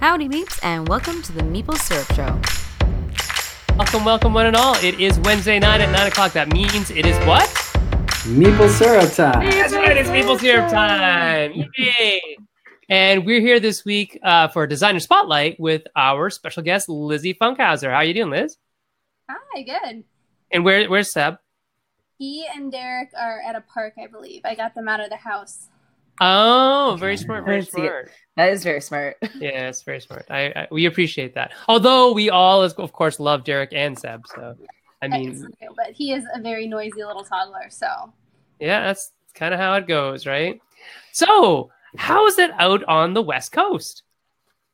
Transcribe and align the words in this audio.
Howdy, 0.00 0.30
Meeps, 0.30 0.58
and 0.62 0.88
welcome 0.88 1.20
to 1.20 1.30
the 1.30 1.42
Meeple 1.42 1.76
Syrup 1.76 2.10
Show. 2.14 3.76
Welcome, 3.76 4.02
welcome, 4.02 4.32
one 4.32 4.46
and 4.46 4.56
all. 4.56 4.74
It 4.76 4.98
is 4.98 5.20
Wednesday 5.20 5.58
night 5.58 5.82
at 5.82 5.92
9 5.92 6.06
o'clock. 6.06 6.32
That 6.32 6.50
means 6.50 6.90
it 6.90 7.04
is 7.04 7.18
what? 7.26 7.46
Meeple 8.24 8.70
syrup 8.70 9.12
time. 9.12 9.50
That's 9.50 9.74
right, 9.74 9.98
it's 9.98 10.08
Maple 10.08 10.38
Syrup 10.38 10.70
time. 10.70 11.66
Yay! 11.76 12.38
And 12.88 13.26
we're 13.26 13.42
here 13.42 13.60
this 13.60 13.84
week 13.84 14.18
uh, 14.22 14.48
for 14.48 14.66
Designer 14.66 15.00
Spotlight 15.00 15.60
with 15.60 15.82
our 15.94 16.30
special 16.30 16.62
guest, 16.62 16.88
Lizzy 16.88 17.34
Funkhouser. 17.34 17.90
How 17.90 17.96
are 17.96 18.04
you 18.04 18.14
doing, 18.14 18.30
Liz? 18.30 18.56
Hi, 19.28 19.60
good. 19.60 20.04
And 20.50 20.64
where, 20.64 20.88
where's 20.88 21.12
Seb? 21.12 21.36
He 22.16 22.46
and 22.46 22.72
Derek 22.72 23.10
are 23.20 23.42
at 23.46 23.54
a 23.54 23.60
park, 23.60 23.92
I 24.02 24.06
believe. 24.06 24.40
I 24.46 24.54
got 24.54 24.74
them 24.74 24.88
out 24.88 25.00
of 25.00 25.10
the 25.10 25.16
house. 25.16 25.68
Oh, 26.22 26.96
very 26.98 27.18
smart, 27.18 27.44
very 27.44 27.58
I 27.58 27.64
smart. 27.64 28.10
That 28.36 28.52
is 28.52 28.62
very 28.64 28.80
smart. 28.80 29.16
Yes, 29.40 29.76
it's 29.76 29.82
very 29.82 30.00
smart. 30.00 30.26
I, 30.30 30.46
I 30.54 30.68
we 30.70 30.86
appreciate 30.86 31.34
that. 31.34 31.52
Although 31.68 32.12
we 32.12 32.30
all, 32.30 32.62
of 32.62 32.92
course, 32.92 33.18
love 33.18 33.44
Derek 33.44 33.70
and 33.72 33.98
Seb. 33.98 34.26
So, 34.28 34.56
I 35.02 35.08
mean, 35.08 35.32
true, 35.34 35.68
but 35.76 35.92
he 35.92 36.12
is 36.12 36.24
a 36.34 36.40
very 36.40 36.66
noisy 36.66 37.04
little 37.04 37.24
toddler, 37.24 37.68
so 37.70 38.12
yeah, 38.58 38.86
that's 38.86 39.12
kind 39.34 39.54
of 39.54 39.60
how 39.60 39.74
it 39.74 39.86
goes, 39.86 40.26
right? 40.26 40.60
So, 41.12 41.70
how 41.96 42.26
is 42.26 42.38
it 42.38 42.50
out 42.58 42.84
on 42.84 43.14
the 43.14 43.22
West 43.22 43.52
Coast? 43.52 44.02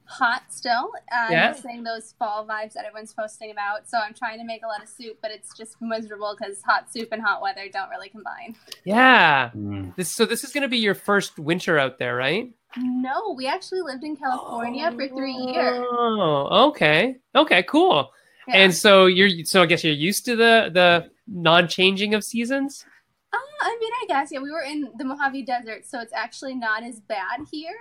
hot 0.07 0.43
still. 0.51 0.93
Uh, 1.13 1.29
Yeah. 1.31 1.53
seeing 1.53 1.83
those 1.83 2.15
fall 2.19 2.47
vibes 2.47 2.75
that 2.75 2.85
everyone's 2.87 3.13
posting 3.13 3.51
about. 3.51 3.89
So 3.89 3.99
I'm 3.99 4.15
trying 4.15 4.39
to 4.39 4.45
make 4.45 4.63
a 4.65 4.67
lot 4.69 4.83
of 4.83 4.89
soup, 4.89 5.19
but 5.21 5.31
it's 5.31 5.57
just 5.57 5.77
miserable 5.81 6.37
because 6.39 6.63
hot 6.63 6.91
soup 6.93 7.09
and 7.13 7.21
hot 7.21 7.43
weather 7.43 7.69
don't 7.73 7.91
really 7.91 8.09
combine. 8.09 8.55
Yeah. 8.85 9.51
Mm. 9.55 9.95
This, 9.97 10.13
so 10.13 10.25
this 10.25 10.45
is 10.45 10.53
going 10.53 10.63
to 10.63 10.69
be 10.69 10.79
your 10.79 10.95
first 10.95 11.39
winter 11.39 11.79
out 11.79 11.99
there, 11.99 12.15
right? 12.15 12.53
No, 12.79 13.35
we 13.37 13.47
actually 13.47 13.81
lived 13.83 14.05
in 14.05 14.17
California 14.17 14.91
for 14.93 15.09
three 15.09 15.33
years. 15.35 15.85
Oh, 15.91 16.69
okay. 16.69 17.17
Okay, 17.35 17.63
cool. 17.65 18.11
Yeah. 18.49 18.57
And 18.59 18.75
so 18.75 19.07
you're 19.07 19.45
so 19.45 19.63
I 19.63 19.67
guess 19.67 19.83
you're 19.83 19.93
used 19.93 20.25
to 20.27 20.37
the 20.37 20.71
the 20.73 21.11
non-changing 21.27 22.15
of 22.15 22.23
seasons? 22.23 22.85
Uh, 23.33 23.39
I 23.63 23.77
mean, 23.81 23.91
I 24.03 24.07
guess 24.09 24.31
yeah, 24.31 24.39
we 24.41 24.51
were 24.51 24.63
in 24.63 24.91
the 24.99 25.05
Mojave 25.05 25.43
Desert, 25.43 25.85
so 25.85 26.01
it's 26.01 26.13
actually 26.13 26.55
not 26.55 26.83
as 26.85 27.01
bad 27.01 27.41
here. 27.51 27.75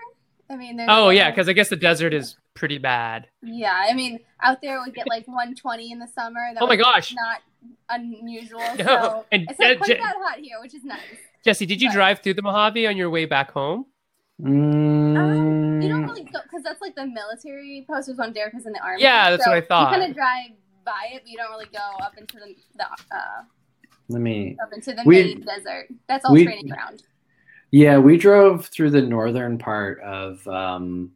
I 0.50 0.56
mean, 0.56 0.78
there's 0.78 0.90
Oh 0.92 1.10
yeah, 1.10 1.30
cuz 1.32 1.48
I 1.50 1.54
guess 1.54 1.70
the 1.70 1.76
desert 1.76 2.14
is 2.14 2.36
pretty 2.56 2.78
bad. 2.78 3.28
Yeah, 3.44 3.74
I 3.90 3.94
mean, 3.94 4.20
out 4.42 4.62
there 4.62 4.82
we 4.84 4.92
get 4.92 5.08
like 5.08 5.28
120 5.28 5.92
in 5.92 6.00
the 6.00 6.08
summer. 6.08 6.40
That 6.54 6.64
Oh 6.64 6.68
my 6.68 6.76
gosh. 6.76 7.14
Not 7.14 7.42
unusual. 7.90 8.60
No, 8.78 8.86
So 8.86 9.26
and 9.32 9.50
it's 9.50 9.60
not 9.60 9.68
Je- 9.68 9.76
quite 9.78 9.88
Je- 9.88 9.98
that 9.98 10.16
hot 10.20 10.40
here, 10.40 10.60
which 10.62 10.74
is 10.74 10.84
nice. 10.84 11.00
Jesse, 11.44 11.66
did 11.66 11.82
you 11.82 11.90
Right. 11.90 11.96
drive 11.96 12.20
through 12.20 12.36
the 12.36 12.42
Mojave 12.42 12.88
on 12.88 12.98
your 12.98 13.10
way 13.10 13.26
back 13.26 13.52
home? 13.52 13.86
Um, 14.44 15.82
you 15.82 15.88
don't 15.90 16.04
Mm. 16.04 16.08
really 16.10 16.24
go 16.24 16.40
because 16.44 16.64
that's 16.64 16.82
like 16.82 16.96
the 16.96 17.06
military 17.06 17.86
posters 17.88 18.14
was 18.14 18.18
when 18.20 18.34
Derek 18.34 18.54
was 18.54 18.66
in 18.66 18.74
the 18.74 18.80
army. 18.84 19.02
Yeah, 19.02 19.30
that's 19.32 19.46
so 19.46 19.52
what 19.52 19.58
I 19.58 19.62
thought. 19.66 19.92
You 19.92 19.98
kind 20.00 20.10
of 20.12 20.16
drive 20.16 20.52
by 20.84 21.10
it, 21.14 21.22
but 21.24 21.30
you 21.30 21.38
don't 21.38 21.50
really 21.52 21.68
go 21.74 22.04
up 22.04 22.18
into 22.18 22.38
the, 22.38 22.56
the 22.78 22.84
uh, 23.16 23.44
Let 24.10 24.22
me. 24.22 24.58
up 24.62 24.74
into 24.74 24.94
the 24.94 25.04
We- 25.06 25.24
main 25.24 25.42
desert. 25.42 25.88
That's 26.08 26.26
all 26.26 26.34
we- 26.34 26.46
training 26.46 26.68
ground. 26.68 27.04
Yeah, 27.72 27.98
we 27.98 28.18
drove 28.18 28.68
through 28.68 28.92
the 28.92 29.02
northern 29.02 29.58
part 29.58 30.00
of 30.02 30.48
um, 30.48 31.12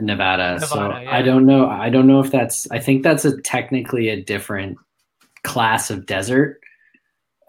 Nevada, 0.00 0.58
so 0.60 0.88
yeah. 0.98 1.10
I 1.14 1.22
don't 1.22 1.46
know. 1.46 1.68
I 1.68 1.90
don't 1.90 2.06
know 2.06 2.18
if 2.20 2.30
that's. 2.30 2.68
I 2.70 2.78
think 2.80 3.02
that's 3.02 3.24
a 3.24 3.40
technically 3.42 4.08
a 4.08 4.20
different 4.20 4.78
class 5.44 5.90
of 5.90 6.06
desert 6.06 6.60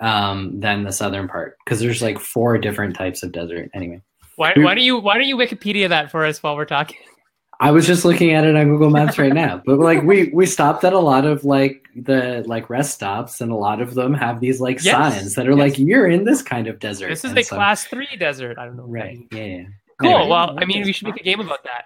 um, 0.02 0.59
than 0.59 0.84
the 0.84 0.91
southern 0.91 1.28
part 1.28 1.58
because 1.64 1.80
there's 1.80 2.02
like 2.02 2.19
four 2.19 2.58
different 2.59 2.95
types 2.95 3.23
of 3.23 3.31
desert. 3.31 3.72
Anyway, 3.73 4.02
Why, 4.36 4.53
We- 4.56 4.64
why 4.64 4.73
don't 4.76 4.84
you 4.84 5.00
why 5.00 5.17
don't 5.17 5.28
you 5.28 5.38
Wikipedia 5.38 5.89
that 5.89 6.12
for 6.12 6.26
us 6.26 6.42
while 6.42 6.56
we're 6.56 6.66
talking? 6.66 6.98
I 7.59 7.72
was 7.72 7.86
just 7.88 8.03
looking 8.03 8.34
at 8.34 8.44
it 8.44 8.56
on 8.56 8.67
Google 8.67 8.90
Maps 8.90 9.17
right 9.17 9.31
now, 9.31 9.62
but 9.66 9.80
like 9.80 10.02
we 10.03 10.30
we 10.34 10.45
stopped 10.45 10.84
at 10.84 10.92
a 10.92 11.00
lot 11.00 11.25
of 11.25 11.45
like 11.45 11.86
the 11.95 12.44
like 12.48 12.70
rest 12.70 12.95
stops, 12.95 13.40
and 13.42 13.52
a 13.52 13.56
lot 13.56 13.80
of 13.80 13.94
them 13.94 14.14
have 14.14 14.40
these 14.42 14.59
like 14.59 14.84
Yes, 14.84 15.14
signs 15.14 15.36
that 15.36 15.48
are 15.48 15.52
yes. 15.52 15.59
like 15.59 15.78
you're 15.80 16.08
in 16.08 16.25
this 16.25 16.41
kind 16.41 16.68
of 16.68 16.80
desert. 16.80 17.09
This 17.09 17.24
is 17.24 17.30
And 17.31 17.40
a 17.40 17.44
so- 17.44 17.56
class 17.56 17.85
3 17.85 18.08
desert. 18.18 18.58
I 18.58 18.66
don't 18.66 18.75
know. 18.75 18.84
Right. 18.88 19.19
Yeah. 19.31 19.44
yeah. 19.44 19.63
Cool. 20.02 20.09
Anyway. 20.09 20.30
Well, 20.30 20.56
I 20.59 20.66
mean, 20.66 20.84
we 20.84 20.91
should 20.91 21.08
make 21.08 21.22
a 21.22 21.24
game 21.24 21.40
about 21.40 21.63
that. 21.66 21.85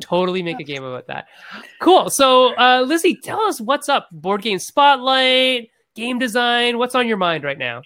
Totally 0.00 0.42
make 0.42 0.60
a 0.60 0.64
game 0.64 0.84
about 0.84 1.08
that. 1.08 1.26
Cool. 1.82 2.08
So, 2.08 2.54
uh, 2.56 2.82
Lizzy, 2.86 3.16
tell 3.16 3.40
us 3.42 3.60
what's 3.60 3.88
up. 3.88 4.08
Board 4.12 4.40
game 4.42 4.60
spotlight, 4.60 5.68
game 5.96 6.18
design. 6.20 6.78
What's 6.78 6.94
on 6.94 7.08
your 7.08 7.16
mind 7.16 7.42
right 7.44 7.58
now? 7.58 7.82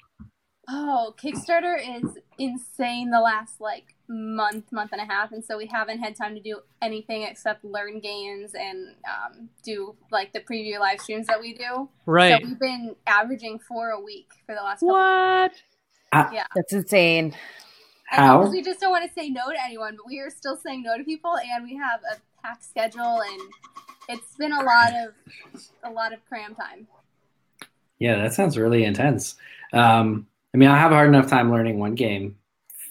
Oh, 0.69 1.15
Kickstarter 1.21 1.79
is 1.79 2.17
insane 2.39 3.11
the 3.11 3.21
last 3.21 3.61
like 3.61 3.94
month, 4.09 4.71
month 4.71 4.93
and 4.93 5.01
a 5.01 5.05
half, 5.05 5.33
and 5.33 5.45
so 5.45 5.57
we 5.57 5.67
haven't 5.67 5.99
had 5.99 6.17
time 6.17 6.35
to 6.35 6.41
do 6.41 6.61
anything 6.83 7.23
except 7.23 7.65
learn 7.65 8.01
games 8.01 8.53
and 8.55 8.95
um, 9.07 9.49
do 9.63 9.95
like 10.11 10.33
the 10.33 10.41
preview 10.41 10.79
live 10.79 11.01
streams 11.01 11.27
that 11.27 11.41
we 11.41 11.55
do. 11.55 11.89
Right. 12.07 12.41
So 12.41 12.49
we've 12.49 12.59
been 12.59 12.97
averaging 13.07 13.59
four 13.61 13.91
a 13.91 14.01
week 14.01 14.31
for 14.47 14.55
the 14.55 14.61
last 14.61 14.81
couple. 14.81 14.95
What? 14.95 15.53
That's 16.55 16.73
insane. 16.73 17.35
How? 18.07 18.49
We 18.49 18.63
just 18.63 18.81
don't 18.81 18.91
want 18.91 19.09
to 19.09 19.21
say 19.21 19.31
no 19.31 19.51
to 19.51 19.65
anyone, 19.65 19.97
but 19.97 20.07
we 20.07 20.21
are 20.21 20.31
still 20.31 20.57
saying 20.57 20.83
no 20.83 20.97
to 20.97 21.05
people, 21.05 21.37
and 21.37 21.65
we 21.65 21.77
have 21.77 22.01
a 22.13 22.17
packed 22.43 22.65
schedule, 22.65 23.23
and 23.23 23.41
it's 24.09 24.37
been 24.37 24.53
a 24.53 24.63
lot 24.63 24.93
of 24.93 25.63
a 25.83 25.91
lot 25.91 26.13
of 26.13 26.25
cram 26.27 26.55
time. 26.55 26.87
Yeah, 27.99 28.17
that 28.17 28.35
sounds 28.35 28.59
really 28.59 28.85
intense. 28.85 29.37
Um, 29.73 30.27
I 30.53 30.59
mean, 30.59 30.69
I 30.69 30.79
have 30.79 30.93
a 30.93 30.95
hard 30.95 31.09
enough 31.09 31.29
time 31.29 31.51
learning 31.51 31.79
one 31.79 31.95
game 31.95 32.37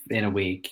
in 0.10 0.26
a 0.26 0.30
week, 0.30 0.72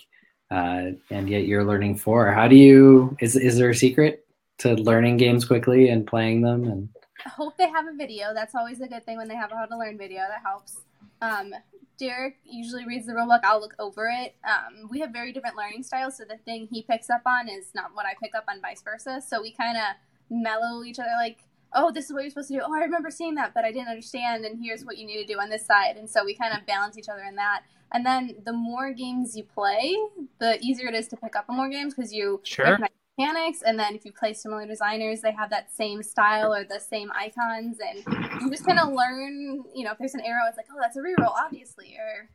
uh, 0.51 0.91
and 1.09 1.29
yet 1.29 1.45
you're 1.45 1.63
learning 1.63 1.95
four. 1.95 2.31
How 2.31 2.47
do 2.47 2.55
you? 2.55 3.17
Is 3.19 3.35
is 3.35 3.57
there 3.57 3.69
a 3.69 3.75
secret 3.75 4.25
to 4.59 4.75
learning 4.75 5.17
games 5.17 5.45
quickly 5.45 5.89
and 5.89 6.05
playing 6.05 6.41
them? 6.41 6.65
And 6.65 6.89
I 7.25 7.29
hope 7.29 7.57
they 7.57 7.69
have 7.69 7.87
a 7.87 7.93
video. 7.93 8.33
That's 8.33 8.53
always 8.53 8.81
a 8.81 8.87
good 8.87 9.05
thing 9.05 9.17
when 9.17 9.27
they 9.27 9.35
have 9.35 9.51
a 9.51 9.55
how 9.55 9.65
to 9.65 9.77
learn 9.77 9.97
video. 9.97 10.21
That 10.27 10.41
helps. 10.43 10.81
Um, 11.21 11.53
Derek 11.97 12.37
usually 12.43 12.85
reads 12.85 13.05
the 13.05 13.13
rulebook. 13.13 13.41
I'll 13.43 13.61
look 13.61 13.75
over 13.77 14.09
it. 14.09 14.35
Um, 14.43 14.89
we 14.89 14.99
have 15.01 15.11
very 15.11 15.31
different 15.31 15.55
learning 15.55 15.83
styles, 15.83 16.17
so 16.17 16.23
the 16.27 16.37
thing 16.37 16.67
he 16.69 16.81
picks 16.81 17.09
up 17.11 17.21
on 17.27 17.47
is 17.47 17.67
not 17.75 17.91
what 17.93 18.07
I 18.07 18.13
pick 18.21 18.33
up 18.33 18.45
on, 18.49 18.59
vice 18.59 18.81
versa. 18.81 19.21
So 19.25 19.39
we 19.39 19.51
kind 19.51 19.77
of 19.77 19.83
mellow 20.29 20.83
each 20.83 20.97
other, 20.97 21.11
like, 21.19 21.37
"Oh, 21.73 21.91
this 21.91 22.05
is 22.05 22.13
what 22.13 22.21
you're 22.23 22.29
supposed 22.29 22.49
to 22.49 22.55
do. 22.55 22.61
Oh, 22.65 22.73
I 22.75 22.79
remember 22.79 23.09
seeing 23.11 23.35
that, 23.35 23.53
but 23.53 23.65
I 23.65 23.71
didn't 23.71 23.89
understand. 23.89 24.45
And 24.45 24.63
here's 24.63 24.83
what 24.85 24.97
you 24.97 25.05
need 25.05 25.25
to 25.25 25.33
do 25.33 25.39
on 25.39 25.49
this 25.49 25.65
side." 25.65 25.97
And 25.97 26.09
so 26.09 26.23
we 26.25 26.33
kind 26.35 26.53
of 26.57 26.65
balance 26.65 26.97
each 26.97 27.09
other 27.09 27.23
in 27.23 27.35
that. 27.35 27.63
And 27.93 28.05
then 28.05 28.35
the 28.45 28.53
more 28.53 28.93
games 28.93 29.35
you 29.35 29.43
play, 29.43 29.95
the 30.39 30.57
easier 30.61 30.87
it 30.87 30.95
is 30.95 31.07
to 31.09 31.17
pick 31.17 31.35
up 31.35 31.45
on 31.49 31.57
more 31.57 31.69
games 31.69 31.93
because 31.93 32.13
you 32.13 32.39
Sure. 32.43 32.65
recognize 32.65 32.89
mechanics 33.17 33.61
and 33.61 33.77
then 33.77 33.93
if 33.93 34.05
you 34.05 34.11
play 34.13 34.33
similar 34.33 34.65
designers 34.65 35.19
they 35.19 35.33
have 35.33 35.49
that 35.49 35.69
same 35.71 36.01
style 36.01 36.55
or 36.55 36.63
the 36.63 36.79
same 36.79 37.11
icons 37.13 37.77
and 37.85 37.97
you 38.41 38.49
just 38.49 38.65
kind 38.65 38.79
of 38.79 38.87
learn 38.93 39.61
you 39.75 39.83
know 39.83 39.91
if 39.91 39.97
there's 39.97 40.15
an 40.15 40.21
arrow 40.21 40.47
it's 40.47 40.55
like 40.55 40.65
oh 40.71 40.77
that's 40.81 40.95
a 40.95 40.99
reroll 41.01 41.29
obviously 41.37 41.97
or 41.99 42.29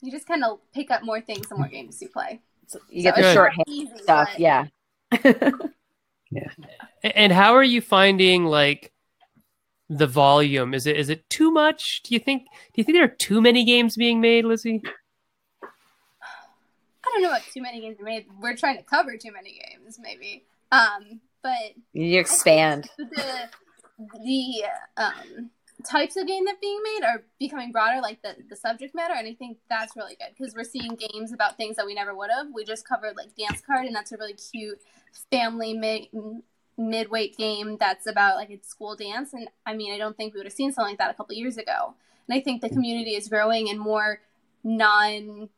you 0.00 0.10
just 0.10 0.26
kind 0.26 0.42
of 0.42 0.58
pick 0.72 0.90
up 0.90 1.02
more 1.04 1.20
things 1.20 1.46
the 1.48 1.54
more 1.54 1.68
games 1.68 2.00
you 2.00 2.08
play 2.08 2.40
So 2.66 2.78
you 2.88 3.02
get 3.02 3.14
So 3.14 3.20
the 3.20 3.26
it's 3.28 3.34
shorthand 3.34 3.64
easy, 3.68 3.92
stuff. 4.02 4.30
but 4.32 4.40
Yeah. 4.40 4.66
A- 7.04 7.18
And 7.18 7.32
how 7.32 7.54
are 7.54 7.62
you 7.64 7.80
finding 7.80 8.44
like 8.44 8.92
the 9.88 10.06
volume? 10.06 10.74
Is 10.74 10.86
it 10.86 10.96
is 10.96 11.08
it 11.10 11.28
too 11.28 11.50
much? 11.50 12.02
Do 12.02 12.14
you 12.14 12.20
think 12.20 12.42
do 12.44 12.80
you 12.80 12.84
think 12.84 12.96
there 12.96 13.04
are 13.04 13.08
too 13.08 13.40
many 13.40 13.64
games 13.64 13.96
being 13.96 14.20
made, 14.20 14.44
Lizzy? 14.44 14.82
i 17.06 17.10
don't 17.12 17.22
know 17.22 17.28
what 17.30 17.42
too 17.52 17.60
many 17.62 17.80
games 17.80 18.00
are 18.00 18.04
made 18.04 18.24
we're 18.40 18.56
trying 18.56 18.76
to 18.78 18.82
cover 18.82 19.16
too 19.16 19.30
many 19.30 19.60
games 19.68 19.98
maybe 20.00 20.42
um 20.72 21.20
but 21.42 21.52
You 21.92 22.18
expand. 22.18 22.88
the 22.98 23.48
the 24.24 24.64
um, 24.96 25.50
types 25.84 26.16
of 26.16 26.26
game 26.26 26.44
that 26.46 26.60
being 26.60 26.80
made 26.82 27.04
are 27.04 27.24
becoming 27.38 27.72
broader, 27.72 28.00
like 28.00 28.22
the 28.22 28.36
the 28.48 28.56
subject 28.56 28.94
matter, 28.94 29.14
and 29.16 29.26
I 29.26 29.34
think 29.34 29.58
that's 29.68 29.96
really 29.96 30.16
good 30.16 30.34
because 30.36 30.54
we're 30.54 30.64
seeing 30.64 30.96
games 30.96 31.32
about 31.32 31.56
things 31.56 31.76
that 31.76 31.86
we 31.86 31.94
never 31.94 32.14
would 32.14 32.30
have. 32.30 32.48
We 32.52 32.64
just 32.64 32.88
covered 32.88 33.16
like 33.16 33.34
Dance 33.36 33.60
Card, 33.60 33.86
and 33.86 33.94
that's 33.94 34.12
a 34.12 34.16
really 34.16 34.34
cute 34.34 34.80
family 35.30 35.74
mid 35.74 36.08
mid-weight 36.76 37.36
game 37.36 37.76
that's 37.78 38.06
about 38.06 38.36
like 38.36 38.50
a 38.50 38.58
school 38.64 38.96
dance, 38.96 39.32
and 39.32 39.48
I 39.66 39.74
mean, 39.74 39.92
I 39.92 39.98
don't 39.98 40.16
think 40.16 40.34
we 40.34 40.38
would 40.40 40.46
have 40.46 40.52
seen 40.52 40.72
something 40.72 40.92
like 40.92 40.98
that 40.98 41.10
a 41.10 41.14
couple 41.14 41.34
years 41.36 41.56
ago. 41.56 41.94
And 42.28 42.36
I 42.36 42.40
think 42.40 42.60
the 42.60 42.68
mm-hmm. 42.68 42.76
community 42.76 43.14
is 43.14 43.28
growing, 43.28 43.68
and 43.70 43.78
more 43.78 44.20
non 44.62 45.48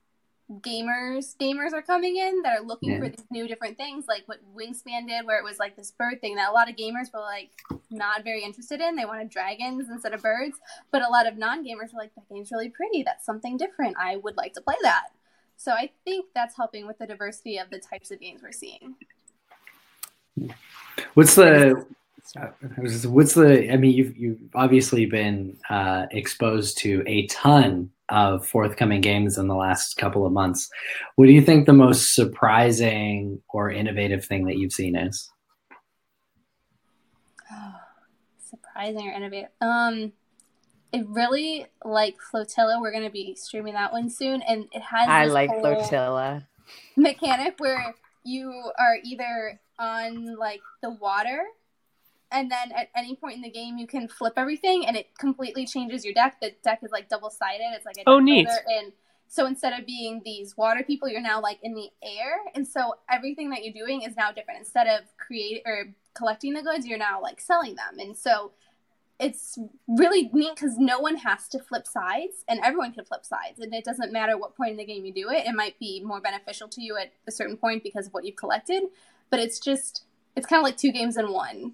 gamers 0.60 1.37
gamers 1.40 1.72
are 1.72 1.82
coming 1.82 2.16
in 2.19 2.40
that 2.43 2.60
are 2.60 2.64
looking 2.64 2.90
Yeah. 2.93 3.00
for 3.00 3.08
these 3.08 3.26
new 3.31 3.48
different 3.48 3.76
things 3.76 4.06
like 4.06 4.22
what 4.26 4.38
wingspan 4.56 5.08
did 5.08 5.26
where 5.26 5.40
it 5.40 5.44
was 5.44 5.58
like 5.58 5.75
this 5.75 5.90
bird 5.90 6.20
thing 6.20 6.37
that 6.37 6.50
a 6.50 6.52
lot 6.52 6.70
of 6.70 6.76
gamers 6.76 7.12
were 7.12 7.19
like 7.20 7.50
not 7.90 8.22
very 8.22 8.43
interested 8.44 8.81
in. 8.81 8.94
They 8.94 9.04
wanted 9.04 9.28
dragons 9.28 9.88
instead 9.90 10.12
of 10.14 10.22
birds. 10.22 10.56
But 10.93 11.02
a 11.02 11.08
lot 11.08 11.26
of 11.26 11.37
non-gamers 11.37 11.93
were 11.93 11.98
like 11.98 12.14
that 12.14 12.28
game's 12.32 12.52
really 12.52 12.69
pretty. 12.69 13.02
That's 13.02 13.25
something 13.26 13.56
different. 13.56 13.96
I 13.98 14.16
would 14.16 14.37
like 14.37 14.52
to 14.54 14.60
play 14.60 14.76
that. 14.82 15.06
So 15.56 15.72
i 15.72 15.90
think 16.04 16.26
that's 16.34 16.54
helping 16.56 16.87
with 16.87 16.99
the 16.99 17.06
diversity 17.06 17.58
of 17.58 17.70
the 17.70 17.78
types 17.78 18.10
of 18.10 18.20
games 18.20 18.42
we're 18.42 18.52
seeing. 18.52 18.94
What's 21.14 21.34
the? 21.34 21.87
I 22.37 22.81
was 22.81 23.06
What's 23.06 23.34
the? 23.34 23.70
I 23.73 23.76
mean, 23.76 23.93
you've 23.93 24.17
you've 24.17 24.40
obviously 24.55 25.06
been 25.06 25.56
uh, 25.70 26.06
exposed 26.11 26.78
to 26.78 27.02
a 27.06 27.26
ton 27.26 27.90
of 28.08 28.46
forthcoming 28.46 29.00
games 29.00 29.38
in 29.38 29.49
the 29.49 29.55
last 29.55 29.96
couple 29.96 30.26
of 30.26 30.32
months. 30.32 30.69
What 31.17 31.26
do 31.26 31.32
you 31.32 31.43
think 31.43 31.67
the 31.67 31.73
most 31.73 32.14
surprising 32.14 33.40
or 33.49 33.70
innovative 33.70 34.25
thing 34.25 34.46
that 34.46 34.56
you've 34.56 34.73
seen 34.73 34.96
is? 34.96 35.31
surprising 38.44 39.08
or 39.08 39.12
innovative. 39.12 39.50
Um, 39.61 40.12
it 40.93 41.06
really 41.08 41.67
like 41.84 42.17
Flotilla. 42.31 42.81
We're 42.81 42.93
gonna 42.93 43.11
be 43.11 43.34
streaming 43.34 43.75
that 43.75 43.93
one 43.93 44.11
soon, 44.11 44.43
and 44.43 44.67
it 44.73 44.82
has. 44.82 45.08
I 45.08 45.26
like 45.26 45.50
flotilla. 45.61 46.46
mechanic 46.96 47.55
where 47.58 47.94
you 48.25 48.50
are 48.78 48.96
either 49.05 49.61
on 49.78 50.37
like 50.37 50.61
the 50.82 50.90
water 50.90 51.44
and 52.37 52.50
then 52.50 52.71
at 52.73 52.88
any 52.94 53.17
point 53.17 53.35
in 53.37 53.43
the 53.43 53.50
game 53.50 53.79
you 53.79 53.87
can 53.87 54.06
flip 54.09 54.35
everything 54.37 54.87
and 54.87 54.97
it 54.97 55.09
completely 55.19 55.67
changes 55.67 56.05
your 56.05 56.12
deck. 56.15 56.37
The 56.41 56.53
deck 56.62 56.81
is 56.83 56.91
like 56.93 57.09
double 57.09 57.31
sided 57.31 57.65
it's 57.75 57.87
like 57.87 57.97
a 57.99 58.03
Oh, 58.06 58.19
neat. 58.19 58.47
and 58.69 58.93
so 59.29 59.47
instead 59.47 59.79
of 59.79 59.87
being 59.87 60.21
these 60.25 60.56
water 60.56 60.85
people 60.87 61.09
you're 61.09 61.21
now 61.23 61.41
like 61.41 61.59
in 61.62 61.75
the 61.75 61.88
air 62.03 62.37
and 62.55 62.69
so 62.69 62.94
everything 63.11 63.50
that 63.50 63.65
you're 63.65 63.73
doing 63.73 64.03
is 64.03 64.17
now 64.17 64.31
different. 64.33 64.61
Instead 64.61 64.87
of 64.87 65.00
create 65.17 65.62
or 65.67 65.94
collecting 66.15 66.53
the 66.53 66.62
goods 66.62 66.87
you're 66.87 66.99
now 66.99 67.21
like 67.21 67.41
selling 67.41 67.75
them 67.75 67.99
and 67.99 68.17
so 68.17 68.53
it's 69.19 69.59
really 69.88 70.29
neat 70.35 70.55
because 70.55 70.77
no 70.77 70.99
one 71.00 71.17
has 71.17 71.49
to 71.49 71.59
flip 71.59 71.87
sides 71.87 72.44
and 72.49 72.61
everyone 72.62 72.93
can 72.93 73.03
flip 73.06 73.25
sides 73.25 73.59
and 73.61 73.73
it 73.75 73.83
doesn't 73.83 74.12
matter 74.12 74.37
what 74.37 74.55
point 74.55 74.73
in 74.73 74.77
the 74.77 74.85
game 74.85 75.06
you 75.06 75.12
do 75.12 75.31
it. 75.31 75.47
It 75.47 75.55
might 75.55 75.79
be 75.79 76.03
more 76.05 76.21
beneficial 76.21 76.69
to 76.69 76.83
you 76.83 76.99
at 76.99 77.12
a 77.27 77.33
certain 77.33 77.56
point 77.56 77.83
because 77.83 78.06
of 78.06 78.12
what 78.12 78.25
you've 78.27 78.37
collected 78.37 78.83
but 79.31 79.41
it's 79.41 79.59
just 79.59 80.05
it's 80.37 80.47
kind 80.47 80.61
of 80.61 80.65
like 80.65 80.77
two 80.77 80.93
games 80.93 81.17
in 81.17 81.33
one 81.33 81.73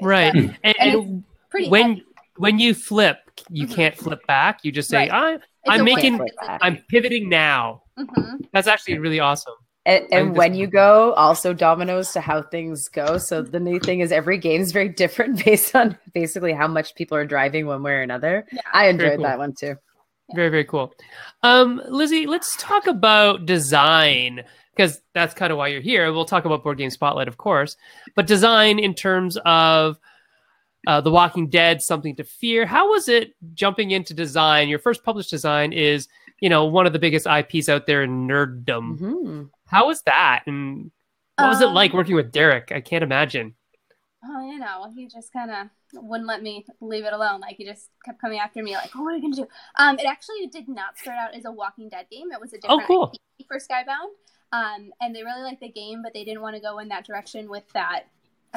Right. 0.00 0.32
That's 0.34 0.58
And, 0.64 0.74
And 0.80 0.94
and 0.94 1.24
pretty 1.50 1.68
when 1.68 1.88
heavy. 1.90 2.04
when 2.36 2.58
you 2.58 2.74
flip, 2.74 3.18
you 3.50 3.66
Mhm. 3.66 3.74
can't 3.74 3.96
flip 3.96 4.26
back. 4.26 4.60
You 4.62 4.72
just 4.72 4.88
say, 4.88 5.08
Right. 5.08 5.10
I, 5.12 5.34
It's 5.34 5.42
I'm 5.66 5.84
making- 5.84 6.20
I'm 6.62 6.78
pivoting 6.88 7.28
now. 7.28 7.82
Mhm. 7.98 8.46
That's 8.52 8.68
actually 8.68 8.98
really 8.98 9.20
awesome. 9.20 9.54
And, 9.86 10.06
and 10.12 10.36
when 10.36 10.54
you 10.54 10.66
go, 10.66 11.14
also 11.14 11.54
dominoes 11.54 12.12
to 12.12 12.20
how 12.20 12.42
things 12.42 12.88
go. 12.88 13.16
So 13.16 13.40
the 13.42 13.58
new 13.58 13.78
thing 13.80 14.00
is 14.00 14.12
every 14.12 14.36
game 14.36 14.60
is 14.60 14.70
very 14.70 14.88
different 15.02 15.42
based 15.44 15.74
on 15.74 15.96
basically 16.12 16.52
how 16.52 16.68
much 16.68 16.94
people 16.94 17.16
are 17.16 17.24
driving 17.24 17.66
one 17.66 17.82
way 17.82 17.92
or 17.92 18.02
another. 18.02 18.46
Yeah. 18.52 18.60
I 18.72 18.88
enjoyed 18.88 19.16
cool. 19.16 19.24
that 19.24 19.38
one 19.38 19.54
too. 19.58 19.76
Very, 20.34 20.50
very 20.50 20.64
cool. 20.64 20.92
Um, 21.42 21.80
Lizzy, 21.88 22.26
let's 22.26 22.54
talk 22.58 22.86
about 22.86 23.46
design 23.46 24.44
because 24.78 25.02
that's 25.12 25.34
kind 25.34 25.50
of 25.50 25.58
why 25.58 25.66
you're 25.68 25.80
here. 25.80 26.12
We'll 26.12 26.24
talk 26.24 26.44
about 26.44 26.62
Board 26.62 26.78
Game 26.78 26.90
Spotlight, 26.90 27.26
of 27.26 27.36
course, 27.36 27.76
but 28.14 28.28
design 28.28 28.78
in 28.78 28.94
terms 28.94 29.36
of 29.44 29.98
uh, 30.86 31.00
The 31.00 31.10
Walking 31.10 31.48
Dead, 31.48 31.82
Something 31.82 32.14
to 32.16 32.24
Fear. 32.24 32.64
How 32.64 32.88
was 32.90 33.08
it 33.08 33.34
jumping 33.54 33.90
into 33.90 34.14
design? 34.14 34.68
Your 34.68 34.78
first 34.78 35.02
published 35.02 35.30
design 35.30 35.72
is, 35.72 36.06
you 36.40 36.48
know, 36.48 36.66
one 36.66 36.86
of 36.86 36.92
the 36.92 37.00
biggest 37.00 37.26
IPs 37.26 37.68
out 37.68 37.86
there 37.86 38.04
in 38.04 38.28
nerddom. 38.28 38.98
hmm 38.98 39.42
How 39.66 39.88
was 39.88 40.00
that? 40.02 40.44
And 40.46 40.92
what 41.36 41.48
was 41.48 41.60
it 41.60 41.68
Um, 41.68 41.74
like 41.74 41.92
working 41.92 42.14
with 42.14 42.30
Derek? 42.30 42.70
I 42.70 42.80
can't 42.80 43.02
imagine. 43.02 43.54
Oh, 44.24 44.50
you 44.50 44.58
know, 44.60 44.92
he 44.94 45.08
just 45.08 45.32
kind 45.32 45.50
of 45.50 45.68
wouldn't 45.92 46.28
let 46.28 46.42
me 46.42 46.64
leave 46.80 47.04
it 47.04 47.12
alone. 47.12 47.40
Like 47.40 47.56
he 47.56 47.64
just 47.64 47.90
kept 48.04 48.20
coming 48.20 48.38
after 48.38 48.62
me, 48.62 48.74
like, 48.74 48.90
"Oh, 48.96 49.02
what 49.02 49.14
are 49.14 49.16
you 49.16 49.22
gonna 49.22 49.36
do?" 49.36 49.48
Um, 49.78 49.98
it 49.98 50.06
actually 50.06 50.46
did 50.48 50.68
not 50.68 50.98
start 50.98 51.16
out 51.18 51.34
as 51.34 51.44
a 51.44 51.52
Walking 51.52 51.88
Dead 51.88 52.06
game. 52.10 52.32
It 52.32 52.40
was 52.40 52.52
a 52.52 52.58
different 52.58 52.82
Oh, 52.82 52.86
cool. 52.86 53.14
For 53.46 53.58
Skybound. 53.58 54.10
Um, 54.52 54.92
and 55.00 55.14
they 55.14 55.22
really 55.22 55.42
liked 55.42 55.60
the 55.60 55.68
game, 55.68 56.02
but 56.02 56.14
they 56.14 56.24
didn't 56.24 56.40
want 56.40 56.56
to 56.56 56.62
go 56.62 56.78
in 56.78 56.88
that 56.88 57.06
direction 57.06 57.48
with 57.50 57.64
that 57.74 58.04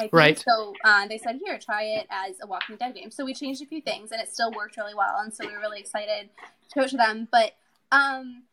IP. 0.02 0.10
Right. 0.12 0.38
So 0.38 0.72
uh, 0.84 1.06
they 1.06 1.18
said, 1.18 1.38
"Here, 1.44 1.58
try 1.58 1.84
it 1.84 2.06
as 2.10 2.36
a 2.42 2.46
Walking 2.46 2.76
Dead 2.76 2.94
game." 2.94 3.10
So 3.10 3.24
we 3.24 3.34
changed 3.34 3.62
a 3.62 3.66
few 3.66 3.80
things, 3.80 4.10
and 4.10 4.20
it 4.20 4.32
still 4.32 4.50
worked 4.52 4.76
really 4.76 4.94
well. 4.94 5.18
And 5.18 5.32
so 5.34 5.46
we 5.46 5.52
were 5.52 5.60
really 5.60 5.80
excited 5.80 6.30
to 6.70 6.80
go 6.80 6.86
to 6.86 6.96
them. 6.96 7.28
But 7.30 7.52
um, 7.90 8.44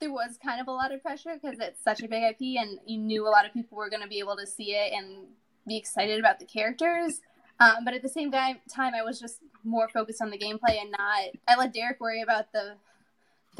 there 0.00 0.10
was 0.10 0.38
kind 0.42 0.60
of 0.60 0.68
a 0.68 0.72
lot 0.72 0.92
of 0.92 1.02
pressure 1.02 1.38
because 1.40 1.58
it's 1.60 1.82
such 1.84 2.02
a 2.02 2.08
big 2.08 2.22
IP, 2.22 2.58
and 2.58 2.78
you 2.86 2.98
knew 2.98 3.26
a 3.26 3.30
lot 3.30 3.44
of 3.44 3.52
people 3.52 3.76
were 3.76 3.90
going 3.90 4.02
to 4.02 4.08
be 4.08 4.18
able 4.18 4.36
to 4.36 4.46
see 4.46 4.72
it 4.72 4.92
and 4.94 5.26
be 5.66 5.76
excited 5.76 6.18
about 6.18 6.38
the 6.38 6.46
characters. 6.46 7.20
Um, 7.60 7.84
but 7.84 7.92
at 7.92 8.02
the 8.02 8.08
same 8.08 8.32
time, 8.32 8.58
time, 8.74 8.94
I 8.94 9.02
was 9.02 9.20
just 9.20 9.40
more 9.64 9.88
focused 9.90 10.22
on 10.22 10.30
the 10.30 10.38
gameplay 10.38 10.80
and 10.80 10.90
not. 10.90 11.24
I 11.46 11.56
let 11.58 11.74
Derek 11.74 12.00
worry 12.00 12.22
about 12.22 12.52
the 12.52 12.76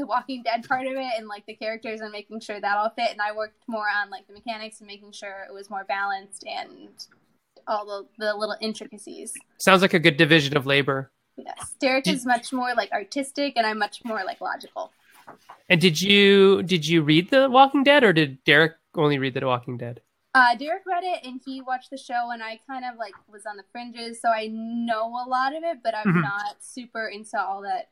the 0.00 0.06
Walking 0.06 0.43
Dead 0.43 0.67
part 0.67 0.87
of 0.87 0.94
it 0.94 1.12
and 1.19 1.29
like 1.29 1.47
the 1.47 1.55
characters 1.55 2.00
and 2.00 2.11
making 2.11 2.41
sure 2.41 2.61
that 2.61 2.76
all 2.76 2.91
fit. 2.91 3.11
And 3.12 3.20
I 3.20 3.32
worked 3.32 3.62
more 3.69 3.87
on 3.88 4.11
like 4.11 4.26
the 4.26 4.32
mechanics 4.32 4.81
and 4.81 4.87
making 4.87 5.12
sure 5.12 5.47
it 5.49 5.52
was 5.52 5.70
more 5.70 5.85
balanced 5.85 6.44
and 6.47 6.88
all 7.67 7.85
the, 7.87 8.06
the 8.25 8.35
little 8.35 8.56
intricacies. 8.61 9.35
Sounds 9.58 9.82
like 9.82 9.94
a 9.94 9.99
good 9.99 10.17
division 10.17 10.56
of 10.56 10.67
labor. 10.67 11.11
Yes, 11.37 11.75
Derek 11.79 12.08
is 12.08 12.26
much 12.26 12.52
more 12.52 12.75
like 12.75 12.91
artistic, 12.93 13.55
and 13.56 13.67
I'm 13.67 13.79
much 13.79 14.05
more 14.05 14.23
like 14.25 14.41
logical. 14.41 14.93
And 15.69 15.81
did 15.81 16.00
you 16.03 16.62
did 16.64 16.87
you 16.87 17.03
read 17.03 17.31
The 17.31 17.49
Walking 17.49 17.82
Dead, 17.85 18.03
or 18.05 18.12
did 18.12 18.43
Derek 18.44 18.73
only 18.94 19.19
read 19.19 19.35
The 19.35 19.46
Walking 19.46 19.79
Dead? 19.79 20.00
Uh, 20.35 20.55
Derek 20.56 20.82
read 20.87 21.03
it 21.03 21.25
and 21.26 21.41
he 21.44 21.61
watched 21.61 21.91
the 21.91 21.96
show, 21.96 22.31
and 22.31 22.43
I 22.43 22.61
kind 22.67 22.85
of 22.85 22.99
like 22.99 23.14
was 23.32 23.46
on 23.46 23.56
the 23.56 23.64
fringes, 23.73 24.20
so 24.20 24.29
I 24.31 24.49
know 24.50 25.06
a 25.08 25.26
lot 25.29 25.55
of 25.56 25.62
it, 25.64 25.79
but 25.82 25.94
I'm 25.94 26.12
Mhm. 26.14 26.23
not 26.23 26.56
super 26.61 27.06
into 27.08 27.41
all 27.41 27.62
that 27.62 27.88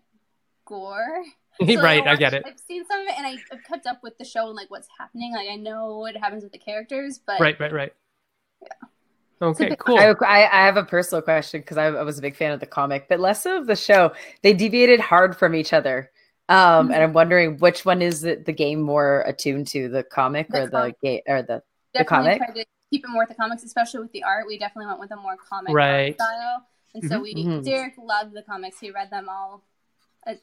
gore. 0.66 1.24
So 1.66 1.82
right, 1.82 2.02
I 2.02 2.06
watched- 2.06 2.18
get 2.20 2.34
it. 2.34 2.42
I've 2.46 2.58
seen 2.60 2.84
some 2.86 3.00
of 3.00 3.06
it, 3.08 3.14
and 3.18 3.26
I, 3.26 3.36
I've 3.52 3.64
kept 3.64 3.86
up 3.86 4.02
with 4.02 4.16
the 4.18 4.24
show 4.24 4.46
and 4.46 4.54
like 4.56 4.70
what's 4.70 4.88
happening. 4.98 5.32
Like 5.34 5.48
I 5.48 5.56
know 5.56 5.98
what 5.98 6.16
happens 6.16 6.42
with 6.44 6.52
the 6.52 6.58
characters, 6.58 7.18
but 7.24 7.40
Right, 7.40 7.58
right, 7.58 7.72
right. 7.72 7.92
Yeah. 8.62 8.68
Okay, 9.40 9.76
cool. 9.78 9.98
I, 9.98 10.14
I 10.26 10.38
I 10.62 10.66
have 10.66 10.76
a 10.76 10.84
personal 10.84 11.22
question 11.22 11.60
because 11.60 11.76
I, 11.78 11.86
I 11.86 12.02
was 12.02 12.18
a 12.18 12.22
big 12.22 12.34
fan 12.36 12.52
of 12.52 12.60
the 12.60 12.66
comic, 12.66 13.06
but 13.08 13.20
less 13.20 13.46
of 13.46 13.66
the 13.66 13.76
show. 13.76 14.12
They 14.42 14.52
deviated 14.52 14.98
hard 15.00 15.36
from 15.36 15.54
each 15.54 15.72
other. 15.72 16.10
Um, 16.48 16.90
and 16.90 17.02
I'm 17.02 17.12
wondering 17.12 17.58
which 17.58 17.84
one 17.84 18.00
is 18.02 18.22
the, 18.22 18.36
the 18.36 18.52
game 18.52 18.80
more 18.80 19.20
attuned 19.26 19.66
to, 19.68 19.88
the 19.88 20.02
comic 20.02 20.48
The 20.48 20.62
or 20.62 20.64
the 20.66 20.70
comic. 20.70 21.00
game 21.02 21.20
or 21.28 21.42
the 21.42 21.62
definitely 21.92 22.04
comic? 22.06 22.38
tried 22.38 22.54
to 22.54 22.64
keep 22.90 23.04
it 23.04 23.08
more 23.10 23.22
with 23.22 23.28
the 23.28 23.34
comics, 23.34 23.62
especially 23.64 24.00
with 24.00 24.12
the 24.12 24.22
art. 24.24 24.46
We 24.46 24.58
definitely 24.58 24.86
went 24.86 24.98
with 25.00 25.10
a 25.12 25.16
more 25.16 25.36
comic 25.36 25.74
Right. 25.74 26.14
style, 26.14 26.66
and 26.94 27.04
so 27.04 27.18
Mhm. 27.18 27.22
we 27.22 27.34
Mhm. 27.34 27.64
Derek 27.64 27.94
loved 27.98 28.32
the 28.34 28.42
comics. 28.42 28.80
He 28.80 28.90
read 28.90 29.10
them 29.10 29.28
all. 29.28 29.62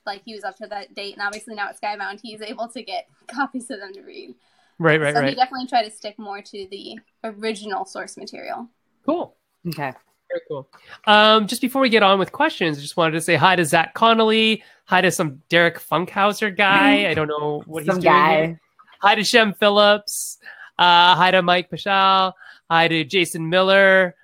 Like 0.06 0.22
he 0.26 0.34
was 0.34 0.44
up 0.44 0.58
to 0.58 0.68
that 0.68 0.94
date, 0.96 1.14
and 1.14 1.22
obviously 1.22 1.56
now 1.56 1.70
at 1.70 1.80
Skybound, 1.80 2.20
he's 2.22 2.42
able 2.42 2.68
to 2.70 2.82
get 2.84 3.08
copies 3.28 3.70
of 3.70 3.80
them 3.80 3.94
to 3.94 4.02
read. 4.02 4.36
right, 4.80 5.00
right, 5.00 5.14
right. 5.14 5.24
so 5.24 5.30
he 5.30 5.36
definitely 5.36 5.68
tried 5.68 5.84
to 5.84 5.92
stick 5.92 6.18
more 6.20 6.42
to 6.42 6.68
the 6.72 7.00
original 7.24 7.86
source 7.86 8.18
material. 8.18 8.68
Cool. 9.06 9.36
Okay. 9.68 9.94
Very 10.30 10.42
cool. 10.48 10.68
Um, 11.06 11.46
just 11.48 11.62
before 11.62 11.82
we 11.82 11.90
get 11.90 12.02
on 12.04 12.18
with 12.18 12.32
questions, 12.32 12.78
I 12.78 12.82
just 12.82 12.98
wanted 12.98 13.12
to 13.12 13.22
say 13.22 13.36
hi 13.36 13.56
to 13.56 13.64
Zach 13.64 13.94
Connolly. 13.94 14.64
Hi 14.86 15.02
to 15.02 15.12
some 15.12 15.42
Derek 15.50 15.80
Funkhouser 15.80 16.56
guy. 16.56 17.06
I 17.10 17.14
don't 17.14 17.28
know 17.28 17.62
what 17.68 17.86
Some 17.86 17.98
he's 17.98 18.04
doing. 18.04 18.14
guy. 18.14 18.46
here. 18.48 18.62
Hi 19.02 19.16
to 19.16 19.24
Shem 19.24 19.54
Phillips. 19.54 20.40
Uh, 20.80 21.16
hi 21.16 21.30
to 21.32 21.42
Mike 21.44 21.70
Pashal. 21.70 22.34
Hi 22.70 22.88
to 22.88 23.04
Jason 23.04 23.48
Miller. 23.50 24.16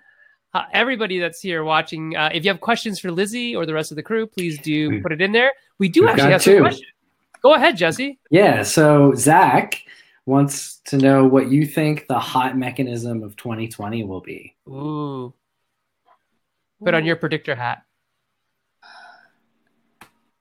Uh, 0.54 0.64
everybody 0.74 1.20
that's 1.20 1.42
here 1.42 1.64
watching. 1.64 2.16
Uh, 2.16 2.30
if 2.34 2.44
you 2.44 2.50
have 2.50 2.60
questions 2.60 3.00
for 3.00 3.10
Lizzy 3.12 3.56
or 3.56 3.66
the 3.66 3.74
rest 3.74 3.92
of 3.92 3.96
the 3.96 4.04
crew, 4.04 4.28
please 4.28 4.60
do 4.60 5.02
put 5.02 5.12
it 5.12 5.22
in 5.22 5.32
there. 5.32 5.54
We 5.80 5.88
do 5.88 6.02
we've 6.02 6.10
actually 6.10 6.24
got 6.24 6.32
have 6.32 6.44
some 6.44 6.60
questions. 6.60 6.92
Go 7.42 7.54
ahead, 7.54 7.78
Jesse. 7.78 8.20
Yeah, 8.30 8.64
so 8.64 9.14
Zach 9.16 9.84
wants 10.26 10.80
to 10.86 10.98
know 10.98 11.26
what 11.26 11.50
you 11.50 11.66
think 11.66 12.08
the 12.08 12.20
hot 12.20 12.58
mechanism 12.58 13.24
of 13.24 13.36
2020 13.38 14.04
will 14.04 14.22
be. 14.22 14.56
Ooh. 14.68 15.34
Put 16.84 16.94
on 16.94 17.06
your 17.06 17.16
predictor 17.16 17.56
hat. 17.56 17.84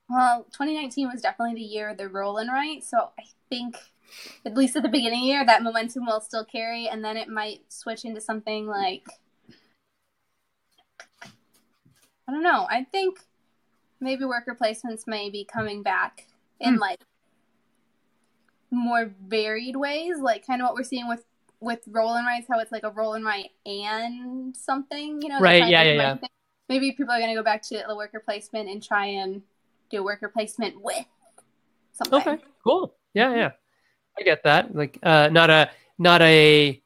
Well, 0.09 0.45
2019 0.53 1.09
was 1.09 1.23
definitely 1.23 1.55
the 1.55 1.61
year 1.61 1.91
of 1.91 1.99
the 1.99 2.09
roll 2.09 2.39
and 2.39 2.51
write, 2.51 2.83
so 2.83 3.11
I 3.19 3.23
think 3.49 3.77
at 4.45 4.57
least 4.57 4.75
at 4.75 4.83
the 4.83 4.89
beginning 4.89 5.21
of 5.21 5.23
the 5.23 5.27
year 5.27 5.47
that 5.47 5.63
momentum 5.63 6.05
will 6.07 6.21
still 6.21 6.45
carry, 6.45 6.89
and 6.89 7.05
then 7.05 7.17
it 7.17 7.29
might 7.29 7.61
switch 7.69 8.05
into 8.05 8.21
something 8.21 8.67
like 8.67 9.05
I 12.31 12.33
don't 12.33 12.45
know. 12.45 12.67
I 12.71 12.85
think 12.85 13.19
maybe 14.01 14.25
worker 14.25 14.57
placements 14.61 15.07
may 15.09 15.31
be 15.31 15.45
coming 15.45 15.83
back 15.83 16.29
in 16.61 16.75
Hmm. 16.75 16.81
like 16.81 17.01
more 18.71 19.13
varied 19.27 19.75
ways, 19.75 20.19
like 20.19 20.47
kind 20.47 20.63
of 20.63 20.69
what 20.69 20.75
we're 20.77 20.85
seeing 20.85 21.09
with 21.09 21.25
with 21.59 21.81
roll 21.89 22.15
and 22.15 22.25
writes, 22.25 22.47
how 22.49 22.61
it's 22.61 22.71
like 22.71 22.85
a 22.85 22.91
roll 22.91 23.15
and 23.15 23.25
write 23.25 23.51
and 23.67 24.57
something, 24.57 25.21
you 25.21 25.29
know? 25.29 25.41
Right, 25.41 25.69
yeah, 25.69 25.83
yeah, 25.83 25.93
yeah. 25.93 26.17
thing. 26.17 26.31
Maybe 26.71 26.93
people 26.93 27.13
are 27.13 27.19
going 27.19 27.29
to 27.29 27.35
go 27.35 27.43
back 27.43 27.61
to 27.65 27.85
the 27.87 27.95
worker 27.95 28.23
placement 28.25 28.71
and 28.71 28.83
try 28.83 29.07
and 29.07 29.43
do 29.91 30.03
worker 30.03 30.29
placement 30.29 30.81
with 30.81 31.05
something. 31.93 32.21
Okay, 32.21 32.43
cool. 32.65 32.95
Yeah, 33.13 33.35
yeah. 33.35 33.51
I 34.19 34.23
get 34.23 34.45
that. 34.45 34.75
Like 34.75 34.99
uh 35.03 35.29
not 35.33 35.51
a 35.51 35.71
not 35.99 36.23
a 36.23 36.81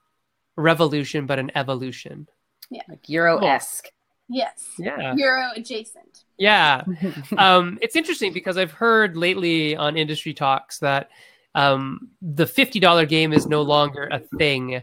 revolution, 0.57 1.27
but 1.27 1.39
an 1.39 1.53
evolution. 1.55 2.29
Yeah. 2.71 2.83
Like 2.89 3.09
Euro 3.11 3.39
esque. 3.45 3.91
Yes. 4.35 4.67
Yeah. 4.81 5.15
Euro 5.15 5.53
adjacent. 5.55 6.25
Yeah. 6.39 6.83
um, 7.39 7.79
it's 7.81 7.95
interesting 7.95 8.33
because 8.33 8.59
I've 8.59 8.73
heard 8.73 9.17
lately 9.17 9.77
on 9.77 9.97
industry 9.97 10.35
talks 10.35 10.81
that 10.81 11.11
um, 11.55 12.11
the 12.21 12.45
$50 12.45 13.09
game 13.09 13.33
is 13.33 13.47
no 13.47 13.63
longer 13.63 14.09
a 14.11 14.19
thing 14.19 14.83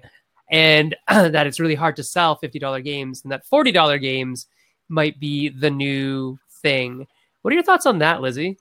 and 0.49 0.95
that 1.09 1.47
it's 1.47 1.59
really 1.59 1.75
hard 1.75 1.97
to 1.97 2.03
sell 2.03 2.39
$50 2.39 2.81
games 2.85 3.23
and 3.23 3.31
that 3.33 3.43
$40 3.45 3.99
games 3.99 4.47
might 4.87 5.19
be 5.19 5.49
the 5.49 5.69
new 5.69 6.39
thing. 6.61 7.05
What 7.41 7.51
are 7.51 7.55
your 7.55 7.63
thoughts 7.63 7.85
on 7.85 7.99
that, 7.99 8.21
Lizzy? 8.21 8.57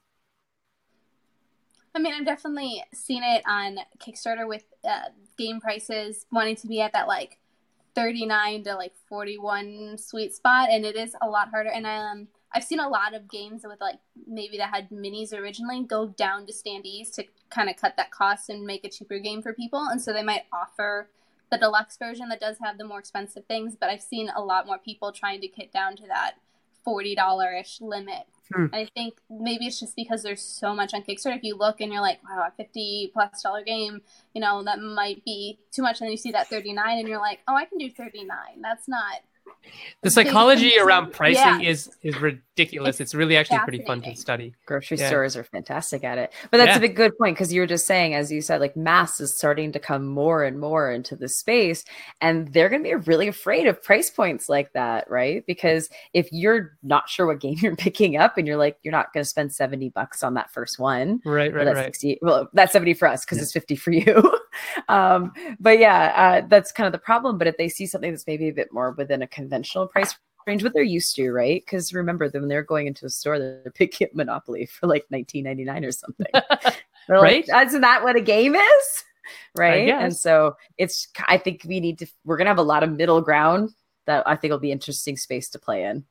I 1.94 2.00
mean, 2.00 2.14
I've 2.14 2.25
definitely 2.25 2.82
seen 2.92 3.23
it 3.23 3.42
on 3.47 3.78
Kickstarter 3.99 4.49
with 4.49 4.64
uh, 4.85 5.11
game 5.38 5.61
prices 5.61 6.26
wanting 6.32 6.56
to 6.56 6.66
be 6.66 6.80
at 6.80 6.92
that 6.94 7.06
like 7.06 7.39
39 8.00 8.64
to 8.64 8.75
like 8.76 8.95
41 9.09 9.99
sweet 9.99 10.35
spot 10.35 10.69
and 10.71 10.87
it 10.87 10.97
is 10.97 11.14
a 11.21 11.28
lot 11.28 11.50
harder 11.50 11.71
and 11.71 11.87
um 11.87 12.28
I've 12.52 12.64
seen 12.64 12.80
a 12.80 12.88
lot 12.88 13.14
of 13.14 13.30
games 13.30 13.62
with 13.64 13.80
like 13.80 13.99
maybe 14.26 14.57
that 14.57 14.71
had 14.71 14.90
minis 14.90 15.33
originally 15.35 15.85
go 15.85 16.09
down 16.09 16.47
to 16.47 16.52
standees 16.52 17.12
to 17.14 17.25
kind 17.50 17.69
of 17.69 17.76
cut 17.76 17.97
that 17.97 18.11
cost 18.11 18.49
and 18.49 18.64
make 18.64 18.85
a 18.85 18.88
cheaper 18.88 19.19
game 19.19 19.42
for 19.42 19.52
people 19.52 19.87
and 19.90 20.00
so 20.00 20.12
they 20.12 20.23
might 20.23 20.45
offer 20.52 21.11
the 21.50 21.59
deluxe 21.59 21.99
version 21.99 22.28
that 22.30 22.40
does 22.40 22.57
have 22.62 22.78
the 22.78 22.87
more 22.87 22.99
expensive 22.99 23.45
things 23.45 23.76
but 23.78 23.90
I've 23.90 24.02
seen 24.02 24.30
a 24.35 24.40
lot 24.40 24.66
more 24.66 24.78
people 24.78 25.12
trying 25.12 25.42
to 25.42 25.49
get 25.49 25.71
down 25.71 25.97
to 25.97 26.07
that 26.07 26.37
$40 26.87 27.61
ish 27.61 27.80
limit 27.83 28.26
Hmm. 28.52 28.66
I 28.73 28.88
think 28.95 29.14
maybe 29.28 29.66
it's 29.66 29.78
just 29.78 29.95
because 29.95 30.23
there's 30.23 30.42
so 30.42 30.75
much 30.75 30.92
on 30.92 31.02
Kickstarter. 31.02 31.37
If 31.37 31.45
you 31.45 31.57
look 31.57 31.80
and 31.80 31.92
you're 31.92 32.02
like, 32.02 32.21
wow, 32.25 32.47
a 32.49 32.50
50 32.50 33.11
plus 33.12 33.42
dollar 33.42 33.62
game, 33.62 34.02
you 34.35 34.40
know, 34.40 34.64
that 34.64 34.80
might 34.80 35.25
be 35.25 35.59
too 35.71 35.83
much. 35.83 36.00
And 36.00 36.07
then 36.07 36.12
you 36.12 36.16
see 36.16 36.33
that 36.33 36.49
39 36.49 36.99
and 36.99 37.09
you're 37.09 37.21
like, 37.21 37.40
oh, 37.47 37.54
I 37.54 37.64
can 37.64 37.78
do 37.78 37.90
39. 37.90 38.28
That's 38.61 38.88
not. 38.88 39.21
The 40.02 40.11
psychology 40.11 40.73
around 40.78 41.12
pricing 41.12 41.61
Yeah. 41.61 41.71
is 41.71 41.90
is 42.02 42.16
ridiculous. 42.21 43.00
It's, 43.00 43.14
really 43.14 43.37
actually 43.37 43.59
pretty 43.61 43.83
fun 43.85 44.02
to 44.02 44.14
study. 44.16 44.54
grocery 44.66 44.99
Yeah. 44.99 45.09
stores 45.09 45.35
are 45.37 45.45
fantastic 45.45 46.04
at 46.04 46.19
it 46.19 46.30
but 46.50 46.59
that's 46.59 46.71
Yeah. 46.73 46.76
a 46.76 46.80
big 46.80 46.95
good 46.97 47.16
point 47.19 47.35
because 47.37 47.52
you 47.52 47.61
were 47.62 47.66
just 47.66 47.87
saying 47.87 48.14
as 48.14 48.30
you 48.30 48.42
said 48.42 48.61
like 48.61 48.76
mass 48.76 49.19
is 49.21 49.35
starting 49.37 49.73
to 49.73 49.78
come 49.78 50.07
more 50.07 50.45
and 50.45 50.59
more 50.61 50.90
into 50.92 51.16
the 51.16 51.28
space 51.28 51.85
and 52.21 52.49
they're 52.52 52.69
going 52.69 52.83
to 52.83 52.88
be 52.88 52.95
really 53.11 53.28
afraid 53.28 53.66
of 53.66 53.83
price 53.83 54.11
points 54.11 54.49
like 54.50 54.73
that 54.75 55.09
right 55.11 55.45
because 55.47 55.88
if 56.12 56.28
you're 56.33 56.73
not 56.83 57.09
sure 57.09 57.26
what 57.26 57.40
game 57.40 57.57
you're 57.62 57.76
picking 57.76 58.16
up 58.19 58.37
and 58.37 58.47
you're 58.47 58.57
like 58.59 58.76
you're 58.83 58.92
not 58.92 59.12
going 59.14 59.25
to 59.25 59.28
spend 59.28 59.52
70 59.54 59.88
bucks 59.90 60.23
on 60.23 60.35
that 60.35 60.50
first 60.52 60.78
one 60.78 61.21
Right, 61.25 61.50
or 61.52 61.57
right, 61.57 61.64
that's 61.64 61.76
right. 61.76 61.85
60 61.87 62.19
well 62.21 62.49
that's 62.52 62.73
70 62.73 62.92
for 62.95 63.09
us 63.09 63.25
because 63.25 63.38
Yeah. 63.38 63.42
it's 63.45 63.52
50 63.52 63.76
for 63.76 63.90
you 63.92 64.38
um 64.88 65.33
but 65.59 65.78
yeah 65.78 66.12
uh, 66.42 66.47
that's 66.49 66.73
kind 66.73 66.87
of 66.87 66.92
the 66.92 66.99
problem 66.99 67.38
but 67.38 67.47
if 67.47 67.57
they 67.57 67.69
see 67.69 67.87
something 67.87 68.11
that's 68.11 68.26
maybe 68.26 68.49
a 68.49 68.52
bit 68.52 68.73
more 68.73 68.92
within 68.92 69.23
a 69.23 69.26
conventional 69.26 69.87
price 69.87 70.16
range 70.47 70.62
what 70.62 70.73
they're 70.73 70.83
used 70.83 71.14
to 71.14 71.30
right 71.30 71.62
because 71.64 71.92
remember 71.92 72.28
when 72.28 72.49
they're 72.49 72.62
going 72.62 72.87
into 72.87 73.07
a 73.07 73.11
store 73.11 73.38
they're 73.38 73.73
picking 73.75 74.07
up 74.07 74.14
monopoly 74.14 74.66
for 74.66 74.87
like 74.87 75.04
19.99 75.12 75.87
or 75.87 75.92
something 75.92 76.26
Right? 77.09 77.47
like, 77.49 77.66
isn't 77.66 77.80
that 77.80 78.02
what 78.02 78.16
a 78.16 78.21
game 78.21 78.54
is 78.54 79.04
right 79.57 79.88
and 79.88 80.16
so 80.16 80.57
it's 80.78 81.09
i 81.26 81.37
think 81.37 81.62
we 81.66 81.80
need 81.80 81.99
to 81.99 82.07
we're 82.25 82.37
gonna 82.37 82.50
have 82.50 82.59
a 82.59 82.62
lot 82.62 82.83
of 82.83 82.90
middle 82.90 83.21
ground 83.21 83.71
that 84.07 84.26
i 84.26 84.35
think 84.35 84.50
will 84.50 84.59
be 84.59 84.73
interesting 84.73 85.16
space 85.16 85.49
to 85.50 85.59
play 85.59 85.85
in 85.85 86.04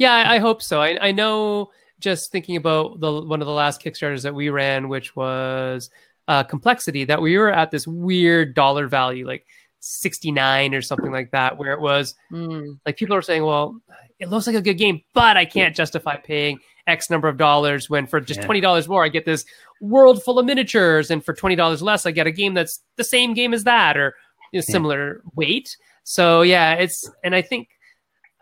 Yeah, 0.00 0.14
I, 0.14 0.36
I 0.36 0.38
hope 0.38 0.62
so. 0.62 0.80
I, 0.80 1.08
I 1.08 1.12
know. 1.12 1.72
Just 2.00 2.32
thinking 2.32 2.56
about 2.56 3.00
the 3.00 3.20
one 3.20 3.42
of 3.42 3.46
the 3.46 3.52
last 3.52 3.82
Kickstarters 3.82 4.22
that 4.22 4.34
we 4.34 4.48
ran, 4.48 4.88
which 4.88 5.14
was 5.14 5.90
uh, 6.30 6.44
Complexity, 6.44 7.04
that 7.06 7.20
we 7.20 7.36
were 7.36 7.50
at 7.52 7.70
this 7.70 7.86
weird 7.86 8.54
dollar 8.54 8.86
value, 8.86 9.26
like 9.26 9.44
sixty 9.80 10.30
nine 10.30 10.74
or 10.74 10.82
something 10.82 11.10
like 11.12 11.30
that, 11.32 11.58
where 11.58 11.72
it 11.72 11.80
was 11.80 12.14
Mm, 12.32 12.78
like 12.86 12.96
people 12.96 13.16
are 13.16 13.22
saying, 13.22 13.44
"Well, 13.44 13.80
it 14.18 14.28
looks 14.28 14.46
like 14.46 14.56
a 14.56 14.62
good 14.68 14.78
game, 14.78 15.00
but 15.14 15.36
I 15.36 15.44
can't 15.44 15.74
justify 15.74 16.16
paying 16.16 16.60
X 16.86 17.10
number 17.10 17.28
of 17.28 17.36
dollars 17.36 17.90
when 17.90 18.06
for 18.06 18.20
just 18.20 18.40
Yeah. 18.40 18.46
twenty 18.46 18.60
dollars 18.60 18.86
more 18.88 19.04
I 19.04 19.08
get 19.08 19.24
this 19.24 19.44
world 19.80 20.22
full 20.22 20.38
of 20.38 20.46
miniatures, 20.46 21.10
and 21.10 21.24
for 21.24 21.32
twenty 21.34 21.56
dollars 21.56 21.82
less 21.82 22.06
I 22.06 22.10
get 22.12 22.26
a 22.26 22.30
game 22.32 22.54
that's 22.54 22.80
the 22.96 23.04
same 23.04 23.34
game 23.34 23.52
as 23.54 23.64
that 23.64 23.96
or 23.96 24.14
you 24.52 24.58
know, 24.58 24.64
Yeah. 24.68 24.72
similar 24.72 25.22
weight." 25.34 25.76
So 26.04 26.42
yeah, 26.42 26.74
it's 26.74 27.10
and 27.24 27.34
I 27.34 27.42
think 27.42 27.68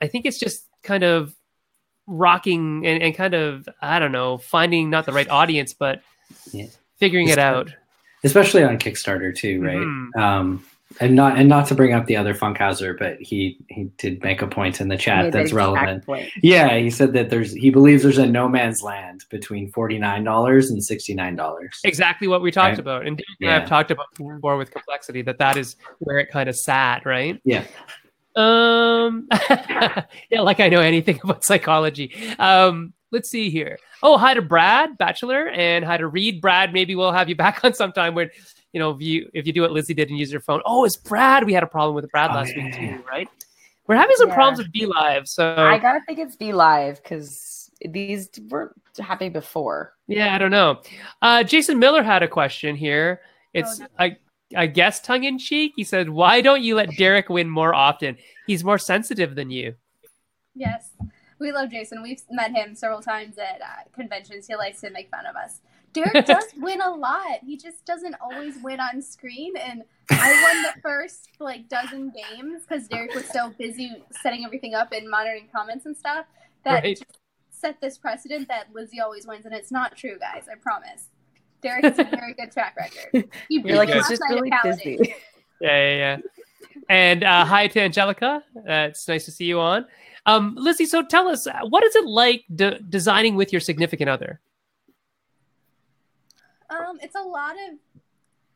I 0.03 0.09
think 0.09 0.27
it's 0.27 0.39
just 0.39 0.67
kind 0.83 1.05
of 1.05 1.35
rocking 2.07 2.87
and, 2.87 3.03
and 3.03 3.15
kind 3.15 3.35
of 3.35 3.69
I 3.81 3.99
don't 3.99 4.13
know 4.13 4.39
finding 4.39 4.91
not 4.91 5.07
the 5.07 5.13
right 5.13 5.29
audience, 5.29 5.73
but 5.75 6.03
Yeah. 6.53 6.67
Figuring 6.99 7.29
it 7.29 7.39
out. 7.39 7.73
especially 8.25 8.63
on 8.65 8.79
Kickstarter 8.79 9.35
too, 9.35 9.63
right? 9.63 9.77
Mhm. 9.77 10.17
Um, 10.17 10.65
and 11.01 11.15
not 11.15 11.37
and 11.39 11.49
not 11.51 11.67
to 11.69 11.75
bring 11.75 11.93
up 11.93 12.07
the 12.07 12.17
other 12.17 12.33
Funkhouser, 12.35 12.99
but 12.99 13.19
he 13.21 13.59
he 13.69 13.85
did 13.99 14.23
make 14.25 14.41
a 14.41 14.47
point 14.47 14.81
in 14.81 14.89
the 14.89 14.97
chat 14.97 15.31
that's 15.33 15.53
relevant. 15.53 16.05
point. 16.07 16.31
Yeah, 16.43 16.77
he 16.79 16.89
said 16.91 17.13
that 17.13 17.29
there's 17.29 17.53
he 17.53 17.69
believes 17.71 18.03
there's 18.03 18.17
a 18.19 18.27
no 18.27 18.49
man's 18.49 18.83
land 18.83 19.25
between 19.31 19.71
forty 19.71 19.99
nine 19.99 20.25
dollars 20.25 20.71
and 20.71 20.83
sixty 20.83 21.13
nine 21.15 21.37
dollars. 21.37 21.79
Exactly 21.85 22.27
what 22.27 22.41
we 22.41 22.51
talked 22.51 22.71
Right. 22.71 22.79
about, 22.79 23.07
and 23.07 23.19
Derek 23.19 23.29
and 23.43 23.51
I've 23.63 23.69
talked 23.69 23.91
about 23.91 24.07
before 24.17 24.57
with 24.57 24.71
complexity 24.71 25.21
that 25.23 25.37
that 25.39 25.57
is 25.59 25.77
where 25.99 26.19
it 26.19 26.31
kind 26.31 26.49
of 26.49 26.57
sat, 26.57 27.05
right? 27.05 27.39
Yeah. 27.45 27.65
Um. 28.35 29.29
yeah, 30.31 30.41
like 30.41 30.61
I 30.61 30.69
know 30.69 30.81
anything 30.81 31.21
about 31.25 31.45
psychology. 31.45 32.13
Um. 32.39 32.95
Let's 33.11 33.31
see 33.31 33.49
here. 33.51 33.79
Oh, 34.03 34.19
hi 34.19 34.35
to 34.35 34.43
Brad 34.43 34.99
Bachelor, 34.99 35.49
and 35.49 35.85
hi 35.85 35.97
to 35.97 36.07
Reed. 36.07 36.41
Brad, 36.41 36.73
maybe 36.73 36.95
we'll 36.95 37.13
have 37.13 37.29
you 37.29 37.35
back 37.45 37.65
on 37.65 37.73
sometime 37.73 38.15
when, 38.15 38.31
you 38.73 38.81
know, 38.81 38.91
if 38.91 39.01
you 39.01 39.31
if 39.33 39.47
you 39.47 39.53
do 39.53 39.63
what 39.63 39.73
Lizzy 39.73 39.95
did 39.95 40.11
and 40.11 40.19
use 40.19 40.31
your 40.31 40.41
phone. 40.43 40.61
Oh, 40.67 40.85
it's 40.85 40.97
Brad. 40.97 41.45
We 41.45 41.55
had 41.55 41.63
a 41.63 41.67
problem 41.67 41.95
with 41.95 42.11
Brad 42.11 42.31
Oh, 42.31 42.35
last 42.35 42.55
yeah, 42.55 42.65
week 42.65 42.75
too, 42.75 43.05
right? 43.11 43.29
We're 43.87 43.97
having 43.97 44.17
some 44.17 44.29
Yeah. 44.29 44.35
problems 44.35 44.59
with 44.59 44.73
BeLive, 44.73 45.27
so 45.27 45.55
I 45.57 45.79
gotta 45.79 46.01
think 46.07 46.19
it's 46.19 46.37
BeLive 46.37 47.03
because 47.03 47.71
these 47.81 48.29
weren't 48.51 48.73
happening 48.99 49.33
before. 49.33 49.95
Yeah, 50.07 50.35
I 50.35 50.39
don't 50.39 50.51
know. 50.51 50.83
Uh, 51.23 51.43
Jason 51.45 51.79
Miller 51.79 52.03
had 52.03 52.23
a 52.23 52.29
question 52.29 52.77
here. 52.77 53.23
It's 53.55 53.79
no. 53.79 53.87
I 53.99 54.17
I 54.55 54.67
guess 54.67 55.01
tongue 55.01 55.25
in 55.25 55.39
cheek. 55.39 55.73
He 55.77 55.85
said, 55.85 56.11
"Why 56.11 56.43
don't 56.43 56.63
you 56.63 56.75
let 56.75 56.95
Derek 56.97 57.31
win 57.31 57.49
more 57.49 57.75
often? 57.75 58.19
He's 58.47 58.63
more 58.65 58.79
sensitive 58.79 59.35
than 59.35 59.51
you." 59.51 59.75
Yes. 60.55 60.91
We 61.39 61.53
love 61.53 61.71
Jason. 61.71 62.03
We've 62.03 62.21
met 62.31 62.53
him 62.53 62.75
several 62.75 63.01
times 63.01 63.39
at 63.39 63.61
uh, 63.63 63.89
conventions. 63.95 64.47
He 64.47 64.57
likes 64.57 64.81
to 64.81 64.91
make 64.91 65.11
fun 65.11 65.25
of 65.27 65.37
us. 65.37 65.61
Derek 65.93 66.27
does 66.27 66.45
win 66.57 66.81
a 66.81 66.91
lot. 66.91 67.39
He 67.45 67.57
just 67.57 67.85
doesn't 67.87 68.17
always 68.21 68.57
win 68.63 68.81
on 68.81 69.01
screen. 69.01 69.57
And 69.57 69.85
I 70.11 70.43
won 70.43 70.63
the 70.63 70.81
first 70.83 71.29
like 71.39 71.69
dozen 71.69 72.11
games 72.11 72.63
because 72.69 72.89
Derek 72.89 73.15
was 73.15 73.27
so 73.27 73.51
busy 73.59 74.03
setting 74.23 74.45
everything 74.45 74.75
up 74.75 74.93
and 74.93 75.09
monitoring 75.09 75.49
comments 75.55 75.87
and 75.87 75.97
stuff 75.97 76.27
that 76.65 76.83
Right. 76.83 77.01
set 77.51 77.81
this 77.81 77.97
precedent 77.99 78.49
that 78.49 78.67
Lizzy 78.75 79.01
always 79.01 79.27
wins, 79.27 79.47
and 79.47 79.55
it's 79.55 79.71
not 79.71 79.97
true, 79.97 80.19
guys. 80.19 80.45
I 80.51 80.57
promise. 80.57 81.05
Derek 81.63 81.85
has 81.85 81.99
a 81.99 82.05
very 82.05 82.35
good 82.35 82.53
track 82.53 82.77
record. 82.77 83.29
He 83.49 83.61
You're 83.65 83.77
like 83.77 83.89
he's 83.89 83.97
last 83.97 84.11
just 84.11 84.23
night 84.29 84.53
at 84.53 84.65
really 84.65 84.97
busy. 84.97 85.15
Yeah, 85.61 85.77
yeah, 85.91 85.97
yeah. 85.97 86.17
And 86.89 87.25
uh, 87.25 87.45
hi 87.45 87.67
to 87.69 87.81
Angelica. 87.81 88.45
Uh, 88.57 88.63
it's 88.91 89.07
nice 89.09 89.25
to 89.25 89.31
see 89.33 89.45
you 89.47 89.59
on. 89.59 89.85
Um, 90.29 90.55
Lizzy, 90.57 90.85
so 90.85 91.03
tell 91.03 91.27
us, 91.27 91.47
uh, 91.47 91.61
what 91.69 91.83
is 91.85 91.97
it 91.97 92.05
like 92.05 92.45
de- 92.55 92.79
designing 92.81 93.35
with 93.35 93.51
your 93.51 93.61
significant 93.61 94.11
other? 94.11 94.41
Um, 96.69 96.99
it's 97.01 97.15
a 97.15 97.23
lot 97.23 97.53
of 97.53 97.79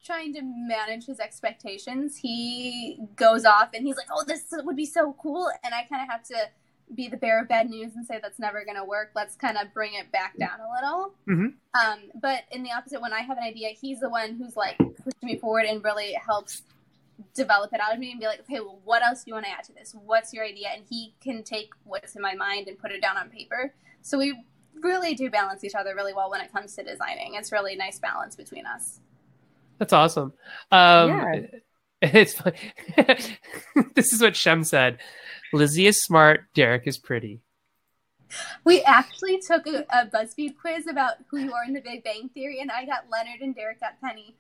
trying 0.04 0.34
to 0.34 0.42
manage 0.42 1.06
his 1.06 1.18
expectations. 1.18 2.18
He 2.18 2.98
goes 3.16 3.46
off 3.46 3.70
and 3.72 3.86
he's 3.86 3.96
like, 3.96 4.08
"Oh, 4.12 4.22
this 4.26 4.44
would 4.52 4.76
be 4.76 4.84
so 4.84 5.14
cool," 5.18 5.50
and 5.64 5.74
I 5.74 5.84
kind 5.84 6.02
of 6.02 6.08
have 6.10 6.22
to 6.24 6.50
be 6.94 7.08
the 7.08 7.16
bearer 7.16 7.40
of 7.40 7.48
bad 7.48 7.70
news 7.70 7.96
and 7.96 8.04
say 8.04 8.18
that's 8.20 8.38
never 8.38 8.66
going 8.66 8.76
to 8.76 8.84
work. 8.84 9.12
Let's 9.14 9.34
kind 9.34 9.56
of 9.56 9.72
bring 9.72 9.94
it 9.94 10.12
back 10.12 10.36
down 10.36 10.60
a 10.60 10.70
little. 10.74 11.14
Mhm. 11.26 11.54
Um, 11.72 11.98
but 12.20 12.44
in 12.50 12.62
the 12.62 12.70
opposite, 12.70 13.00
when 13.00 13.14
I 13.14 13.20
have 13.20 13.38
an 13.38 13.44
idea, 13.44 13.70
he's 13.70 14.00
the 14.00 14.10
one 14.10 14.34
who's 14.34 14.56
like 14.56 14.76
pushing 14.76 15.22
me 15.22 15.38
forward 15.38 15.64
and 15.64 15.82
really 15.82 16.12
helps 16.12 16.64
develop 17.34 17.72
it 17.72 17.80
out 17.80 17.92
of 17.92 17.98
me 17.98 18.10
and 18.10 18.20
be 18.20 18.26
like, 18.26 18.40
"Okay, 18.40 18.60
well, 18.60 18.80
what 18.84 19.02
else 19.02 19.24
do 19.24 19.30
you 19.30 19.34
want 19.34 19.46
to 19.46 19.52
add 19.52 19.64
to 19.64 19.72
this? 19.72 19.94
What's 19.94 20.32
your 20.32 20.44
idea?" 20.44 20.68
And 20.74 20.84
he 20.88 21.14
can 21.20 21.42
take 21.42 21.70
what's 21.84 22.16
in 22.16 22.22
my 22.22 22.34
mind 22.34 22.68
and 22.68 22.78
put 22.78 22.92
it 22.92 23.00
down 23.00 23.16
on 23.16 23.30
paper. 23.30 23.74
So 24.02 24.18
we 24.18 24.44
really 24.80 25.14
do 25.14 25.30
balance 25.30 25.64
each 25.64 25.74
other 25.74 25.94
really 25.94 26.12
well 26.12 26.30
when 26.30 26.40
it 26.40 26.52
comes 26.52 26.74
to 26.76 26.82
designing. 26.82 27.34
It's 27.34 27.52
really 27.52 27.74
a 27.74 27.76
nice 27.76 27.98
balance 27.98 28.36
between 28.36 28.66
us. 28.66 29.00
That's 29.78 29.92
awesome. 29.92 30.32
Um, 30.70 31.08
Yeah. 31.08 31.40
It's 32.04 32.34
fun. 32.34 32.52
this 33.94 34.12
is 34.12 34.20
what 34.20 34.34
Shem 34.34 34.64
said. 34.64 34.98
Lizzy 35.52 35.86
is 35.86 36.02
smart. 36.02 36.52
Derek 36.52 36.88
is 36.88 36.98
pretty. 36.98 37.42
We 38.64 38.82
actually 38.82 39.38
took 39.38 39.68
a, 39.68 39.84
a 39.88 40.06
BuzzFeed 40.06 40.56
quiz 40.60 40.88
about 40.88 41.14
who 41.30 41.38
you 41.38 41.52
are 41.52 41.64
in 41.64 41.74
the 41.74 41.80
Big 41.80 42.02
Bang 42.02 42.28
Theory, 42.34 42.60
and 42.60 42.72
I 42.72 42.86
got 42.86 43.08
Leonard 43.08 43.40
and 43.40 43.54
Derek 43.54 43.78
got 43.78 44.00
Penny. 44.00 44.34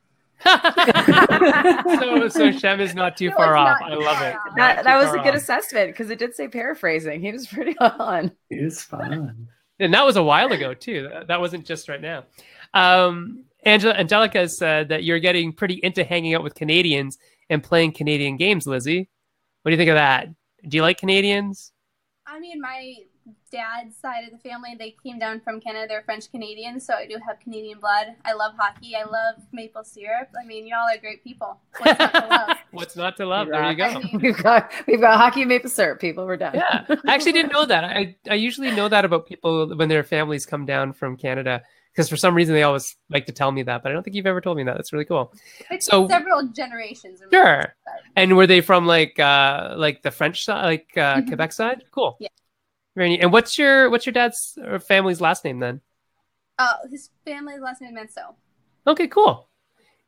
So, 0.44 2.28
so 2.28 2.50
Shem 2.52 2.80
is 2.80 2.94
not 2.94 3.16
too 3.16 3.28
It 3.28 3.34
far 3.34 3.56
off. 3.56 3.78
not 3.80 3.92
I 3.92 3.94
love 3.94 4.22
it. 4.22 4.36
That, 4.56 4.84
that 4.84 4.96
was 4.96 5.12
a 5.12 5.18
good 5.18 5.28
off. 5.34 5.42
assessment 5.42 5.88
because 5.88 6.10
it 6.10 6.18
did 6.18 6.34
say 6.34 6.48
paraphrasing. 6.48 7.20
He 7.20 7.32
was 7.32 7.46
pretty 7.46 7.76
on. 7.80 8.32
It 8.50 8.64
was 8.64 8.82
fun. 8.82 9.48
and 9.78 9.94
that 9.94 10.04
was 10.04 10.16
a 10.16 10.22
while 10.22 10.52
ago 10.52 10.74
too. 10.74 11.08
That- 11.12 11.28
That 11.28 11.40
wasn't 11.40 11.66
just 11.66 11.88
right 11.88 12.00
now. 12.00 12.24
Um, 12.74 13.44
Angela 13.64 13.94
Angelica 13.94 14.48
said 14.48 14.88
that 14.88 15.04
you're 15.04 15.20
getting 15.20 15.52
pretty 15.52 15.74
into 15.82 16.02
hanging 16.04 16.34
out 16.34 16.42
with 16.42 16.54
Canadians 16.54 17.18
and 17.50 17.62
playing 17.62 17.92
Canadian 17.92 18.36
games. 18.36 18.66
Lizzy, 18.66 19.08
what 19.62 19.70
do 19.70 19.72
you 19.72 19.78
think 19.78 19.90
of 19.90 19.96
that? 19.96 20.28
Do 20.68 20.76
you 20.76 20.82
like 20.82 20.98
Canadians? 20.98 21.72
I 22.26 22.40
mean, 22.40 22.60
my 22.60 22.94
dad's 23.52 23.96
side 23.96 24.24
of 24.24 24.30
the 24.32 24.38
family, 24.38 24.74
they 24.78 24.96
came 25.04 25.18
down 25.18 25.40
from 25.40 25.60
Canada. 25.60 25.86
They're 25.88 26.02
French 26.02 26.30
Canadian, 26.30 26.80
so 26.80 26.94
I 26.94 27.06
do 27.06 27.16
have 27.26 27.38
Canadian 27.40 27.78
blood. 27.78 28.08
I 28.24 28.32
love 28.32 28.54
hockey. 28.58 28.96
I 28.96 29.04
love 29.04 29.42
maple 29.52 29.84
syrup. 29.84 30.28
I 30.42 30.46
mean, 30.46 30.66
y'all 30.66 30.88
are 30.88 30.98
great 30.98 31.22
people. 31.22 31.60
What's 31.78 31.98
not 31.98 32.12
to 32.14 32.26
love? 32.28 32.56
What's 32.72 32.96
not 32.96 33.16
to 33.18 33.26
love? 33.26 33.48
There 33.48 33.62
you 33.62 33.68
I 33.68 33.74
go. 33.74 33.98
mean, 34.00 34.20
We've 34.20 34.42
got 34.42 34.72
we've 34.86 35.00
got 35.00 35.18
hockey 35.18 35.42
and 35.42 35.48
maple 35.50 35.70
syrup. 35.70 36.00
People, 36.00 36.26
we're 36.26 36.36
done. 36.38 36.54
Yeah, 36.54 36.84
I 37.06 37.14
actually 37.14 37.32
didn't 37.32 37.52
know 37.52 37.66
that. 37.66 37.84
I, 37.84 38.16
I 38.30 38.34
usually 38.34 38.70
know 38.70 38.88
that 38.88 39.04
about 39.04 39.26
people 39.26 39.76
when 39.76 39.88
their 39.88 40.02
families 40.02 40.46
come 40.46 40.64
down 40.66 40.92
from 40.94 41.16
Canada 41.16 41.62
because 41.92 42.08
for 42.08 42.16
some 42.16 42.34
reason 42.34 42.54
they 42.54 42.62
always 42.62 42.96
like 43.10 43.26
to 43.26 43.32
tell 43.32 43.52
me 43.52 43.62
that, 43.64 43.82
but 43.82 43.90
I 43.90 43.92
don't 43.92 44.02
think 44.02 44.16
you've 44.16 44.26
ever 44.26 44.40
told 44.40 44.56
me 44.56 44.64
that. 44.64 44.76
That's 44.78 44.94
really 44.94 45.04
cool. 45.04 45.34
it's 45.70 45.86
So- 45.86 46.08
several 46.08 46.44
generations. 46.48 47.20
Sure. 47.30 47.74
And 48.16 48.34
were 48.36 48.46
they 48.46 48.62
from 48.62 48.86
like 48.86 49.18
uh 49.18 49.74
like 49.76 50.02
the 50.02 50.10
French 50.10 50.44
side, 50.46 50.64
like 50.64 50.88
uh, 50.96 51.16
Mhm. 51.16 51.26
Quebec 51.28 51.52
side? 51.52 51.84
Cool. 51.90 52.16
Yeah. 52.20 52.28
Very 52.96 53.10
neat. 53.10 53.20
And 53.20 53.32
what's 53.32 53.58
your 53.58 53.90
what's 53.90 54.06
your 54.06 54.12
dad's 54.12 54.58
or 54.64 54.78
family's 54.78 55.20
last 55.20 55.44
name 55.44 55.58
then? 55.60 55.80
Oh, 56.58 56.74
his 56.90 57.10
family's 57.24 57.60
last 57.60 57.80
name 57.80 57.94
Manso. 57.94 58.36
Okay, 58.86 59.06
cool. 59.08 59.48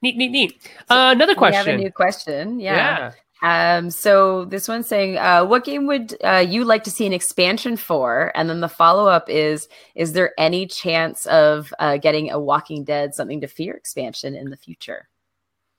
Neat, 0.02 0.16
neat, 0.16 0.30
neat. 0.30 0.70
Uh, 0.90 1.12
another 1.14 1.34
We 1.34 1.52
have 1.54 1.66
a 1.66 1.70
question. 1.72 1.80
new 1.80 1.90
question. 1.90 2.60
yeah. 2.60 3.12
Um, 3.42 3.90
so 3.90 4.44
this 4.46 4.68
one's 4.68 4.86
saying, 4.86 5.18
uh, 5.18 5.44
what 5.44 5.64
game 5.64 5.86
would 5.86 6.16
uh, 6.24 6.44
you 6.46 6.64
like 6.64 6.82
to 6.84 6.90
see 6.90 7.06
an 7.06 7.12
expansion 7.12 7.76
for? 7.76 8.32
And 8.34 8.48
then 8.48 8.60
the 8.60 8.68
follow 8.68 9.06
up 9.06 9.28
is, 9.28 9.68
is 9.94 10.12
there 10.12 10.32
any 10.38 10.66
chance 10.66 11.26
of 11.26 11.72
uh, 11.78 11.98
getting 11.98 12.30
a 12.30 12.38
Walking 12.38 12.84
Dead 12.84 13.14
Something 13.14 13.40
to 13.42 13.46
Fear 13.46 13.74
expansion 13.74 14.34
in 14.34 14.48
the 14.50 14.56
future? 14.56 15.08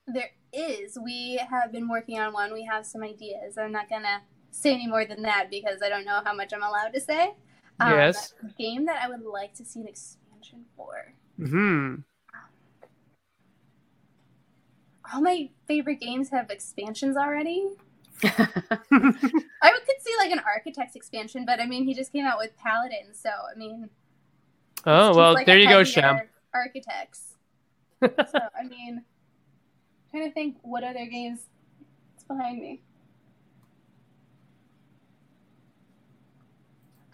There 0.06 0.30
is. 0.52 0.96
We 1.02 1.40
have 1.50 1.72
been 1.72 1.88
working 1.88 2.20
on 2.20 2.32
one. 2.32 2.52
We 2.52 2.64
have 2.64 2.86
some 2.86 3.02
ideas. 3.02 3.58
I'm 3.58 3.72
not 3.72 3.88
gonna 3.88 4.22
say 4.56 4.72
any 4.72 4.86
more 4.86 5.04
than 5.04 5.22
that 5.22 5.50
because 5.50 5.82
I 5.82 5.88
don't 5.88 6.04
know 6.04 6.20
how 6.24 6.34
much 6.34 6.52
I'm 6.52 6.62
allowed 6.62 6.94
to 6.94 7.00
say. 7.00 7.34
Um, 7.78 7.90
Yes. 7.90 8.34
game 8.58 8.86
that 8.86 9.02
I 9.02 9.08
would 9.08 9.22
like 9.22 9.54
to 9.54 9.64
see 9.64 9.80
an 9.80 9.88
expansion 9.88 10.64
for. 10.76 11.12
Hmm. 11.36 11.96
All 15.12 15.20
my 15.20 15.50
favorite 15.68 16.00
games 16.00 16.30
have 16.30 16.50
expansions 16.50 17.16
already. 17.16 17.68
I 18.24 18.40
could 18.90 20.00
see 20.00 20.14
like 20.18 20.32
an 20.32 20.40
Architects 20.40 20.96
expansion, 20.96 21.44
but 21.44 21.60
I 21.60 21.66
mean, 21.66 21.84
he 21.84 21.94
just 21.94 22.12
came 22.12 22.24
out 22.24 22.38
with 22.38 22.56
Paladin, 22.56 23.12
so 23.12 23.28
I 23.28 23.56
mean. 23.56 23.90
Oh 24.86 25.14
well, 25.14 25.34
like 25.34 25.46
there 25.46 25.58
you 25.58 25.66
go, 25.66 25.78
heavier 25.78 25.84
Shem. 25.84 26.20
Architects. 26.54 27.34
so 28.02 28.38
I 28.58 28.64
mean, 28.64 29.04
trying 30.10 30.28
to 30.28 30.32
think 30.32 30.56
what 30.62 30.82
other 30.82 31.06
games. 31.06 31.40
It's 32.14 32.24
behind 32.24 32.60
me. 32.60 32.80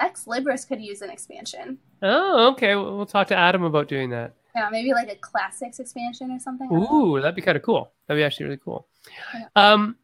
Ex 0.03 0.25
Libris 0.25 0.67
could 0.67 0.81
use 0.81 1.01
an 1.01 1.11
expansion. 1.11 1.79
Oh, 2.03 2.51
okay. 2.53 2.75
We'll 2.75 2.97
we'll 2.97 3.07
talk 3.07 3.29
to 3.29 3.37
Adam 3.37 3.63
about 3.63 3.89
doing 3.89 4.11
that. 4.11 4.35
Yeah, 4.55 4.69
maybe 4.71 4.93
like 4.93 5.09
a 5.09 5.17
classics 5.17 5.79
expansion 5.79 6.31
or 6.31 6.39
something. 6.39 6.69
I 6.71 6.75
know. 6.75 6.93
Ooh, 7.17 7.21
that'd 7.21 7.35
be 7.37 7.41
kind 7.43 7.57
of 7.57 7.63
cool. 7.63 7.93
That'd 8.07 8.21
be 8.21 8.25
actually 8.25 8.45
really 8.47 8.61
cool. 8.63 8.87
Yeah. 9.35 9.47
Um, 9.57 9.97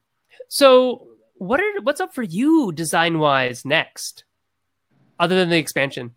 so 0.49 1.09
what 1.35 1.61
are 1.61 1.81
what's 1.83 2.01
up 2.01 2.15
for 2.15 2.23
you 2.23 2.73
design 2.73 3.19
wise 3.19 3.65
next, 3.65 4.25
other 5.19 5.35
than 5.37 5.51
the 5.51 5.59
expansion? 5.59 6.15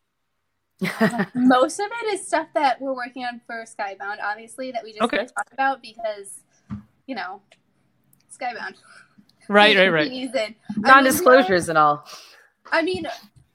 Most 1.35 1.79
of 1.79 1.87
it 2.03 2.13
is 2.13 2.25
stuff 2.25 2.47
that 2.55 2.79
we're 2.81 2.95
working 2.95 3.23
on 3.23 3.41
for 3.45 3.65
Skybound, 3.65 4.17
obviously, 4.23 4.71
that 4.71 4.83
we 4.83 4.91
just 4.91 5.01
Okay. 5.03 5.17
can't 5.17 5.31
talk 5.35 5.47
about 5.53 5.81
because, 5.81 6.39
you 7.05 7.13
know, 7.15 7.41
Skybound. 8.35 8.75
Right, 9.47 9.77
right, 9.77 9.89
right. 9.89 10.09
Reason. 10.09 10.37
I 10.39 10.73
mean, 10.73 10.81
Non 10.81 11.03
disclosures 11.03 11.69
and 11.69 11.77
all. 11.77 12.07
I 12.71 12.81
mean, 12.81 13.05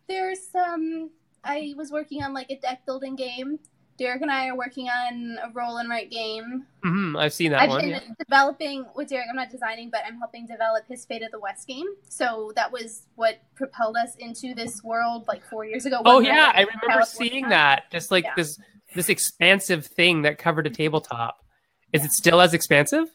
there's 0.09 0.47
some. 0.51 1.11
I 1.45 1.75
was 1.77 1.91
working 1.91 2.23
on 2.23 2.35
like 2.35 2.51
a 2.51 2.57
deck 2.57 2.85
building 2.87 3.17
game. 3.17 3.59
Derek 3.99 4.21
and 4.21 4.31
I 4.31 4.49
are 4.49 4.57
working 4.57 4.89
on 4.89 5.39
a 5.43 5.51
roll 5.55 5.79
and 5.79 5.89
write 5.89 6.11
game. 6.11 6.67
hmm 6.83 7.17
I've 7.17 7.33
seen 7.33 7.53
that 7.53 7.63
I've 7.63 7.71
one. 7.71 7.81
been 7.81 7.91
yeah. 7.91 8.01
developing 8.19 8.85
with 8.95 9.09
Derek. 9.09 9.27
I'm 9.31 9.37
not 9.37 9.51
designing, 9.51 9.89
but 9.89 10.03
I'm 10.07 10.19
helping 10.19 10.47
develop 10.47 10.87
his 10.87 11.07
Fate 11.07 11.23
of 11.23 11.31
the 11.31 11.41
West 11.41 11.67
game. 11.67 11.87
So 12.09 12.53
that 12.57 12.71
was 12.71 13.07
what 13.15 13.41
propelled 13.55 13.97
us 13.97 14.15
into 14.17 14.55
this 14.55 14.83
world 14.85 15.25
like 15.29 15.43
four 15.47 15.65
years 15.65 15.87
ago. 15.87 16.03
Oh 16.05 16.21
yeah, 16.21 16.53
I 16.55 16.67
remember 16.83 17.07
seeing 17.07 17.49
that. 17.49 17.91
Just 17.91 18.11
like 18.11 18.25
Yeah. 18.25 18.35
this 18.37 18.61
this 18.95 19.09
expansive 19.09 19.87
thing 19.87 20.23
that 20.23 20.37
covered 20.39 20.67
a 20.67 20.71
tabletop. 20.71 21.43
Is 21.93 22.05
it 22.05 22.13
still 22.13 22.41
as 22.41 22.53
expansive? 22.53 23.09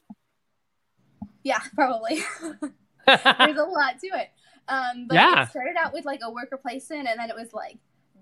Yeah, 1.43 1.59
probably. 1.75 2.21
There's 3.07 3.57
a 3.57 3.63
lot 3.63 3.99
to 3.99 4.07
it. 4.07 4.29
Um, 4.71 5.05
but 5.07 5.15
Yeah. 5.15 5.43
it 5.43 5.49
started 5.49 5.75
out 5.77 5.91
with 5.93 6.05
like 6.05 6.21
a 6.23 6.31
worker 6.31 6.57
placement, 6.57 7.07
and 7.09 7.19
then 7.19 7.29
it 7.29 7.35
was 7.35 7.53
like 7.53 7.77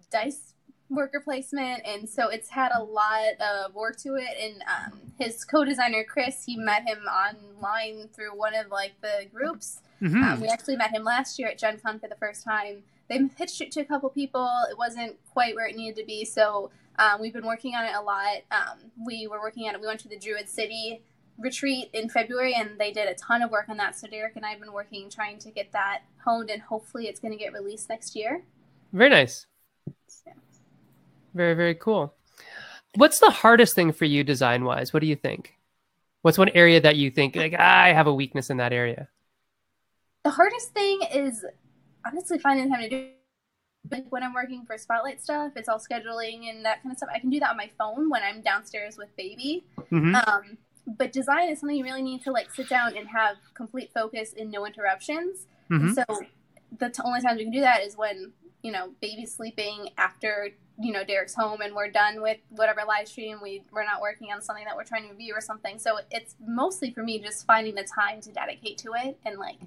dice 0.10 0.54
worker 0.90 1.20
placement, 1.20 1.84
and 1.86 2.10
so 2.10 2.30
it's 2.30 2.50
had 2.50 2.72
a 2.76 2.84
lot 2.84 3.40
of 3.40 3.76
work 3.76 3.96
to 3.98 4.16
it. 4.16 4.36
And 4.42 4.64
um, 4.64 5.00
his 5.20 5.46
co-designer 5.46 6.04
Chris, 6.04 6.44
he 6.46 6.58
met 6.58 6.88
him 6.88 7.00
online 7.08 8.08
through 8.14 8.36
one 8.36 8.56
of 8.56 8.72
like 8.72 8.94
the 9.02 9.28
groups. 9.32 9.82
Mhm. 10.02 10.24
Um, 10.24 10.42
we 10.42 10.48
actually 10.48 10.78
met 10.78 10.92
him 10.92 11.04
last 11.04 11.38
year 11.38 11.50
at 11.50 11.58
Gen 11.60 11.78
Con 11.80 12.00
for 12.00 12.08
the 12.08 12.16
first 12.16 12.44
time. 12.44 12.84
They 13.08 13.24
pitched 13.28 13.62
it 13.62 13.72
to 13.74 13.82
a 13.82 13.86
couple 13.86 14.10
people. 14.10 14.50
It 14.72 14.78
wasn't 14.78 15.18
quite 15.34 15.56
where 15.56 15.68
it 15.68 15.76
needed 15.76 15.98
to 16.02 16.06
be, 16.06 16.26
so 16.26 16.72
um, 16.98 17.22
we've 17.22 17.34
been 17.34 17.46
working 17.46 17.76
on 17.76 17.86
it 17.86 17.94
a 17.96 18.02
lot. 18.02 18.38
Um, 18.52 18.92
we 19.06 19.28
were 19.28 19.40
working 19.40 19.68
on 19.70 19.76
it. 19.76 19.82
We 19.82 19.88
went 19.88 20.00
to 20.02 20.08
the 20.10 20.18
Druid 20.18 20.50
City 20.50 21.02
retreat 21.40 21.90
in 21.94 22.10
February, 22.10 22.54
and 22.54 22.78
they 22.78 22.92
did 22.92 23.08
a 23.08 23.16
ton 23.16 23.42
of 23.42 23.52
work 23.52 23.70
on 23.70 23.78
that. 23.78 23.96
So 23.98 24.08
Derek 24.08 24.36
and 24.36 24.46
I 24.46 24.50
have 24.50 24.60
been 24.60 24.74
working, 24.74 25.10
trying 25.10 25.40
to 25.40 25.52
get 25.52 25.72
that 25.72 26.02
honed, 26.24 26.50
and 26.50 26.62
hopefully 26.62 27.08
it's 27.08 27.20
going 27.20 27.32
to 27.32 27.38
get 27.38 27.54
released 27.54 27.90
next 27.90 28.16
year. 28.16 28.44
Very 28.92 29.10
nice. 29.10 29.46
Very, 31.34 31.54
very 31.54 31.76
cool. 31.76 32.14
What's 32.96 33.20
the 33.20 33.30
hardest 33.30 33.76
thing 33.76 33.92
for 33.94 34.06
you 34.06 34.24
design 34.24 34.64
wise? 34.66 34.94
What 34.94 35.02
do 35.02 35.08
you 35.08 35.16
think? 35.16 35.56
What's 36.22 36.38
one 36.38 36.50
area 36.50 36.82
that 36.82 36.96
you 36.98 37.12
think 37.12 37.36
like 37.36 37.54
"Ah, 37.58 37.84
I 37.84 37.94
have 37.94 38.08
a 38.08 38.14
weakness 38.14 38.50
in 38.50 38.58
that 38.58 38.74
area? 38.74 39.08
The 40.24 40.32
hardest 40.32 40.74
thing 40.74 41.00
is 41.14 41.46
honestly 42.06 42.40
finding 42.40 42.70
time 42.70 42.82
to 42.82 42.90
do. 42.90 43.10
Like 43.90 44.06
when 44.10 44.24
I'm 44.24 44.34
working 44.34 44.66
for 44.66 44.78
Spotlight 44.78 45.22
stuff, 45.22 45.54
it's 45.56 45.70
all 45.70 45.80
scheduling 45.80 46.50
and 46.50 46.66
that 46.66 46.84
kind 46.84 46.92
of 46.92 46.98
stuff. 46.98 47.10
I 47.14 47.20
can 47.20 47.30
do 47.30 47.40
that 47.40 47.52
on 47.52 47.58
my 47.58 47.70
phone 47.78 48.10
when 48.10 48.22
I'm 48.22 48.42
downstairs 48.42 48.98
with 48.98 49.16
baby. 49.16 49.66
Mhm. 49.92 50.28
Um, 50.28 50.58
but 50.98 51.12
design 51.14 51.50
is 51.50 51.60
something 51.60 51.78
you 51.78 51.84
really 51.84 52.02
need 52.02 52.24
to 52.24 52.32
like 52.32 52.52
sit 52.54 52.68
down 52.70 52.98
and 52.98 53.08
have 53.10 53.38
complete 53.54 53.92
focus 53.94 54.34
and 54.38 54.50
no 54.52 54.66
interruptions. 54.66 55.46
Mhm. 55.70 55.94
So 55.96 56.04
the 56.78 56.90
t- 56.90 57.02
only 57.06 57.22
times 57.22 57.38
we 57.38 57.44
can 57.44 57.54
do 57.54 57.62
that 57.62 57.82
is 57.84 57.96
when 57.96 58.34
you 58.64 58.72
know 58.72 58.92
baby's 59.02 59.34
sleeping 59.34 59.90
after 59.98 60.50
you 60.82 60.92
know 60.92 61.04
Derek's 61.04 61.36
home 61.36 61.62
and 61.62 61.76
we're 61.76 61.90
done 61.92 62.22
with 62.22 62.38
whatever 62.50 62.82
live 62.88 63.08
stream 63.08 63.40
we 63.42 63.64
we're 63.72 63.84
not 63.86 64.02
working 64.02 64.32
on 64.32 64.42
something 64.42 64.66
that 64.66 64.76
we're 64.76 64.84
trying 64.84 65.04
to 65.04 65.10
review 65.10 65.34
or 65.36 65.42
something. 65.42 65.78
So 65.80 66.00
it's 66.12 66.36
mostly 66.46 66.92
for 66.92 67.04
me 67.04 67.20
just 67.20 67.46
finding 67.46 67.76
the 67.76 67.84
time 67.84 68.22
to 68.22 68.32
dedicate 68.32 68.78
to 68.80 68.92
it 69.04 69.18
and 69.26 69.38
like 69.38 69.58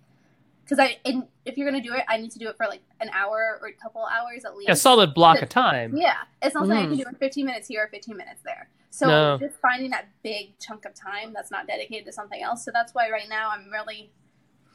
because 0.65 0.79
I 0.79 0.99
and 1.05 1.27
if 1.45 1.57
you're 1.59 1.69
gonna 1.71 1.83
do 1.83 1.93
it, 1.95 2.05
I 2.09 2.17
need 2.19 2.31
to 2.33 2.39
do 2.39 2.49
it 2.49 2.57
for 2.57 2.67
like 2.67 2.83
an 3.01 3.11
hour 3.13 3.59
or 3.61 3.69
a 3.69 3.73
couple 3.73 4.05
hours 4.07 4.45
at 4.45 4.57
least. 4.57 4.71
A 4.71 4.77
solid 4.77 5.13
block 5.15 5.43
of 5.43 5.49
time. 5.49 5.97
Yeah, 5.97 6.15
it's 6.41 6.55
not 6.55 6.63
something 6.63 6.79
I 6.79 6.83
can 6.87 6.95
Mm. 6.95 7.03
do 7.03 7.09
in 7.09 7.15
15 7.17 7.47
minutes 7.47 7.69
here 7.69 7.83
or 7.85 7.89
15 7.89 8.17
minutes 8.17 8.43
there. 8.45 8.69
So 8.93 9.07
No. 9.09 9.39
just 9.39 9.59
finding 9.61 9.91
that 9.93 10.09
big 10.23 10.59
chunk 10.59 10.85
of 10.85 10.95
time 10.95 11.33
that's 11.33 11.51
not 11.51 11.67
dedicated 11.67 12.05
to 12.05 12.13
something 12.13 12.43
else. 12.43 12.63
So 12.63 12.71
that's 12.71 12.95
why 12.95 13.11
right 13.11 13.29
now 13.29 13.49
I'm 13.51 13.71
really 13.71 14.13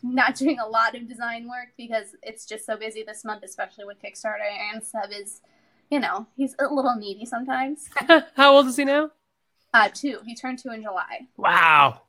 not 0.01 0.33
doing 0.41 0.57
a 0.57 0.67
lot 0.67 0.95
of 0.95 1.07
design 1.07 1.47
work 1.47 1.69
because 1.77 2.15
it's 2.23 2.47
just 2.47 2.65
so 2.65 2.75
busy 2.75 3.03
this 3.03 3.23
month, 3.23 3.43
especially 3.43 3.85
with 3.85 4.01
Kickstarter. 4.01 4.49
And 4.73 4.83
Seb 4.83 5.11
is, 5.11 5.41
you 5.91 5.99
know, 5.99 6.25
he's 6.35 6.55
a 6.57 6.73
little 6.73 6.95
needy 6.95 7.25
sometimes. 7.25 7.89
How 8.35 8.55
old 8.55 8.65
is 8.65 8.75
he 8.75 8.85
now? 8.85 9.11
Uh, 9.71 9.89
two. 9.93 10.19
He 10.25 10.33
turned 10.33 10.57
two 10.57 10.71
in 10.71 10.81
July. 10.81 11.27
Wow. 11.37 12.01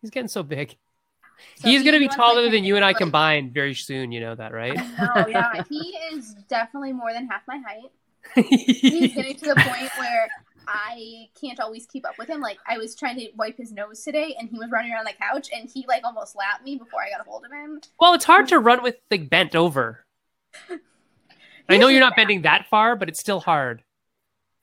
He's 0.00 0.10
getting 0.10 0.28
so 0.28 0.42
big. 0.42 0.76
So 1.56 1.68
He's 1.68 1.80
he 1.82 1.84
going 1.84 2.00
to 2.00 2.08
be 2.08 2.08
taller 2.08 2.48
than 2.48 2.64
you 2.64 2.76
and 2.76 2.84
I 2.86 2.94
combined 2.94 3.52
very 3.52 3.74
soon. 3.74 4.12
You 4.12 4.20
know 4.20 4.34
that, 4.34 4.54
right? 4.54 4.78
Oh 4.98 5.26
yeah, 5.26 5.62
he 5.68 5.94
is 6.12 6.34
definitely 6.48 6.94
more 6.94 7.12
than 7.12 7.28
half 7.28 7.42
my 7.46 7.58
height. 7.58 7.90
he's 8.34 9.14
getting 9.14 9.36
to 9.36 9.46
the 9.46 9.54
point 9.56 9.90
where 9.98 10.28
I 10.72 11.28
can't 11.40 11.58
always 11.58 11.84
keep 11.86 12.06
up 12.06 12.16
with 12.16 12.28
him. 12.28 12.40
Like 12.40 12.58
I 12.66 12.78
was 12.78 12.94
trying 12.94 13.16
to 13.18 13.28
wipe 13.36 13.56
his 13.56 13.72
nose 13.72 14.04
today, 14.04 14.36
and 14.38 14.48
he 14.48 14.56
was 14.56 14.70
running 14.70 14.92
around 14.92 15.06
the 15.06 15.12
couch, 15.20 15.48
and 15.52 15.68
he 15.68 15.84
like 15.88 16.04
almost 16.04 16.34
slapped 16.34 16.64
me 16.64 16.76
before 16.76 17.00
I 17.02 17.10
got 17.10 17.26
a 17.26 17.28
hold 17.28 17.44
of 17.44 17.50
him. 17.50 17.80
well, 17.98 18.14
it's 18.14 18.24
hard 18.24 18.46
to 18.48 18.58
run 18.60 18.82
with 18.82 18.96
like 19.10 19.28
bent 19.28 19.56
over. 19.56 20.04
I 21.68 21.76
know 21.76 21.88
you're 21.88 22.00
not 22.00 22.14
bending 22.16 22.42
that 22.42 22.66
far, 22.70 22.94
but 22.96 23.08
it's 23.08 23.18
still 23.20 23.40
hard. 23.40 23.82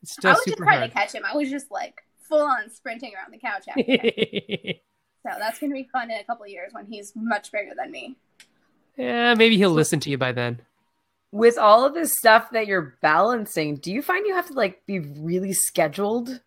It's 0.02 0.14
I 0.14 0.22
still 0.22 0.32
was 0.32 0.44
just 0.46 0.58
trying 0.58 0.80
hard. 0.80 0.92
to 0.92 0.96
catch 0.96 1.12
him. 1.14 1.24
I 1.26 1.36
was 1.36 1.50
just 1.50 1.70
like 1.72 2.02
full 2.22 2.42
on 2.46 2.70
sprinting 2.70 3.12
around 3.16 3.34
the 3.34 3.40
couch. 3.40 3.66
So 5.24 5.34
that's 5.40 5.60
gonna 5.60 5.74
be 5.74 5.90
fun 5.92 6.10
in 6.10 6.18
a 6.18 6.24
couple 6.24 6.46
of 6.46 6.50
years 6.52 6.72
when 6.72 6.86
he's 6.86 7.12
much 7.14 7.52
bigger 7.52 7.74
than 7.76 7.92
me. 7.92 8.16
yeah, 8.96 9.34
maybe 9.34 9.58
he'll 9.58 9.72
listen 9.72 10.00
to 10.02 10.10
you 10.10 10.18
by 10.18 10.32
then. 10.32 10.62
With 11.32 11.58
all 11.58 11.86
of 11.86 11.94
this 11.94 12.16
stuff 12.16 12.52
that 12.52 12.68
you're 12.68 12.98
balancing, 13.02 13.76
do 13.76 13.92
you 13.92 14.02
find 14.02 14.26
you 14.26 14.34
have 14.34 14.48
to 14.48 14.54
like 14.54 14.86
be 14.86 15.00
really 15.00 15.54
scheduled 15.54 16.42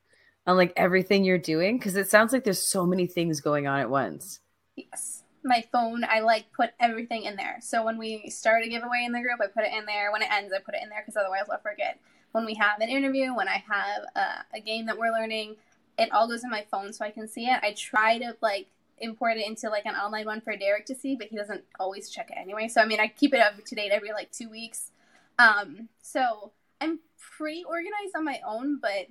on 0.46 0.56
like 0.56 0.72
everything 0.76 1.24
you're 1.24 1.38
doing? 1.38 1.78
Because 1.78 1.96
it 1.96 2.08
sounds 2.10 2.32
like 2.32 2.44
there's 2.44 2.70
so 2.70 2.86
many 2.86 3.06
things 3.06 3.40
going 3.40 3.66
on 3.66 3.80
at 3.80 3.90
once. 3.90 4.40
Yes. 4.76 5.22
my 5.44 5.64
phone, 5.70 6.04
I 6.04 6.20
like 6.20 6.46
put 6.52 6.70
everything 6.80 7.24
in 7.24 7.36
there. 7.36 7.58
So 7.60 7.84
when 7.84 7.98
we 7.98 8.30
start 8.30 8.64
a 8.64 8.68
giveaway 8.68 9.04
in 9.04 9.12
the 9.12 9.20
group, 9.20 9.40
I 9.42 9.46
put 9.48 9.64
it 9.64 9.74
in 9.76 9.84
there. 9.84 10.10
When 10.12 10.22
it 10.22 10.30
ends, 10.32 10.52
I 10.54 10.60
put 10.60 10.74
it 10.74 10.82
in 10.82 10.88
there 10.88 11.02
because 11.04 11.16
otherwise 11.16 11.44
I'll 11.50 11.60
forget. 11.60 11.98
When 12.32 12.46
we 12.46 12.54
have 12.54 12.80
an 12.80 12.88
interview, 12.88 13.34
when 13.34 13.48
I 13.48 13.62
have 13.68 14.02
a, 14.14 14.56
a 14.56 14.60
game 14.60 14.86
that 14.86 14.96
we're 14.96 15.12
learning, 15.12 15.56
it 15.98 16.10
all 16.12 16.28
goes 16.28 16.44
in 16.44 16.50
my 16.50 16.64
phone 16.70 16.92
so 16.92 17.04
I 17.04 17.10
can 17.10 17.28
see 17.28 17.46
it. 17.46 17.60
I 17.62 17.74
try 17.76 18.18
to 18.18 18.36
like 18.40 18.68
import 19.00 19.36
it 19.36 19.46
into 19.46 19.68
like 19.68 19.86
an 19.86 19.94
online 19.94 20.26
one 20.26 20.40
for 20.40 20.56
Derek 20.56 20.86
to 20.86 20.94
see, 20.94 21.16
but 21.16 21.28
he 21.28 21.36
doesn't 21.36 21.64
always 21.78 22.10
check 22.10 22.30
it 22.30 22.36
anyway. 22.38 22.68
So 22.68 22.80
I 22.80 22.86
mean, 22.86 23.00
I 23.00 23.08
keep 23.08 23.34
it 23.34 23.40
up 23.40 23.64
to 23.64 23.74
date 23.74 23.90
every 23.92 24.12
like 24.12 24.30
two 24.30 24.48
weeks. 24.48 24.90
Um, 25.38 25.88
so 26.02 26.52
I'm 26.80 27.00
pretty 27.18 27.64
organized 27.64 28.14
on 28.16 28.24
my 28.24 28.40
own, 28.46 28.78
but 28.80 29.06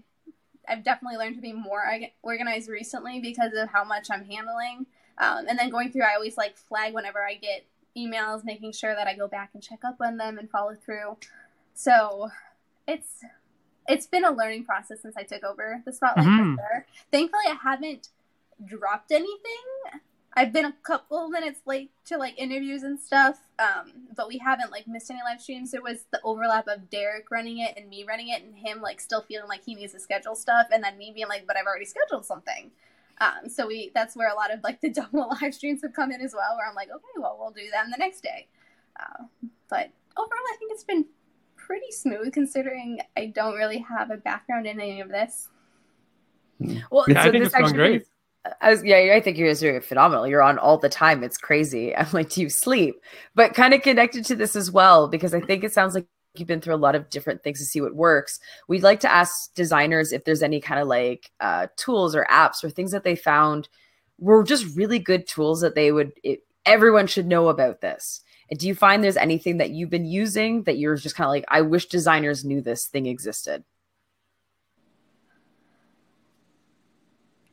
I've 0.68 0.84
definitely 0.84 1.18
learned 1.18 1.36
to 1.36 1.42
be 1.42 1.54
more 1.54 1.84
organized 2.22 2.70
recently 2.70 3.20
because 3.20 3.54
of 3.54 3.70
how 3.70 3.84
much 3.84 4.08
I'm 4.12 4.26
handling. 4.26 4.86
Um, 5.18 5.46
and 5.50 5.58
then 5.58 5.70
going 5.70 5.92
through, 5.92 6.04
I 6.04 6.14
always 6.16 6.38
like 6.38 6.56
flag 6.56 6.94
whenever 6.94 7.26
I 7.26 7.34
get 7.36 7.66
emails, 7.98 8.46
making 8.46 8.74
sure 8.74 8.94
that 8.96 9.08
I 9.08 9.16
go 9.16 9.28
back 9.28 9.50
and 9.54 9.64
check 9.64 9.80
up 9.84 9.98
on 10.00 10.18
them 10.18 10.38
and 10.38 10.50
follow 10.50 10.76
through. 10.76 11.18
So 11.74 12.30
it's 12.88 13.24
it's 13.88 14.06
been 14.06 14.24
a 14.24 14.32
learning 14.32 14.66
process 14.66 15.02
since 15.02 15.18
I 15.18 15.24
took 15.24 15.44
over 15.44 15.82
the 15.84 15.92
spotlight. 15.92 16.28
Mhm. 16.28 16.56
Sure. 16.58 16.86
Thankfully, 17.12 17.46
I 17.50 17.56
haven't 17.56 18.10
dropped 18.66 19.12
anything. 19.12 20.02
I've 20.36 20.54
been 20.54 20.66
a 20.66 20.74
couple 20.84 21.28
minutes 21.30 21.62
late 21.66 21.92
to 22.06 22.18
like 22.18 22.38
interviews 22.38 22.84
and 22.84 23.00
stuff, 23.00 23.40
um, 23.58 23.92
but 24.16 24.28
we 24.28 24.38
haven't 24.38 24.72
like 24.72 24.88
missed 24.88 25.10
any 25.10 25.20
live 25.26 25.42
streams. 25.42 25.72
There 25.72 25.82
was 25.82 26.06
the 26.12 26.22
overlap 26.24 26.68
of 26.68 26.90
Derek 26.90 27.32
running 27.32 27.58
it 27.60 27.74
and 27.76 27.90
me 27.90 28.06
running 28.08 28.30
it, 28.30 28.44
and 28.44 28.56
him 28.56 28.80
like 28.82 29.02
still 29.02 29.22
feeling 29.22 29.48
like 29.50 29.64
he 29.66 29.76
needs 29.76 29.94
to 29.94 30.00
schedule 30.00 30.36
stuff, 30.36 30.68
and 30.72 30.84
then 30.84 30.98
me 30.98 31.12
being 31.14 31.28
like, 31.28 31.46
"But 31.48 31.58
I've 31.58 31.66
already 31.66 31.86
scheduled 31.86 32.26
something." 32.26 32.72
Um, 33.20 33.50
so 33.50 33.68
we 33.68 33.92
that's 33.96 34.16
where 34.16 34.30
a 34.32 34.36
lot 34.36 34.54
of 34.54 34.64
like 34.64 34.80
the 34.82 34.90
double 35.02 35.30
live 35.42 35.54
streams 35.54 35.82
have 35.82 35.94
come 35.94 36.12
in 36.12 36.22
as 36.22 36.34
well, 36.34 36.56
where 36.56 36.68
I'm 36.70 36.76
like, 36.76 36.90
"Okay, 36.90 37.18
well 37.18 37.36
we'll 37.40 37.52
do 37.52 37.70
them 37.72 37.90
the 37.92 37.98
next 37.98 38.22
day." 38.22 38.48
Uh, 39.00 39.24
but 39.68 39.90
overall, 40.16 40.46
I 40.54 40.56
think 40.60 40.72
it's 40.72 40.84
been 40.84 41.06
pretty 41.58 41.92
smooth 41.92 42.32
considering 42.34 43.02
I 43.18 43.26
don't 43.28 43.56
really 43.56 43.80
have 43.80 44.12
a 44.12 44.18
background 44.18 44.68
in 44.68 44.80
any 44.80 45.02
of 45.02 45.10
this. 45.10 45.50
Well, 46.92 47.06
Yeah, 47.08 47.22
I 47.22 47.26
so 47.26 47.32
think 47.32 47.44
this 47.44 47.48
it's 47.48 47.54
going 47.54 47.66
actually 47.66 47.78
great. 47.78 47.90
brings- 47.92 48.10
I 48.62 48.72
was, 48.72 48.84
yeah, 48.84 49.14
I 49.16 49.22
think 49.22 49.38
you're 49.38 49.50
just 49.50 49.62
doing 49.62 49.80
phenomenal. 49.82 50.28
You're 50.28 50.42
on 50.42 50.58
all 50.58 50.78
the 50.78 50.90
time. 50.90 51.24
It's 51.24 51.38
crazy. 51.38 51.96
I'm 51.96 52.08
like, 52.14 52.30
do 52.30 52.42
you 52.42 52.50
sleep? 52.50 53.02
But 53.36 53.54
kind 53.54 53.74
of 53.74 53.82
connected 53.82 54.26
to 54.26 54.36
this 54.36 54.56
as 54.56 54.72
well, 54.72 55.08
because 55.08 55.34
I 55.34 55.42
think 55.42 55.64
it 55.64 55.74
sounds 55.74 55.96
like 55.96 56.08
you've 56.36 56.48
been 56.48 56.62
through 56.62 56.76
a 56.76 56.78
lot 56.78 56.96
of 56.96 57.10
different 57.10 57.44
things 57.44 57.60
to 57.60 57.66
see 57.66 57.82
what 57.82 57.96
works. 57.96 58.40
We'd 58.68 58.84
like 58.84 59.00
to 59.02 59.12
ask 59.12 59.54
designers 59.56 60.12
if 60.12 60.26
there's 60.26 60.44
any 60.44 60.62
kind 60.62 60.80
of 60.80 60.88
like 60.88 61.32
uh, 61.40 61.68
tools 61.76 62.16
or 62.16 62.26
apps 62.30 62.64
or 62.64 62.70
things 62.70 62.92
that 62.92 63.04
they 63.04 63.16
found 63.16 63.68
were 64.20 64.44
just 64.44 64.76
really 64.76 65.00
good 65.00 65.28
tools 65.28 65.62
that 65.62 65.76
they 65.76 65.92
would, 65.92 66.12
it, 66.24 66.42
everyone 66.66 67.08
should 67.08 67.28
know 67.28 67.50
about 67.50 67.82
this. 67.82 68.22
And 68.50 68.60
do 68.60 68.68
you 68.68 68.76
find 68.76 69.04
there's 69.04 69.18
anything 69.18 69.58
that 69.58 69.72
you've 69.72 69.90
been 69.90 70.06
using 70.06 70.64
that 70.64 70.78
you're 70.78 70.96
just 70.96 71.16
kind 71.16 71.26
of 71.26 71.32
like, 71.32 71.46
I 71.50 71.62
wish 71.62 71.88
designers 71.88 72.46
knew 72.46 72.62
this 72.62 72.88
thing 72.88 73.06
existed? 73.06 73.64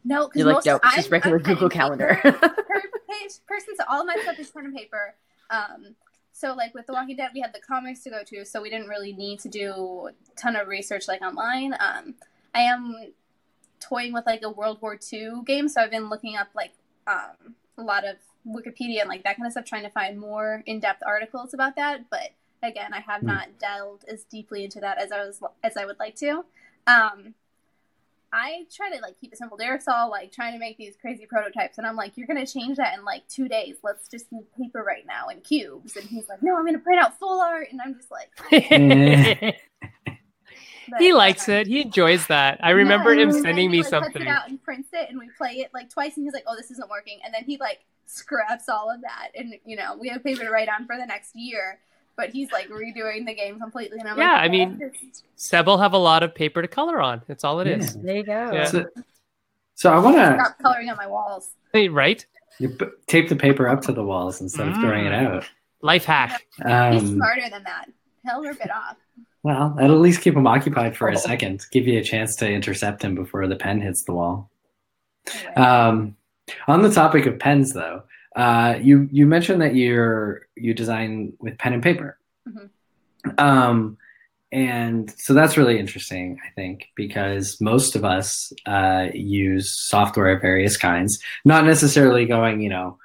No, 0.08 0.28
because 0.28 0.44
like, 0.44 0.80
it's 0.84 0.94
just 0.96 1.10
regular 1.10 1.38
Google 1.38 1.68
Calendar. 1.78 2.18
per- 2.22 2.32
page 3.10 3.32
person, 3.46 3.74
so 3.76 3.84
all 3.88 4.04
my 4.04 4.16
stuff 4.22 4.38
is 4.38 4.50
pen 4.50 4.66
and 4.66 4.74
paper. 4.76 5.14
Um, 5.50 5.96
so 6.32 6.54
like 6.54 6.74
with 6.74 6.86
The 6.86 6.92
Walking 6.92 7.16
Dead, 7.16 7.30
we 7.34 7.40
had 7.40 7.52
the 7.52 7.60
comics 7.60 8.00
to 8.04 8.10
go 8.10 8.22
to, 8.24 8.44
so 8.44 8.62
we 8.62 8.70
didn't 8.70 8.88
really 8.88 9.12
need 9.12 9.40
to 9.40 9.48
do 9.48 10.08
a 10.10 10.12
ton 10.40 10.54
of 10.54 10.68
research 10.68 11.08
like 11.08 11.22
online. 11.22 11.74
Um, 11.80 12.14
I 12.54 12.60
am 12.60 13.12
toying 13.80 14.12
with 14.12 14.26
like 14.26 14.42
a 14.42 14.50
World 14.50 14.78
War 14.80 14.98
II 15.12 15.42
game, 15.44 15.68
so 15.68 15.80
I've 15.80 15.90
been 15.90 16.08
looking 16.08 16.36
up 16.36 16.48
like 16.54 16.72
um, 17.06 17.54
a 17.78 17.82
lot 17.82 18.04
of 18.04 18.16
Wikipedia 18.46 19.00
and 19.00 19.08
like 19.08 19.24
that 19.24 19.36
kind 19.36 19.46
of 19.46 19.52
stuff, 19.52 19.64
trying 19.64 19.82
to 19.84 19.90
find 19.90 20.18
more 20.20 20.62
in-depth 20.66 21.02
articles 21.06 21.52
about 21.52 21.74
that. 21.76 22.08
But 22.10 22.30
again, 22.62 22.92
I 22.94 23.00
have 23.00 23.22
Hmm. 23.22 23.26
not 23.28 23.58
delved 23.58 24.04
as 24.08 24.22
deeply 24.24 24.62
into 24.64 24.78
that 24.80 24.98
as 24.98 25.10
I 25.10 25.18
was 25.26 25.40
as 25.64 25.76
I 25.76 25.84
would 25.84 25.98
like 25.98 26.14
to. 26.16 26.44
Um, 26.86 27.34
I 28.36 28.66
try 28.70 28.90
to 28.90 29.00
like 29.00 29.18
keep 29.18 29.32
it 29.32 29.38
simple. 29.38 29.56
Derek's 29.56 29.88
all 29.88 30.10
like 30.10 30.30
trying 30.30 30.52
to 30.52 30.58
make 30.58 30.76
these 30.76 30.94
crazy 31.00 31.24
prototypes, 31.24 31.78
and 31.78 31.86
I'm 31.86 31.96
like, 31.96 32.16
"You're 32.16 32.26
gonna 32.26 32.46
change 32.46 32.76
that 32.76 32.96
in 32.98 33.02
like 33.04 33.26
two 33.28 33.48
days. 33.48 33.76
Let's 33.82 34.08
just 34.08 34.26
use 34.30 34.44
paper 34.58 34.82
right 34.82 35.06
now 35.06 35.28
and 35.28 35.42
cubes." 35.42 35.96
And 35.96 36.04
he's 36.04 36.28
like, 36.28 36.42
"No, 36.42 36.54
I'm 36.54 36.66
gonna 36.66 36.78
print 36.78 37.00
out 37.00 37.18
full 37.18 37.40
art," 37.40 37.68
and 37.72 37.80
I'm 37.80 37.94
just 37.94 38.10
like, 38.10 38.28
but, 40.90 41.00
he 41.00 41.14
likes 41.14 41.48
it. 41.48 41.66
He 41.66 41.80
enjoys 41.80 42.26
that. 42.26 42.60
I 42.62 42.70
remember 42.70 43.14
yeah, 43.14 43.22
him 43.22 43.32
sending 43.32 43.70
me 43.70 43.78
like, 43.78 43.90
cuts 43.90 44.04
something. 44.04 44.22
it 44.22 44.28
out 44.28 44.50
and 44.50 44.62
prints 44.62 44.90
it, 44.92 45.08
and 45.08 45.18
we 45.18 45.30
play 45.38 45.52
it 45.60 45.70
like 45.72 45.88
twice, 45.88 46.18
and 46.18 46.26
he's 46.26 46.34
like, 46.34 46.44
"Oh, 46.46 46.56
this 46.56 46.70
isn't 46.70 46.90
working," 46.90 47.20
and 47.24 47.32
then 47.32 47.44
he 47.44 47.56
like 47.56 47.86
scraps 48.04 48.68
all 48.68 48.90
of 48.90 49.00
that, 49.00 49.30
and 49.34 49.54
you 49.64 49.76
know, 49.76 49.96
we 49.98 50.08
have 50.08 50.22
paper 50.22 50.44
to 50.44 50.50
write 50.50 50.68
on 50.68 50.86
for 50.86 50.98
the 50.98 51.06
next 51.06 51.34
year. 51.34 51.78
But 52.16 52.30
he's 52.30 52.50
like 52.50 52.68
redoing 52.68 53.26
the 53.26 53.34
game 53.34 53.58
completely, 53.60 53.98
and 53.98 54.08
I'm 54.08 54.16
Yeah, 54.18 54.32
like, 54.32 54.40
I 54.42 54.48
mean- 54.48 54.78
"Just- 54.78 55.24
Seb 55.36 55.66
will 55.66 55.76
have 55.78 55.92
a 55.92 55.98
lot 55.98 56.22
of 56.22 56.34
paper 56.34 56.62
to 56.62 56.68
color 56.68 57.00
on. 57.00 57.20
That's 57.28 57.44
all 57.44 57.60
it 57.60 57.66
is. 57.66 57.94
there 58.00 58.16
you 58.16 58.22
go. 58.24 58.50
Yeah. 58.52 58.64
So, 58.64 58.86
so 59.74 59.92
I 59.92 59.98
want 59.98 60.16
to 60.16 60.34
stop 60.42 60.58
coloring 60.60 60.88
on 60.88 60.96
my 60.96 61.06
walls." 61.06 61.50
Hey, 61.72 61.88
right? 61.88 62.24
you 62.58 62.70
p- 62.70 62.86
tape 63.06 63.28
the 63.28 63.36
paper 63.36 63.68
up 63.68 63.82
to 63.82 63.92
the 63.92 64.02
walls 64.02 64.40
instead 64.40 64.66
of 64.66 64.74
throwing 64.76 65.04
it 65.04 65.10
Mm. 65.12 65.26
out. 65.36 65.44
Life 65.82 66.06
hack. 66.06 66.46
He's 66.56 66.64
Um, 66.64 67.16
smarter 67.16 67.50
than 67.50 67.62
that. 67.64 67.90
He'll 68.24 68.40
rip 68.40 68.58
it 68.64 68.70
off. 68.70 68.96
well, 69.42 69.74
that'll 69.76 69.94
at 69.96 70.00
least 70.00 70.22
keep 70.22 70.34
him 70.34 70.46
occupied 70.46 70.96
for 70.96 71.10
Oh. 71.10 71.12
a 71.12 71.16
second. 71.18 71.66
Give 71.70 71.86
you 71.86 71.98
a 71.98 72.02
chance 72.02 72.34
to 72.36 72.50
intercept 72.50 73.04
him 73.04 73.14
before 73.14 73.46
the 73.46 73.56
pen 73.56 73.82
hits 73.82 74.04
the 74.04 74.14
wall. 74.14 74.50
Um, 75.54 76.16
on 76.66 76.80
the 76.82 76.90
topic 76.90 77.26
of 77.26 77.38
pens, 77.38 77.74
though, 77.74 78.04
uh, 78.36 78.78
you 78.80 79.08
you 79.10 79.26
mentioned 79.26 79.60
that 79.62 79.74
you're 79.74 80.46
you 80.56 80.74
design 80.74 81.32
with 81.40 81.58
pen 81.58 81.72
and 81.72 81.82
paper, 81.82 82.18
Mhm. 82.48 83.40
um, 83.40 83.96
and 84.52 85.10
so 85.18 85.34
that's 85.34 85.56
really 85.56 85.78
interesting, 85.78 86.38
I 86.46 86.50
think, 86.54 86.88
because 86.94 87.60
most 87.60 87.96
of 87.96 88.04
us 88.04 88.52
uh, 88.66 89.08
use 89.12 89.72
software 89.72 90.28
of 90.28 90.40
various 90.40 90.76
kinds, 90.76 91.18
not 91.44 91.64
necessarily 91.64 92.26
going, 92.26 92.60
you 92.60 92.68
know, 92.70 92.98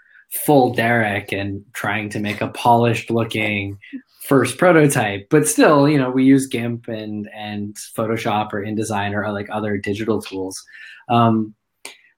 full 0.46 0.74
Derek 0.74 1.32
and 1.32 1.64
trying 1.74 2.10
to 2.10 2.20
make 2.20 2.42
a 2.42 2.48
polished 2.50 3.10
looking 3.10 3.80
first 4.28 4.58
prototype, 4.60 5.28
but 5.30 5.48
still, 5.48 5.90
you 5.90 5.98
know, 5.98 6.12
we 6.12 6.24
use 6.24 6.46
GIMP 6.48 6.88
and 6.88 7.28
and 7.34 7.76
Photoshop 7.98 8.54
or 8.54 8.62
InDesign 8.64 9.14
or 9.14 9.32
like 9.32 9.48
other 9.52 9.78
digital 9.78 10.22
tools. 10.22 10.64
Um, 11.10 11.56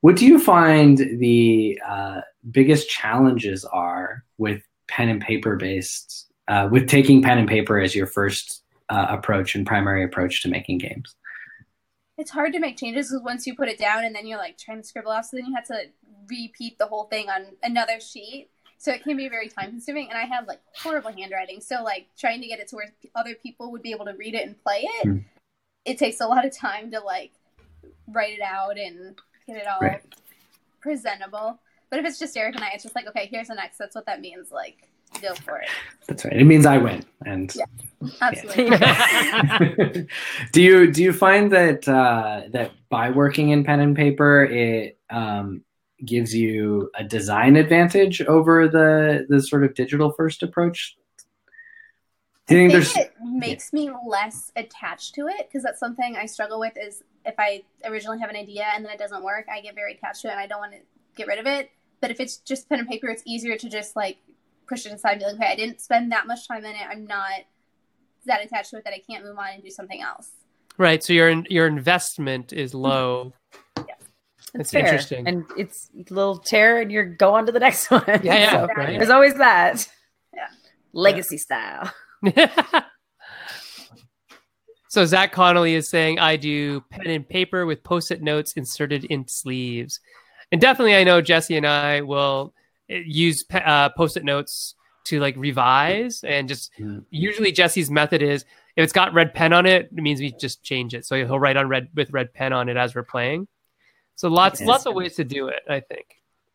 what 0.03 0.17
do 0.17 0.25
you 0.25 0.37
find 0.37 0.97
the 0.97 1.79
uh, 1.87 2.19
biggest 2.51 2.89
challenges 2.89 3.63
are 3.63 4.25
with 4.37 4.61
pen 4.89 5.07
and 5.07 5.21
paper 5.21 5.55
based, 5.55 6.27
uh, 6.49 6.67
with 6.69 6.89
taking 6.89 7.21
pen 7.21 7.37
and 7.37 7.47
paper 7.47 7.79
as 7.79 7.95
your 7.95 8.05
first 8.05 8.63
uh, 8.89 9.05
approach 9.07 9.55
and 9.55 9.65
primary 9.65 10.03
approach 10.03 10.41
to 10.41 10.49
making 10.49 10.79
games? 10.79 11.15
it's 12.17 12.31
hard 12.31 12.51
to 12.53 12.59
make 12.59 12.77
changes 12.77 13.09
because 13.09 13.23
once 13.23 13.47
you 13.47 13.55
put 13.55 13.69
it 13.69 13.79
down 13.79 14.03
and 14.03 14.13
then 14.13 14.27
you're 14.27 14.37
like 14.37 14.57
trying 14.57 14.81
to 14.81 14.87
scribble 14.87 15.11
off, 15.11 15.25
so 15.25 15.37
then 15.37 15.45
you 15.45 15.55
have 15.55 15.65
to 15.65 15.85
repeat 16.29 16.77
the 16.77 16.85
whole 16.85 17.05
thing 17.05 17.29
on 17.29 17.45
another 17.63 17.99
sheet. 17.99 18.49
So 18.77 18.91
it 18.91 19.03
can 19.03 19.15
be 19.15 19.29
very 19.29 19.47
time 19.47 19.69
consuming, 19.69 20.09
and 20.09 20.17
I 20.17 20.23
have 20.23 20.45
like 20.45 20.59
horrible 20.75 21.13
handwriting. 21.13 21.61
So 21.61 21.81
like 21.81 22.07
trying 22.19 22.41
to 22.41 22.47
get 22.47 22.59
it 22.59 22.67
to 22.67 22.75
where 22.75 22.93
other 23.15 23.35
people 23.35 23.71
would 23.71 23.81
be 23.81 23.91
able 23.91 24.05
to 24.05 24.13
read 24.13 24.35
it 24.35 24.45
and 24.45 24.61
play 24.61 24.81
it, 24.83 25.07
Hmm. 25.07 25.17
it 25.85 25.97
takes 25.97 26.19
a 26.19 26.27
lot 26.27 26.45
of 26.45 26.55
time 26.55 26.91
to 26.91 26.99
like 26.99 27.31
write 28.07 28.33
it 28.33 28.41
out 28.41 28.77
and 28.77 29.17
get 29.47 29.57
it 29.57 29.67
all 29.67 29.79
Right. 29.81 30.01
presentable. 30.81 31.59
But 31.89 31.99
if 31.99 32.05
it's 32.05 32.19
just 32.19 32.33
Derek 32.33 32.55
and 32.55 32.63
I, 32.63 32.71
it's 32.73 32.83
just 32.83 32.95
like 32.95 33.07
okay, 33.07 33.27
here's 33.31 33.49
an 33.49 33.59
X. 33.59 33.77
That's 33.77 33.95
what 33.95 34.05
that 34.07 34.19
means. 34.21 34.51
Like 34.51 34.89
go 35.21 35.33
for 35.35 35.59
it. 35.59 35.69
That's 36.07 36.25
right. 36.25 36.33
It 36.33 36.45
means 36.45 36.65
I 36.65 36.77
win. 36.77 37.03
And 37.25 37.53
Yeah. 37.55 37.65
Absolutely. 38.21 40.07
do 40.51 40.61
you 40.61 40.91
do 40.91 41.03
you 41.03 41.13
find 41.13 41.51
that 41.51 41.87
uh, 41.87 42.43
that 42.51 42.71
by 42.89 43.09
working 43.11 43.49
in 43.49 43.63
pen 43.63 43.79
and 43.79 43.95
paper, 43.95 44.43
it 44.45 44.97
um, 45.09 45.63
gives 46.03 46.33
you 46.35 46.89
a 46.95 47.03
design 47.03 47.55
advantage 47.55 48.21
over 48.23 48.67
the 48.67 49.25
the 49.29 49.41
sort 49.41 49.63
of 49.63 49.73
digital 49.75 50.11
first 50.11 50.43
approach? 50.43 50.97
Do 52.47 52.57
you 52.57 52.65
I 52.65 52.71
think 52.71 52.83
think 52.83 52.93
there's 52.93 53.07
it 53.07 53.13
makes 53.23 53.71
me 53.71 53.89
less 54.05 54.51
attached 54.57 55.15
to 55.15 55.27
it 55.27 55.47
because 55.47 55.63
that's 55.63 55.79
something 55.79 56.17
I 56.17 56.25
struggle 56.25 56.59
with. 56.59 56.73
Is 56.75 57.03
if 57.25 57.35
I 57.37 57.63
originally 57.85 58.19
have 58.19 58.29
an 58.29 58.35
idea 58.35 58.65
and 58.75 58.83
then 58.83 58.91
it 58.91 58.99
doesn't 58.99 59.23
work, 59.23 59.45
I 59.51 59.61
get 59.61 59.75
very 59.75 59.93
attached 59.93 60.21
to 60.21 60.27
it 60.27 60.31
and 60.31 60.39
I 60.39 60.47
don't 60.47 60.59
want 60.59 60.73
to 60.73 60.79
get 61.15 61.27
rid 61.27 61.39
of 61.39 61.47
it. 61.47 61.71
But 62.01 62.11
if 62.11 62.19
it's 62.19 62.37
just 62.37 62.67
pen 62.69 62.79
and 62.79 62.87
paper, 62.87 63.07
it's 63.07 63.23
easier 63.25 63.57
to 63.57 63.69
just 63.69 63.95
like 63.95 64.17
push 64.67 64.85
it 64.85 64.91
aside 64.91 65.13
and 65.13 65.19
be 65.21 65.25
like, 65.25 65.35
okay, 65.35 65.51
I 65.51 65.55
didn't 65.55 65.81
spend 65.81 66.11
that 66.11 66.27
much 66.27 66.47
time 66.47 66.65
in 66.65 66.71
it. 66.71 66.85
I'm 66.89 67.05
not 67.05 67.41
that 68.25 68.43
attached 68.43 68.71
to 68.71 68.77
it 68.77 68.83
that 68.85 68.93
I 68.93 69.01
can't 69.09 69.23
move 69.23 69.37
on 69.37 69.47
and 69.53 69.63
do 69.63 69.69
something 69.69 70.01
else. 70.01 70.31
Right. 70.77 71.03
So 71.03 71.13
your 71.13 71.29
your 71.49 71.67
investment 71.67 72.51
is 72.51 72.71
mm-hmm. 72.71 72.81
low. 72.81 73.33
It's 74.55 74.69
That's 74.69 74.71
fair. 74.71 74.85
interesting. 74.85 75.27
And 75.27 75.45
it's 75.57 75.89
a 75.95 76.13
little 76.13 76.37
tear 76.37 76.79
and 76.79 76.91
you're 76.91 77.05
go 77.05 77.33
on 77.33 77.47
to 77.47 77.51
the 77.51 77.59
next 77.59 77.89
one. 77.91 78.03
Yeah, 78.07 78.19
yeah, 78.21 78.51
So 78.51 78.67
right. 78.75 78.99
There's 78.99 79.09
always 79.09 79.33
that. 79.35 79.89
Yeah. 80.33 80.47
Legacy 80.93 81.37
style. 81.37 81.91
so 84.93 85.05
Zach 85.05 85.31
Connolly 85.31 85.73
is 85.73 85.89
saying 85.89 86.19
I 86.19 86.35
do 86.35 86.81
pen 86.91 87.07
and 87.07 87.27
paper 87.27 87.65
with 87.65 87.83
post-it 87.83 88.21
notes 88.21 88.53
inserted 88.53 89.05
in 89.05 89.27
sleeves. 89.27 89.99
And 90.51 90.61
definitely 90.61 90.95
I 90.95 91.03
know 91.03 91.19
Jesse 91.19 91.57
and 91.57 91.65
I 91.65 92.01
will 92.01 92.53
use 92.87 93.43
uh, 93.51 93.89
post-it 93.89 94.23
notes 94.23 94.75
to 95.05 95.19
like 95.19 95.35
revise 95.35 96.23
and 96.23 96.47
just 96.47 96.71
Mm. 96.79 97.05
usually 97.09 97.51
Jesse's 97.51 97.89
method 97.89 98.21
is 98.21 98.43
if 98.75 98.83
it's 98.83 98.93
got 98.93 99.15
red 99.15 99.33
pen 99.33 99.51
on 99.51 99.65
it, 99.65 99.85
it 99.85 99.93
means 100.03 100.19
we 100.19 100.31
just 100.33 100.61
change 100.61 100.93
it. 100.93 101.05
So 101.07 101.15
he'll 101.15 101.39
write 101.39 101.57
on 101.57 101.67
red 101.67 101.87
with 101.95 102.11
red 102.11 102.31
pen 102.31 102.53
on 102.53 102.69
it 102.69 102.77
as 102.77 102.93
we're 102.93 103.01
playing. 103.01 103.47
So 104.15 104.27
lots 104.29 104.59
Yes. 104.59 104.67
lots 104.69 104.85
of 104.85 104.93
ways 104.93 105.15
to 105.15 105.23
do 105.23 105.47
it, 105.47 105.63
I 105.67 105.79
think. 105.79 106.05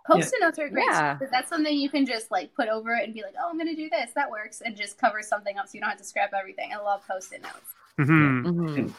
Post-it 0.06 0.40
notes 0.40 0.60
are 0.60 0.68
great 0.68 0.86
Yeah. 0.86 1.18
that's 1.32 1.48
something 1.48 1.76
you 1.76 1.90
can 1.90 2.06
just 2.06 2.30
like 2.30 2.54
put 2.54 2.68
over 2.68 2.94
it 2.94 3.02
and 3.04 3.12
be 3.12 3.22
like, 3.22 3.34
"Oh, 3.36 3.48
I'm 3.50 3.58
gonna 3.58 3.74
do 3.74 3.90
this. 3.90 4.12
That 4.14 4.30
works," 4.30 4.60
and 4.64 4.76
just 4.76 4.96
cover 4.96 5.22
something 5.22 5.58
up 5.58 5.66
so 5.66 5.72
you 5.74 5.80
don't 5.80 5.90
have 5.90 5.98
to 5.98 6.04
scrap 6.04 6.32
everything. 6.38 6.70
I 6.72 6.76
love 6.78 7.02
post-it 7.06 7.42
notes. 7.42 7.74
Hmm 8.06 8.46
Mhm. 8.46 8.92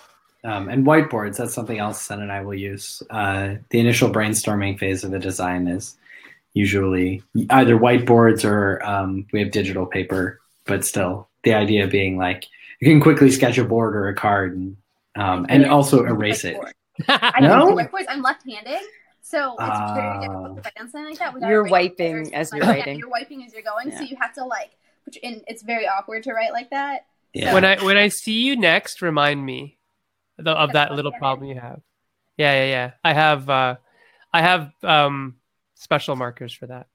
Um, 0.46 0.70
and 0.70 0.86
whiteboards, 0.86 1.36
that's 1.38 1.54
something 1.54 1.80
else 1.80 2.02
Sen 2.02 2.22
and 2.22 2.32
I 2.32 2.42
will 2.42 2.54
use. 2.56 3.04
Uh, 3.10 3.56
the 3.72 3.80
initial 3.82 4.10
brainstorming 4.10 4.80
phase 4.80 5.04
of 5.04 5.14
a 5.14 5.20
design 5.20 5.68
is 5.68 5.98
usually 6.54 7.22
either 7.50 7.76
whiteboards 7.78 8.46
or 8.46 8.82
um, 8.86 9.26
we 9.34 9.42
have 9.42 9.52
digital 9.52 9.86
paper, 9.86 10.40
but 10.66 10.86
still 10.86 11.28
the 11.44 11.54
idea 11.54 11.88
being 11.88 12.18
like 12.18 12.46
you 12.80 12.90
can 12.90 13.02
quickly 13.02 13.30
sketch 13.32 13.58
a 13.58 13.66
board 13.66 13.96
or 13.96 14.08
a 14.08 14.16
card 14.16 14.56
and, 14.56 14.78
um, 15.18 15.46
and 15.50 15.66
also 15.66 16.06
erase 16.06 16.46
it. 16.46 16.58
I 17.10 17.40
No? 17.42 17.50
don't 17.50 17.76
do 17.78 17.84
whiteboards. 17.84 18.06
I'm 18.08 18.22
left-handed, 18.22 18.80
so 19.22 19.56
it's 19.60 19.92
very 19.94 20.08
Ah. 20.08 20.20
difficult 20.22 20.56
to 20.56 20.62
write 20.64 20.74
on 20.80 20.90
something 20.90 21.06
like 21.10 21.20
that. 21.20 21.34
without 21.34 21.50
You're 21.50 21.68
wiping 21.68 22.34
as 22.34 22.52
you're 22.54 22.64
yeah, 22.64 22.70
writing. 22.72 22.98
you're 22.98 23.10
wiping 23.10 23.44
as 23.44 23.52
you're 23.54 23.62
going, 23.64 23.92
so 23.92 24.04
you 24.04 24.16
have 24.22 24.34
to 24.36 24.46
like. 24.46 24.72
And 25.22 25.44
it's 25.48 25.64
very 25.64 25.86
awkward 25.88 26.24
to 26.24 26.34
write 26.34 26.54
like 26.54 26.70
that. 26.70 27.06
Yeah. 27.34 27.54
When 27.54 27.64
I 27.66 27.84
when 27.84 27.98
I 27.98 28.08
see 28.08 28.42
you 28.42 28.56
next, 28.56 29.02
remind 29.02 29.46
me 29.46 29.78
of, 30.38 30.46
the, 30.46 30.52
of 30.52 30.74
that 30.74 30.94
little 30.94 31.12
problem 31.12 31.48
you 31.48 31.60
have. 31.60 31.82
Yeah, 32.38 32.64
yeah, 32.64 32.70
yeah. 32.70 32.92
I 33.04 33.14
have 33.14 33.50
uh, 33.50 33.76
I 34.34 34.42
have 34.42 34.72
um, 34.84 35.36
special 35.76 36.16
markers 36.16 36.54
for 36.54 36.68
that. 36.68 36.88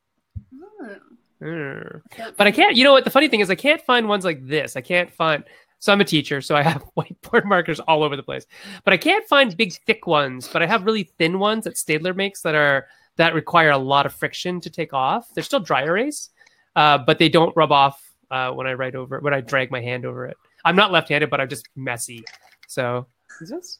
Hmm. 0.50 0.94
Mm. 1.42 2.00
But 2.36 2.46
I 2.46 2.50
can't. 2.50 2.76
You 2.76 2.84
know 2.84 2.92
what? 2.92 3.04
The 3.04 3.10
funny 3.10 3.28
thing 3.28 3.40
is, 3.40 3.50
I 3.50 3.54
can't 3.54 3.82
find 3.82 4.08
ones 4.08 4.24
like 4.24 4.46
this. 4.46 4.76
I 4.76 4.80
can't 4.80 5.12
find. 5.12 5.44
So 5.78 5.92
I'm 5.92 6.00
a 6.00 6.04
teacher, 6.04 6.40
so 6.40 6.56
I 6.56 6.62
have 6.62 6.84
whiteboard 6.96 7.44
markers 7.44 7.80
all 7.80 8.02
over 8.02 8.16
the 8.16 8.22
place. 8.22 8.46
But 8.84 8.94
I 8.94 8.96
can't 8.96 9.26
find 9.28 9.54
big, 9.56 9.74
thick 9.86 10.06
ones. 10.06 10.48
But 10.50 10.62
I 10.62 10.66
have 10.66 10.86
really 10.86 11.04
thin 11.18 11.38
ones 11.38 11.64
that 11.64 11.74
Staedtler 11.74 12.16
makes 12.16 12.40
that 12.42 12.54
are 12.54 12.86
that 13.16 13.34
require 13.34 13.70
a 13.70 13.78
lot 13.78 14.06
of 14.06 14.14
friction 14.14 14.60
to 14.62 14.70
take 14.70 14.94
off. 14.94 15.28
They're 15.34 15.44
still 15.44 15.60
dry 15.60 15.82
erase, 15.82 16.30
uh, 16.74 16.98
but 16.98 17.18
they 17.18 17.28
don't 17.28 17.54
rub 17.54 17.70
off 17.70 18.13
uh, 18.34 18.50
when 18.56 18.66
I 18.66 18.74
write 18.74 18.94
over 18.94 19.20
when 19.20 19.32
I 19.34 19.40
drag 19.40 19.70
my 19.70 19.80
hand 19.80 20.04
over 20.04 20.26
it. 20.26 20.36
I'm 20.64 20.76
not 20.76 20.90
left-handed, 20.92 21.30
but 21.30 21.40
I'm 21.40 21.48
just 21.48 21.68
messy. 21.76 22.24
So 22.66 23.06
Is 23.40 23.50
this? 23.50 23.78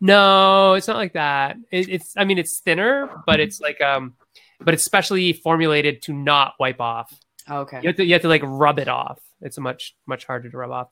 no, 0.00 0.74
it's 0.74 0.88
not 0.88 0.96
like 0.96 1.12
that. 1.14 1.56
It, 1.70 1.88
it's 1.88 2.14
I 2.16 2.24
mean 2.24 2.38
it's 2.38 2.58
thinner, 2.60 3.08
but 3.26 3.38
it's 3.40 3.60
like 3.60 3.80
um, 3.80 4.14
but 4.60 4.74
it's 4.74 4.84
specially 4.84 5.32
formulated 5.32 6.02
to 6.02 6.12
not 6.12 6.54
wipe 6.58 6.80
off. 6.80 7.12
Oh, 7.48 7.60
okay. 7.64 7.80
You 7.82 7.88
have 7.88 7.96
to 7.96 8.04
you 8.04 8.12
have 8.14 8.22
to 8.22 8.28
like 8.28 8.42
rub 8.44 8.78
it 8.78 8.88
off. 8.88 9.20
It's 9.40 9.58
much 9.58 9.94
much 10.06 10.24
harder 10.26 10.48
to 10.50 10.56
rub 10.56 10.70
off. 10.70 10.88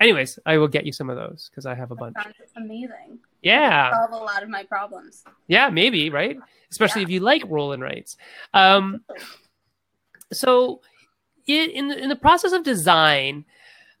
Anyways, 0.00 0.38
I 0.46 0.56
will 0.56 0.68
get 0.68 0.86
you 0.86 0.92
some 0.92 1.10
of 1.10 1.16
those 1.16 1.50
because 1.50 1.66
I 1.66 1.74
have 1.74 1.90
a 1.90 1.94
bunch. 1.96 2.16
Amazing. 2.56 3.18
Yeah, 3.42 3.90
Solve 3.92 4.12
a 4.12 4.24
lot 4.24 4.42
of 4.42 4.48
my 4.48 4.64
problems. 4.64 5.24
yeah, 5.46 5.68
maybe 5.70 6.08
right. 6.10 6.38
Especially 6.70 7.02
Yeah. 7.02 7.08
if 7.08 7.10
you 7.10 7.20
like 7.20 7.42
roll 7.48 7.72
and 7.72 7.82
writes. 7.82 8.16
Um, 8.54 9.02
so 10.32 10.80
in 11.46 11.70
in 11.70 11.88
the, 11.88 11.98
in 11.98 12.08
the 12.08 12.16
process 12.16 12.52
of 12.52 12.62
design, 12.64 13.44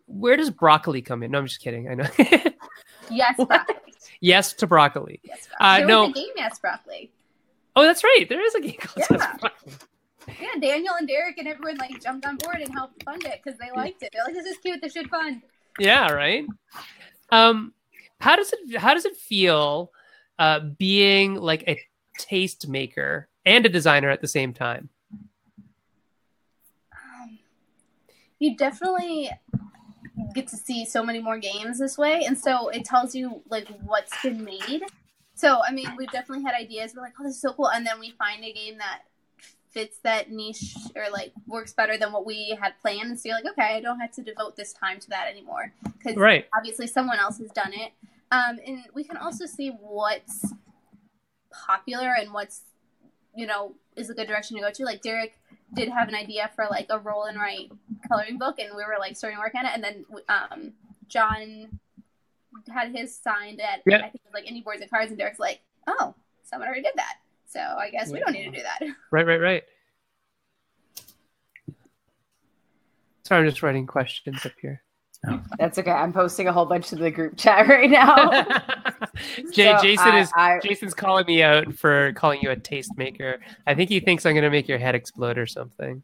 where 0.06 0.36
does 0.36 0.50
broccoli 0.50 1.02
come 1.02 1.22
in? 1.22 1.30
No, 1.30 1.38
I'm 1.38 1.46
just 1.46 1.60
kidding. 1.60 1.88
I 1.88 1.94
know. 1.94 2.08
Yes, 3.12 3.34
broccoli. 3.36 3.74
yes 4.20 4.52
to 4.52 4.68
broccoli. 4.68 5.18
Yes, 5.24 5.48
Uh, 5.58 5.78
broccoli. 5.78 5.78
there 5.80 5.86
no. 5.88 6.04
a 6.04 6.12
game, 6.12 6.28
yes, 6.36 6.58
broccoli. 6.60 7.10
Oh, 7.74 7.82
that's 7.82 8.04
right. 8.04 8.24
There 8.28 8.40
is 8.40 8.54
a 8.54 8.60
game 8.60 8.76
called 8.78 8.94
Yes 8.98 9.08
Yeah. 9.10 9.36
Broccoli. 9.40 9.72
Yeah, 10.40 10.60
Daniel 10.60 10.94
and 10.96 11.08
Derek 11.08 11.36
and 11.38 11.48
everyone 11.48 11.76
like 11.78 12.00
jumped 12.00 12.24
on 12.24 12.36
board 12.36 12.58
and 12.60 12.72
helped 12.72 13.02
fund 13.02 13.24
it 13.24 13.40
because 13.42 13.58
they 13.58 13.70
liked 13.74 14.02
it. 14.04 14.10
They're 14.12 14.22
like, 14.24 14.34
"This 14.34 14.46
is 14.46 14.58
cute. 14.58 14.80
This 14.80 14.92
should 14.92 15.10
fund." 15.10 15.42
Yeah, 15.80 16.12
right. 16.12 16.46
Um, 17.30 17.74
how 18.20 18.36
does 18.36 18.52
it 18.52 18.76
how 18.78 18.94
does 18.94 19.06
it 19.06 19.16
feel 19.16 19.90
uh, 20.38 20.60
being 20.60 21.34
like 21.34 21.64
a 21.66 21.80
taste 22.16 22.68
maker 22.68 23.28
and 23.44 23.66
a 23.66 23.68
designer 23.68 24.08
at 24.10 24.20
the 24.20 24.28
same 24.28 24.52
time? 24.52 24.88
Um, 26.92 27.38
you 28.40 28.56
definitely 28.56 29.30
get 30.34 30.48
to 30.48 30.56
see 30.56 30.84
so 30.84 31.04
many 31.04 31.20
more 31.20 31.38
games 31.38 31.78
this 31.78 31.96
way, 31.96 32.24
and 32.26 32.36
so 32.36 32.68
it 32.70 32.84
tells 32.84 33.14
you 33.14 33.42
like 33.48 33.68
what's 33.84 34.20
been 34.22 34.42
made. 34.44 34.82
So 35.36 35.60
I 35.66 35.70
mean, 35.72 35.86
we've 35.96 36.10
definitely 36.10 36.44
had 36.44 36.54
ideas. 36.54 36.94
We're 36.96 37.02
like, 37.02 37.12
"Oh, 37.20 37.24
this 37.24 37.36
is 37.36 37.40
so 37.40 37.52
cool," 37.52 37.68
and 37.70 37.86
then 37.86 38.00
we 38.00 38.10
find 38.10 38.42
a 38.44 38.52
game 38.52 38.78
that 38.78 39.02
fits 39.70 39.98
that 40.02 40.32
niche 40.32 40.74
or 40.96 41.10
like 41.12 41.32
works 41.46 41.72
better 41.72 41.96
than 41.96 42.12
what 42.12 42.26
we 42.26 42.58
had 42.60 42.72
planned. 42.80 43.20
So 43.20 43.28
you're 43.28 43.36
like, 43.36 43.46
"Okay, 43.52 43.76
I 43.76 43.80
don't 43.80 44.00
have 44.00 44.12
to 44.12 44.22
devote 44.22 44.56
this 44.56 44.72
time 44.72 44.98
to 45.00 45.10
that 45.10 45.28
anymore," 45.28 45.72
because 45.98 46.16
Right. 46.16 46.48
obviously 46.56 46.86
someone 46.86 47.18
else 47.18 47.38
has 47.38 47.50
done 47.52 47.72
it. 47.74 47.92
Um, 48.32 48.58
and 48.66 48.84
we 48.94 49.04
can 49.04 49.16
also 49.16 49.44
see 49.46 49.68
what's 49.70 50.52
popular 51.52 52.14
and 52.18 52.32
what's 52.32 52.62
you 53.34 53.46
know 53.46 53.74
is 53.96 54.08
a 54.08 54.14
good 54.14 54.26
direction 54.28 54.56
to 54.56 54.62
go 54.62 54.70
to. 54.70 54.84
Like 54.84 55.02
Derek 55.02 55.39
did 55.74 55.88
have 55.88 56.08
an 56.08 56.14
idea 56.14 56.50
for 56.54 56.66
like 56.70 56.86
a 56.90 56.98
roll 56.98 57.24
and 57.24 57.38
write 57.38 57.70
coloring 58.08 58.38
book, 58.38 58.58
and 58.58 58.70
we 58.74 58.84
were 58.84 58.96
like 58.98 59.16
starting 59.16 59.36
to 59.38 59.42
work 59.42 59.54
on 59.54 59.66
it. 59.66 59.72
And 59.74 59.84
then 59.84 60.04
um, 60.28 60.72
John 61.08 61.78
had 62.72 62.94
his 62.94 63.16
signed 63.16 63.60
at 63.60 63.82
Yeah. 63.86 63.98
I 63.98 64.02
think 64.02 64.16
it 64.16 64.22
was 64.24 64.34
like 64.34 64.46
Indie 64.46 64.64
Boards 64.64 64.80
and 64.80 64.90
Cards, 64.90 65.10
and 65.10 65.18
Derek's 65.18 65.38
like, 65.38 65.60
"Oh, 65.86 66.14
someone 66.42 66.68
already 66.68 66.82
did 66.82 66.94
that." 66.96 67.16
So 67.46 67.60
I 67.60 67.90
guess 67.90 68.10
we 68.12 68.20
don't 68.20 68.32
need 68.32 68.44
to 68.44 68.50
do 68.50 68.62
that. 68.62 68.80
Right, 69.10 69.26
right, 69.26 69.40
right. 69.40 69.64
Sorry, 73.24 73.42
I'm 73.42 73.48
just 73.48 73.62
writing 73.62 73.86
questions 73.86 74.44
up 74.46 74.52
here. 74.60 74.82
Oh. 75.28 75.42
That's 75.58 75.78
okay. 75.78 75.90
I'm 75.90 76.12
posting 76.14 76.48
a 76.48 76.52
whole 76.52 76.64
bunch 76.64 76.88
to 76.88 76.96
the 76.96 77.10
group 77.10 77.36
chat 77.36 77.68
right 77.68 77.90
now. 77.90 78.42
Jay, 79.52 79.74
So 79.76 79.82
Jason 79.82 80.08
I- 80.08 80.20
is 80.20 80.30
I- 80.34 80.60
Jason's 80.62 80.94
calling 80.94 81.26
me 81.26 81.42
out 81.42 81.74
for 81.74 82.12
calling 82.14 82.40
you 82.42 82.50
a 82.50 82.56
taste 82.56 82.92
maker. 82.96 83.38
I 83.66 83.74
think 83.74 83.90
he 83.90 84.00
thinks 84.00 84.24
I'm 84.24 84.34
gonna 84.34 84.50
make 84.50 84.66
your 84.68 84.78
head 84.78 84.94
explode 84.94 85.36
or 85.36 85.46
something. 85.46 86.02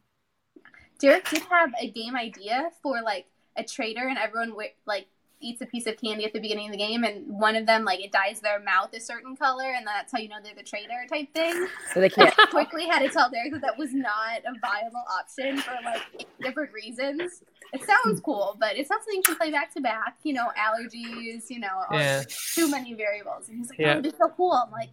Derek 0.99 1.29
did 1.31 1.43
have 1.51 1.71
a 1.81 1.91
game 1.91 2.15
idea 2.17 2.69
for 2.83 3.01
like 3.03 3.27
a 3.57 3.65
trader, 3.65 4.07
and 4.09 4.19
everyone 4.19 4.51
wi- 4.51 4.75
like 4.87 5.07
eats 5.41 5.61
a 5.61 5.67
piece 5.67 5.87
of 5.87 5.97
candy 6.01 6.25
at 6.25 6.33
the 6.33 6.41
beginning 6.41 6.67
of 6.67 6.73
the 6.73 6.79
game, 6.79 7.05
and 7.05 7.27
one 7.29 7.57
of 7.57 7.67
them 7.67 7.85
like 7.85 8.01
it 8.01 8.11
dyes 8.13 8.41
their 8.41 8.59
mouth 8.61 8.93
a 8.95 9.01
certain 9.01 9.37
color, 9.37 9.73
and 9.77 9.87
that's 9.87 10.13
how 10.13 10.19
you 10.19 10.29
know 10.29 10.37
they're 10.43 10.55
the 10.55 10.63
trader 10.63 11.05
type 11.09 11.33
thing. 11.35 11.67
so 11.95 12.01
they 12.01 12.09
can't. 12.09 12.35
Quickly 12.51 12.87
had 12.87 13.01
to 13.01 13.09
tell 13.09 13.31
Derek 13.31 13.53
that 13.53 13.63
that 13.63 13.79
was 13.79 13.93
not 13.93 14.39
a 14.47 14.53
viable 14.61 15.05
option 15.19 15.59
for 15.59 15.77
like 15.85 16.27
different 16.41 16.73
reasons. 16.73 17.43
It 17.73 17.83
sounds 17.85 18.21
cool, 18.21 18.57
but 18.61 18.77
it's 18.77 18.89
not 18.91 19.01
something 19.01 19.17
you 19.17 19.23
can 19.23 19.37
play 19.37 19.51
back 19.51 19.73
to 19.75 19.81
back. 19.81 20.17
You 20.23 20.33
know, 20.35 20.47
allergies. 20.59 21.45
You 21.51 21.61
know, 21.61 21.83
all- 21.91 21.99
Yeah. 21.99 22.23
too 22.55 22.71
many 22.71 22.95
variables. 22.95 23.49
And 23.49 23.59
he's 23.59 23.69
like, 23.71 23.81
oh, 23.81 23.83
Yeah. 23.83 23.89
"Oh, 23.89 23.99
it'd 23.99 24.03
be 24.13 24.19
so 24.19 24.29
cool." 24.37 24.53
I'm 24.53 24.71
like, 24.71 24.91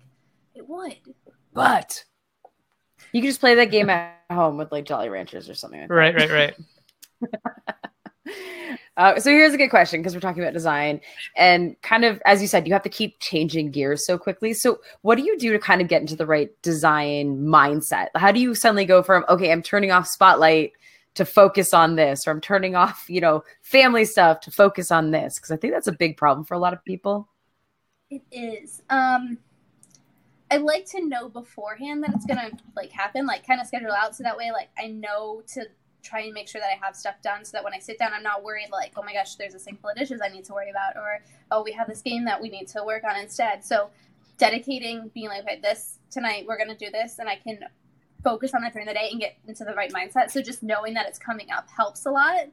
"It 0.55 0.67
would." 0.67 0.97
But 1.53 2.03
You 3.11 3.21
can 3.21 3.29
just 3.29 3.39
play 3.39 3.55
that 3.55 3.65
game 3.71 3.89
at 3.89 4.15
home 4.31 4.57
with 4.57 4.71
like 4.71 4.85
Jolly 4.85 5.09
Ranchers 5.09 5.49
or 5.49 5.53
something. 5.53 5.79
Like 5.81 5.89
that. 5.89 5.93
right, 5.95 6.15
right, 6.15 6.31
right. 6.31 6.55
Uh, 8.95 9.19
so 9.19 9.31
here's 9.31 9.53
a 9.53 9.57
good 9.57 9.69
question 9.69 9.99
because 9.99 10.13
we're 10.13 10.19
talking 10.19 10.43
about 10.43 10.53
design 10.53 11.01
and 11.35 11.79
kind 11.81 12.05
of 12.05 12.21
as 12.25 12.41
you 12.41 12.47
said, 12.47 12.67
you 12.67 12.73
have 12.73 12.83
to 12.83 12.89
keep 12.89 13.19
changing 13.19 13.71
gears 13.71 14.05
so 14.05 14.17
quickly. 14.17 14.53
So 14.53 14.79
what 15.01 15.15
do 15.15 15.23
you 15.23 15.37
do 15.37 15.51
to 15.51 15.59
kind 15.59 15.81
of 15.81 15.87
get 15.87 16.01
into 16.01 16.15
the 16.15 16.27
right 16.27 16.49
design 16.61 17.39
mindset? 17.39 18.09
How 18.15 18.31
do 18.31 18.39
you 18.39 18.53
suddenly 18.53 18.85
go 18.85 19.01
from 19.01 19.25
okay, 19.29 19.51
I'm 19.51 19.63
turning 19.63 19.91
off 19.91 20.07
Spotlight 20.07 20.73
to 21.15 21.25
focus 21.25 21.73
on 21.73 21.95
this, 21.95 22.27
or 22.27 22.31
I'm 22.31 22.41
turning 22.41 22.75
off, 22.75 23.05
you 23.07 23.21
know, 23.21 23.43
family 23.61 24.05
stuff 24.05 24.39
to 24.41 24.51
focus 24.51 24.91
on 24.91 25.11
this? 25.11 25.35
Because 25.35 25.51
I 25.51 25.57
think 25.57 25.73
that's 25.73 25.87
a 25.87 25.91
big 25.91 26.17
problem 26.17 26.45
for 26.45 26.53
a 26.53 26.59
lot 26.59 26.73
of 26.73 26.83
people. 26.85 27.27
It 28.09 28.23
is. 28.31 28.81
Um, 28.91 29.39
I 30.51 30.57
like 30.57 30.85
to 30.91 31.03
know 31.03 31.29
beforehand 31.29 32.03
that 32.03 32.13
it's 32.13 32.25
gonna 32.25 32.51
like 32.75 32.91
happen, 32.91 33.25
like 33.25 33.45
kind 33.45 33.59
of 33.59 33.65
schedule 33.65 33.91
out 33.91 34.15
so 34.15 34.23
that 34.23 34.37
way, 34.37 34.51
like 34.51 34.69
I 34.77 34.87
know 34.87 35.41
to 35.53 35.65
try 36.03 36.21
and 36.21 36.33
make 36.33 36.47
sure 36.47 36.61
that 36.61 36.69
I 36.69 36.85
have 36.85 36.95
stuff 36.95 37.15
done, 37.23 37.45
so 37.45 37.51
that 37.53 37.63
when 37.63 37.73
I 37.73 37.79
sit 37.79 37.97
down, 37.97 38.13
I'm 38.13 38.23
not 38.23 38.43
worried 38.43 38.69
like, 38.71 38.93
oh 38.97 39.03
my 39.03 39.13
gosh, 39.13 39.35
there's 39.35 39.55
a 39.55 39.59
sink 39.59 39.81
full 39.81 39.89
of 39.89 39.95
dishes 39.95 40.21
I 40.23 40.27
need 40.27 40.45
to 40.45 40.53
worry 40.53 40.69
about, 40.69 40.95
or 40.95 41.21
oh, 41.49 41.63
we 41.63 41.71
have 41.71 41.87
this 41.87 42.01
game 42.01 42.25
that 42.25 42.41
we 42.41 42.49
need 42.49 42.67
to 42.69 42.83
work 42.83 43.03
on 43.03 43.19
instead. 43.19 43.63
So 43.63 43.89
dedicating, 44.37 45.09
being 45.13 45.29
like, 45.29 45.43
okay, 45.43 45.59
this 45.61 45.99
tonight 46.11 46.45
we're 46.47 46.57
gonna 46.57 46.75
do 46.75 46.91
this, 46.91 47.19
and 47.19 47.29
I 47.29 47.37
can 47.37 47.59
focus 48.23 48.53
on 48.53 48.61
that 48.61 48.73
during 48.73 48.87
the 48.87 48.93
day 48.93 49.09
and 49.11 49.19
get 49.19 49.37
into 49.47 49.63
the 49.63 49.73
right 49.73 49.91
mindset. 49.91 50.31
So 50.31 50.41
just 50.41 50.63
knowing 50.63 50.93
that 50.93 51.07
it's 51.07 51.19
coming 51.19 51.51
up 51.51 51.67
helps 51.69 52.05
a 52.05 52.11
lot. 52.11 52.47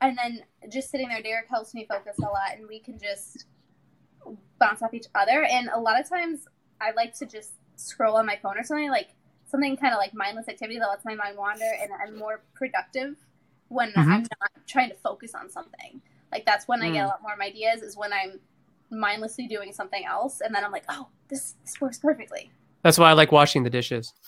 And 0.00 0.16
then 0.16 0.42
just 0.70 0.90
sitting 0.90 1.08
there, 1.08 1.20
Derek 1.20 1.48
helps 1.48 1.74
me 1.74 1.86
focus 1.86 2.16
a 2.18 2.22
lot, 2.22 2.56
and 2.56 2.66
we 2.66 2.80
can 2.80 2.98
just 2.98 3.44
bounce 4.58 4.82
off 4.82 4.94
each 4.94 5.06
other. 5.14 5.44
And 5.44 5.68
a 5.74 5.78
lot 5.78 6.00
of 6.00 6.08
times, 6.08 6.46
I 6.80 6.92
like 6.92 7.14
to 7.18 7.26
just 7.26 7.52
scroll 7.76 8.16
on 8.16 8.24
my 8.24 8.38
phone 8.42 8.56
or 8.58 8.62
something 8.62 8.90
like 8.90 9.08
something 9.50 9.76
kind 9.76 9.92
of 9.92 9.98
like 9.98 10.14
mindless 10.14 10.48
activity 10.48 10.78
that 10.78 10.88
lets 10.88 11.04
my 11.04 11.14
mind 11.14 11.36
wander, 11.36 11.70
and 11.82 11.90
I'm 12.02 12.16
more 12.18 12.42
productive 12.54 13.16
when 13.68 13.92
Mhm. 13.92 13.98
I'm 13.98 14.22
not 14.22 14.50
trying 14.66 14.88
to 14.90 14.96
focus 14.96 15.34
on 15.34 15.50
something. 15.50 16.00
Like 16.32 16.44
that's 16.46 16.66
when 16.68 16.82
I 16.82 16.90
get 16.90 17.02
a 17.02 17.06
Mm. 17.06 17.08
lot 17.08 17.22
more 17.22 17.32
of 17.32 17.38
my 17.38 17.46
ideas. 17.46 17.82
Is 17.82 17.96
when 17.96 18.12
I'm 18.12 18.40
mindlessly 18.90 19.46
doing 19.46 19.72
something 19.72 20.04
else, 20.04 20.40
and 20.40 20.54
then 20.54 20.64
I'm 20.64 20.72
like, 20.72 20.84
oh, 20.88 21.08
this 21.28 21.54
this 21.64 21.80
works 21.80 21.98
perfectly. 21.98 22.50
That's 22.82 22.98
why 22.98 23.10
I 23.10 23.12
like 23.12 23.30
washing 23.32 23.62
the 23.64 23.70
dishes. 23.70 24.12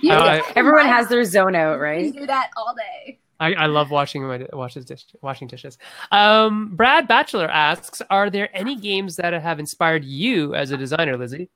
You 0.00 0.12
I- 0.12 0.42
Everyone 0.56 0.80
combine- 0.80 0.86
has 0.96 1.08
their 1.08 1.24
zone 1.24 1.54
out, 1.54 1.78
right? 1.78 2.04
you 2.06 2.12
do 2.12 2.26
that 2.26 2.50
all 2.56 2.74
day. 2.74 3.18
I, 3.40 3.52
I 3.54 3.66
love 3.66 3.90
washing 3.92 4.24
my 4.26 4.46
washes 4.52 4.84
dish, 4.84 5.04
washing 5.22 5.46
dishes. 5.46 5.78
Um, 6.10 6.74
Brad 6.74 7.06
Batchelor 7.06 7.48
asks, 7.48 8.02
"Are 8.10 8.30
there 8.30 8.48
any 8.52 8.74
games 8.74 9.14
that 9.16 9.32
have 9.32 9.60
inspired 9.60 10.04
you 10.04 10.54
as 10.56 10.72
a 10.72 10.76
designer, 10.76 11.16
Lizzy?" 11.16 11.48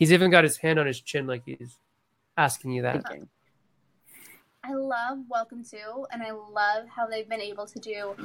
He's 0.00 0.14
even 0.14 0.30
got 0.30 0.44
his 0.44 0.56
hand 0.56 0.78
on 0.78 0.86
his 0.86 0.98
chin, 0.98 1.26
like 1.26 1.42
he's 1.44 1.76
asking 2.38 2.72
you 2.72 2.80
that. 2.80 3.06
Thinking. 3.06 3.28
I 4.64 4.72
love 4.72 5.18
Welcome 5.28 5.62
to, 5.64 6.06
and 6.10 6.22
I 6.22 6.30
love 6.30 6.88
how 6.88 7.06
they've 7.06 7.28
been 7.28 7.42
able 7.42 7.66
to 7.66 7.78
do 7.78 8.16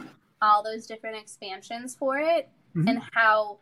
all 0.42 0.64
those 0.64 0.88
different 0.88 1.18
expansions 1.18 1.94
for 1.94 2.18
it, 2.18 2.48
Mhm. 2.76 2.90
and 2.90 3.02
how 3.12 3.60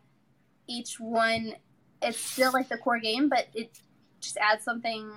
each 0.68 1.00
one 1.00 1.56
it's 2.04 2.20
still 2.20 2.52
like 2.52 2.70
the 2.70 2.78
core 2.78 3.00
game, 3.00 3.30
but 3.30 3.48
it 3.56 3.80
just 4.20 4.38
adds 4.38 4.64
something 4.64 5.10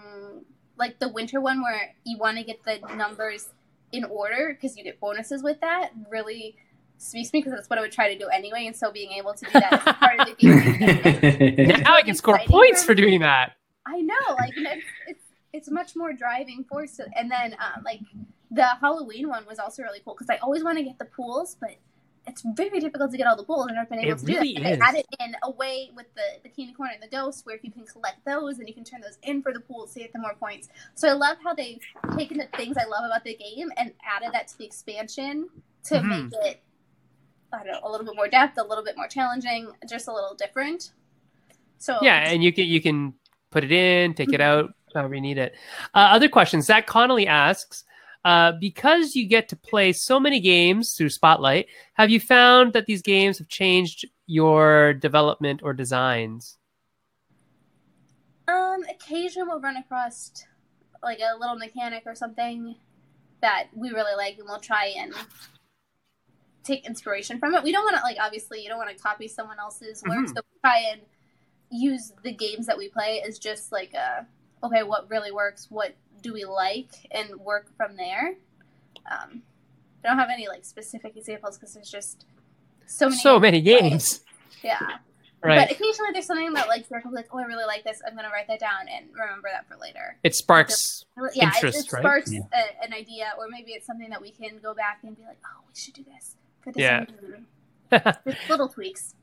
like 0.76 0.98
the 0.98 1.08
winter 1.08 1.40
one 1.40 1.60
where 1.60 1.94
you 2.04 2.16
want 2.16 2.38
to 2.38 2.44
get 2.44 2.62
the 2.62 2.78
numbers 2.94 3.50
in 3.92 4.04
order 4.04 4.54
because 4.54 4.76
you 4.76 4.84
get 4.84 4.98
bonuses 5.00 5.42
with 5.42 5.60
that. 5.60 5.90
Really 6.08 6.56
speaks 6.98 7.30
to 7.30 7.36
me 7.36 7.40
because 7.42 7.52
that's 7.52 7.68
what 7.70 7.78
I 7.78 7.82
would 7.82 7.92
try 7.92 8.12
to 8.12 8.18
do 8.18 8.28
anyway, 8.28 8.66
and 8.66 8.74
so 8.76 8.90
being 8.90 9.12
able 9.12 9.34
to 9.34 9.44
do 9.44 9.50
that 9.52 9.82
part 10.00 10.20
of 10.20 10.26
the 10.26 10.34
game. 10.34 11.80
Now 11.82 11.94
I 11.94 12.02
can 12.02 12.14
score 12.14 12.38
points 12.46 12.82
for 12.82 12.88
for 12.88 12.94
doing 12.94 13.20
that. 13.20 13.52
I 13.86 14.00
know, 14.00 14.14
like 14.38 14.52
it's, 14.56 14.84
it's 15.06 15.24
it's 15.52 15.70
much 15.70 15.94
more 15.96 16.12
driving 16.12 16.64
force. 16.68 16.96
to- 16.96 17.06
And 17.16 17.30
then 17.30 17.54
um, 17.54 17.82
like 17.84 18.00
the 18.50 18.66
Halloween 18.80 19.28
one 19.28 19.44
was 19.46 19.58
also 19.58 19.82
really 19.82 20.00
cool 20.04 20.14
because 20.14 20.28
I 20.30 20.36
always 20.38 20.62
want 20.64 20.78
to 20.78 20.84
get 20.84 20.98
the 20.98 21.04
pools, 21.06 21.56
but 21.60 21.70
it's 22.28 22.42
very 22.56 22.80
difficult 22.80 23.12
to 23.12 23.16
get 23.16 23.26
all 23.28 23.36
the 23.36 23.44
pools, 23.44 23.66
and 23.68 23.78
I've 23.78 23.88
been 23.88 24.00
able 24.00 24.12
It 24.12 24.18
to 24.18 24.26
do 24.26 24.32
really 24.32 24.54
that. 24.54 24.62
And 24.64 24.72
is. 24.72 24.78
They 24.78 24.84
added 24.84 25.04
in 25.20 25.36
a 25.44 25.50
way 25.50 25.90
with 25.94 26.06
the 26.14 26.22
the 26.42 26.48
candy 26.48 26.72
corn 26.72 26.90
and 26.92 27.02
the 27.02 27.08
ghost, 27.14 27.46
where 27.46 27.54
if 27.54 27.62
you 27.62 27.70
can 27.70 27.84
collect 27.84 28.24
those, 28.24 28.58
and 28.58 28.66
you 28.68 28.74
can 28.74 28.82
turn 28.84 29.00
those 29.00 29.18
in 29.22 29.42
for 29.42 29.52
the 29.52 29.60
pools 29.60 29.92
to 29.94 30.00
get 30.00 30.12
the 30.12 30.18
more 30.18 30.34
points. 30.34 30.68
So 30.94 31.08
I 31.08 31.12
love 31.12 31.36
how 31.44 31.54
they've 31.54 31.80
taken 32.16 32.38
the 32.38 32.48
things 32.56 32.76
I 32.76 32.84
love 32.86 33.04
about 33.06 33.22
the 33.24 33.36
game 33.36 33.70
and 33.76 33.92
added 34.04 34.30
that 34.32 34.48
to 34.48 34.58
the 34.58 34.64
expansion 34.66 35.48
to 35.84 35.94
Mhm. 35.96 36.08
make 36.30 36.32
it. 36.44 36.62
I 37.52 37.58
don't 37.58 37.72
know, 37.72 37.80
a 37.84 37.90
little 37.90 38.06
bit 38.06 38.16
more 38.16 38.28
depth, 38.28 38.58
a 38.58 38.62
little 38.62 38.84
bit 38.84 38.96
more 38.96 39.08
challenging, 39.08 39.70
just 39.88 40.08
a 40.08 40.12
little 40.12 40.34
different. 40.34 40.92
So 41.78 41.98
Yeah, 42.02 42.28
and 42.28 42.42
you 42.42 42.52
can 42.52 42.66
you 42.66 42.80
can 42.80 43.14
put 43.50 43.64
it 43.64 43.72
in, 43.72 44.14
take 44.14 44.32
it 44.32 44.40
out, 44.40 44.74
however 44.94 45.14
you 45.14 45.20
need 45.20 45.38
it. 45.38 45.54
Uh, 45.94 46.08
other 46.10 46.28
questions. 46.28 46.66
Zach 46.66 46.86
Connolly 46.86 47.26
asks, 47.26 47.84
uh, 48.24 48.52
because 48.60 49.14
you 49.14 49.26
get 49.26 49.48
to 49.48 49.56
play 49.56 49.92
so 49.92 50.18
many 50.18 50.40
games 50.40 50.94
through 50.94 51.10
Spotlight, 51.10 51.66
have 51.94 52.10
you 52.10 52.18
found 52.18 52.72
that 52.72 52.86
these 52.86 53.02
games 53.02 53.38
have 53.38 53.48
changed 53.48 54.04
your 54.26 54.94
development 54.94 55.60
or 55.62 55.72
designs? 55.72 56.58
Um, 58.48 58.82
occasionally 58.90 59.48
we'll 59.48 59.60
run 59.60 59.76
across 59.76 60.32
like 61.02 61.20
a 61.20 61.38
little 61.38 61.56
mechanic 61.56 62.02
or 62.06 62.14
something 62.14 62.74
that 63.42 63.68
we 63.74 63.90
really 63.90 64.16
like, 64.16 64.38
and 64.38 64.48
we'll 64.48 64.58
try 64.58 64.94
and 64.96 65.12
take 66.66 66.86
inspiration 66.86 67.38
from 67.38 67.54
it. 67.54 67.62
We 67.62 67.72
don't 67.72 67.84
want 67.84 67.96
to 67.96 68.02
like 68.02 68.16
obviously 68.20 68.62
you 68.62 68.68
don't 68.68 68.78
want 68.78 68.90
to 68.96 69.02
copy 69.02 69.28
someone 69.28 69.58
else's 69.58 70.02
work, 70.06 70.26
Mhm. 70.26 70.28
so 70.28 70.34
we 70.52 70.60
try 70.60 70.78
and 70.92 71.00
use 71.70 72.12
the 72.22 72.32
games 72.32 72.66
that 72.66 72.78
we 72.78 72.88
play 72.88 73.22
as 73.26 73.38
just 73.38 73.72
like 73.72 73.94
a 73.94 74.26
okay, 74.64 74.82
what 74.82 75.08
really 75.10 75.30
works, 75.32 75.66
what 75.70 75.94
do 76.22 76.32
we 76.32 76.44
like, 76.44 76.90
and 77.10 77.36
work 77.36 77.66
from 77.76 77.96
there. 77.96 78.34
Um, 79.10 79.42
I 80.04 80.08
don't 80.08 80.18
have 80.18 80.30
any 80.30 80.48
like 80.48 80.64
specific 80.64 81.16
examples 81.16 81.58
because 81.58 81.74
there's 81.74 81.90
just 81.90 82.24
so 82.86 83.06
many. 83.08 83.20
So 83.20 83.38
many 83.40 83.60
games, 83.60 84.24
Yeah. 84.62 84.78
right? 85.42 85.68
But 85.68 85.70
occasionally 85.72 86.10
there's 86.12 86.26
something 86.26 86.52
that 86.54 86.68
like 86.68 86.88
you're 86.90 87.02
like, 87.12 87.28
oh, 87.32 87.38
I 87.38 87.42
really 87.42 87.64
like 87.64 87.84
this. 87.84 88.00
I'm 88.06 88.14
gonna 88.16 88.30
write 88.30 88.46
that 88.48 88.60
down 88.60 88.88
and 88.88 89.06
remember 89.12 89.48
that 89.52 89.66
for 89.68 89.76
later. 89.76 90.16
It 90.22 90.34
sparks. 90.34 91.04
Yeah, 91.34 91.46
Interest, 91.54 91.78
it, 91.78 91.86
it 91.86 91.92
right? 91.92 92.00
sparks 92.02 92.32
Yeah. 92.32 92.40
a, 92.52 92.84
an 92.84 92.92
idea, 92.94 93.32
or 93.38 93.46
maybe 93.48 93.72
it's 93.72 93.86
something 93.86 94.10
that 94.10 94.20
we 94.22 94.30
can 94.30 94.58
go 94.58 94.74
back 94.74 95.00
and 95.02 95.16
be 95.16 95.22
like, 95.24 95.38
oh, 95.44 95.64
we 95.68 95.74
should 95.78 95.94
do 95.94 96.04
this. 96.04 96.36
Yeah. 96.74 97.04
movie." 97.22 97.42
Just 98.26 98.48
little 98.50 98.68
tweaks. 98.68 99.14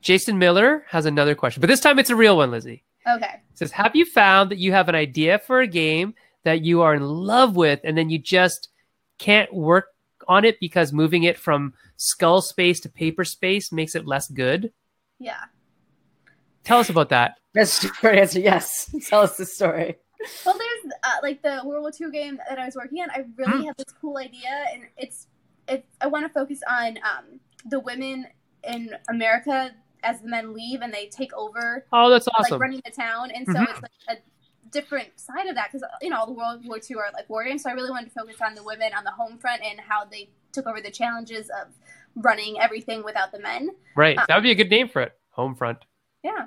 Jason 0.00 0.38
Miller 0.38 0.84
has 0.88 1.04
another 1.06 1.34
question, 1.34 1.60
but 1.60 1.66
this 1.68 1.80
time 1.80 1.98
it's 1.98 2.10
a 2.10 2.16
real 2.16 2.36
one, 2.38 2.50
Lizzy. 2.50 2.82
Okay. 3.06 3.26
It 3.52 3.58
says, 3.58 3.72
Have 3.72 3.94
you 3.94 4.06
found 4.06 4.50
that 4.50 4.58
you 4.58 4.72
have 4.72 4.88
an 4.88 4.94
idea 4.94 5.38
for 5.38 5.60
a 5.60 5.66
game 5.66 6.14
that 6.44 6.62
you 6.62 6.80
are 6.80 6.94
in 6.94 7.02
love 7.02 7.54
with 7.56 7.80
and 7.84 7.98
then 7.98 8.08
you 8.08 8.18
just 8.18 8.68
can't 9.18 9.52
work 9.52 9.88
on 10.28 10.44
it 10.46 10.58
because 10.60 10.92
moving 10.92 11.24
it 11.24 11.36
from 11.38 11.74
skull 11.96 12.40
space 12.40 12.80
to 12.80 12.88
paper 12.88 13.24
space 13.24 13.70
makes 13.72 13.94
it 13.94 14.06
less 14.06 14.28
good? 14.28 14.72
Yeah. 15.18 15.40
Tell 16.64 16.78
us 16.78 16.88
about 16.88 17.10
that. 17.10 17.36
That's 17.52 17.80
the 17.80 17.88
short 17.94 18.14
answer. 18.16 18.40
Yes. 18.40 18.94
Tell 19.08 19.20
us 19.22 19.36
the 19.36 19.44
story. 19.44 19.96
Well, 20.46 20.56
there's 20.56 20.94
uh, 21.02 21.08
like 21.22 21.42
the 21.42 21.60
World 21.64 21.82
War 21.82 21.90
II 21.98 22.10
game 22.12 22.38
that 22.48 22.58
I 22.58 22.66
was 22.66 22.76
working 22.76 23.00
on. 23.02 23.10
I 23.10 23.24
really 23.36 23.60
Hmm. 23.62 23.66
have 23.66 23.76
this 23.76 23.92
cool 24.00 24.18
idea, 24.18 24.66
and 24.72 24.82
it's 24.98 25.26
it's. 25.70 25.86
I 26.00 26.06
want 26.08 26.26
to 26.26 26.32
focus 26.32 26.60
on 26.68 26.98
um, 26.98 27.40
the 27.66 27.80
women 27.80 28.26
in 28.68 28.90
America 29.08 29.70
as 30.02 30.20
the 30.22 30.28
men 30.28 30.52
leave 30.54 30.80
and 30.82 30.92
they 30.92 31.06
take 31.06 31.32
over 31.34 31.84
Oh, 31.92 32.10
that's 32.10 32.28
awesome! 32.28 32.52
like 32.54 32.60
running 32.60 32.82
the 32.84 32.90
town, 32.90 33.30
and 33.30 33.46
so 33.46 33.52
Mhm. 33.54 33.70
it's 33.70 33.82
like 33.82 34.18
a 34.18 34.20
different 34.70 35.08
side 35.18 35.46
of 35.46 35.54
that 35.56 35.68
because 35.72 35.86
you 36.02 36.10
know 36.10 36.18
all 36.18 36.26
the 36.26 36.32
World 36.32 36.64
War 36.66 36.78
II 36.78 36.96
are 36.96 37.10
like 37.14 37.28
war 37.30 37.44
games. 37.44 37.62
So 37.62 37.70
I 37.70 37.72
really 37.72 37.90
wanted 37.90 38.12
to 38.12 38.18
focus 38.20 38.36
on 38.40 38.54
the 38.54 38.62
women 38.62 38.92
on 38.96 39.04
the 39.04 39.10
home 39.10 39.38
front 39.38 39.62
and 39.62 39.80
how 39.80 40.04
they 40.04 40.30
took 40.52 40.66
over 40.66 40.80
the 40.80 40.90
challenges 40.90 41.48
of 41.50 41.68
running 42.16 42.60
everything 42.60 43.04
without 43.04 43.30
the 43.32 43.38
men. 43.40 43.70
right. 43.96 44.16
That 44.28 44.34
would 44.36 44.42
be 44.42 44.50
a 44.50 44.54
good 44.54 44.70
name 44.70 44.88
for 44.88 45.00
it. 45.02 45.12
home 45.30 45.54
front. 45.54 45.78
Yeah, 46.22 46.46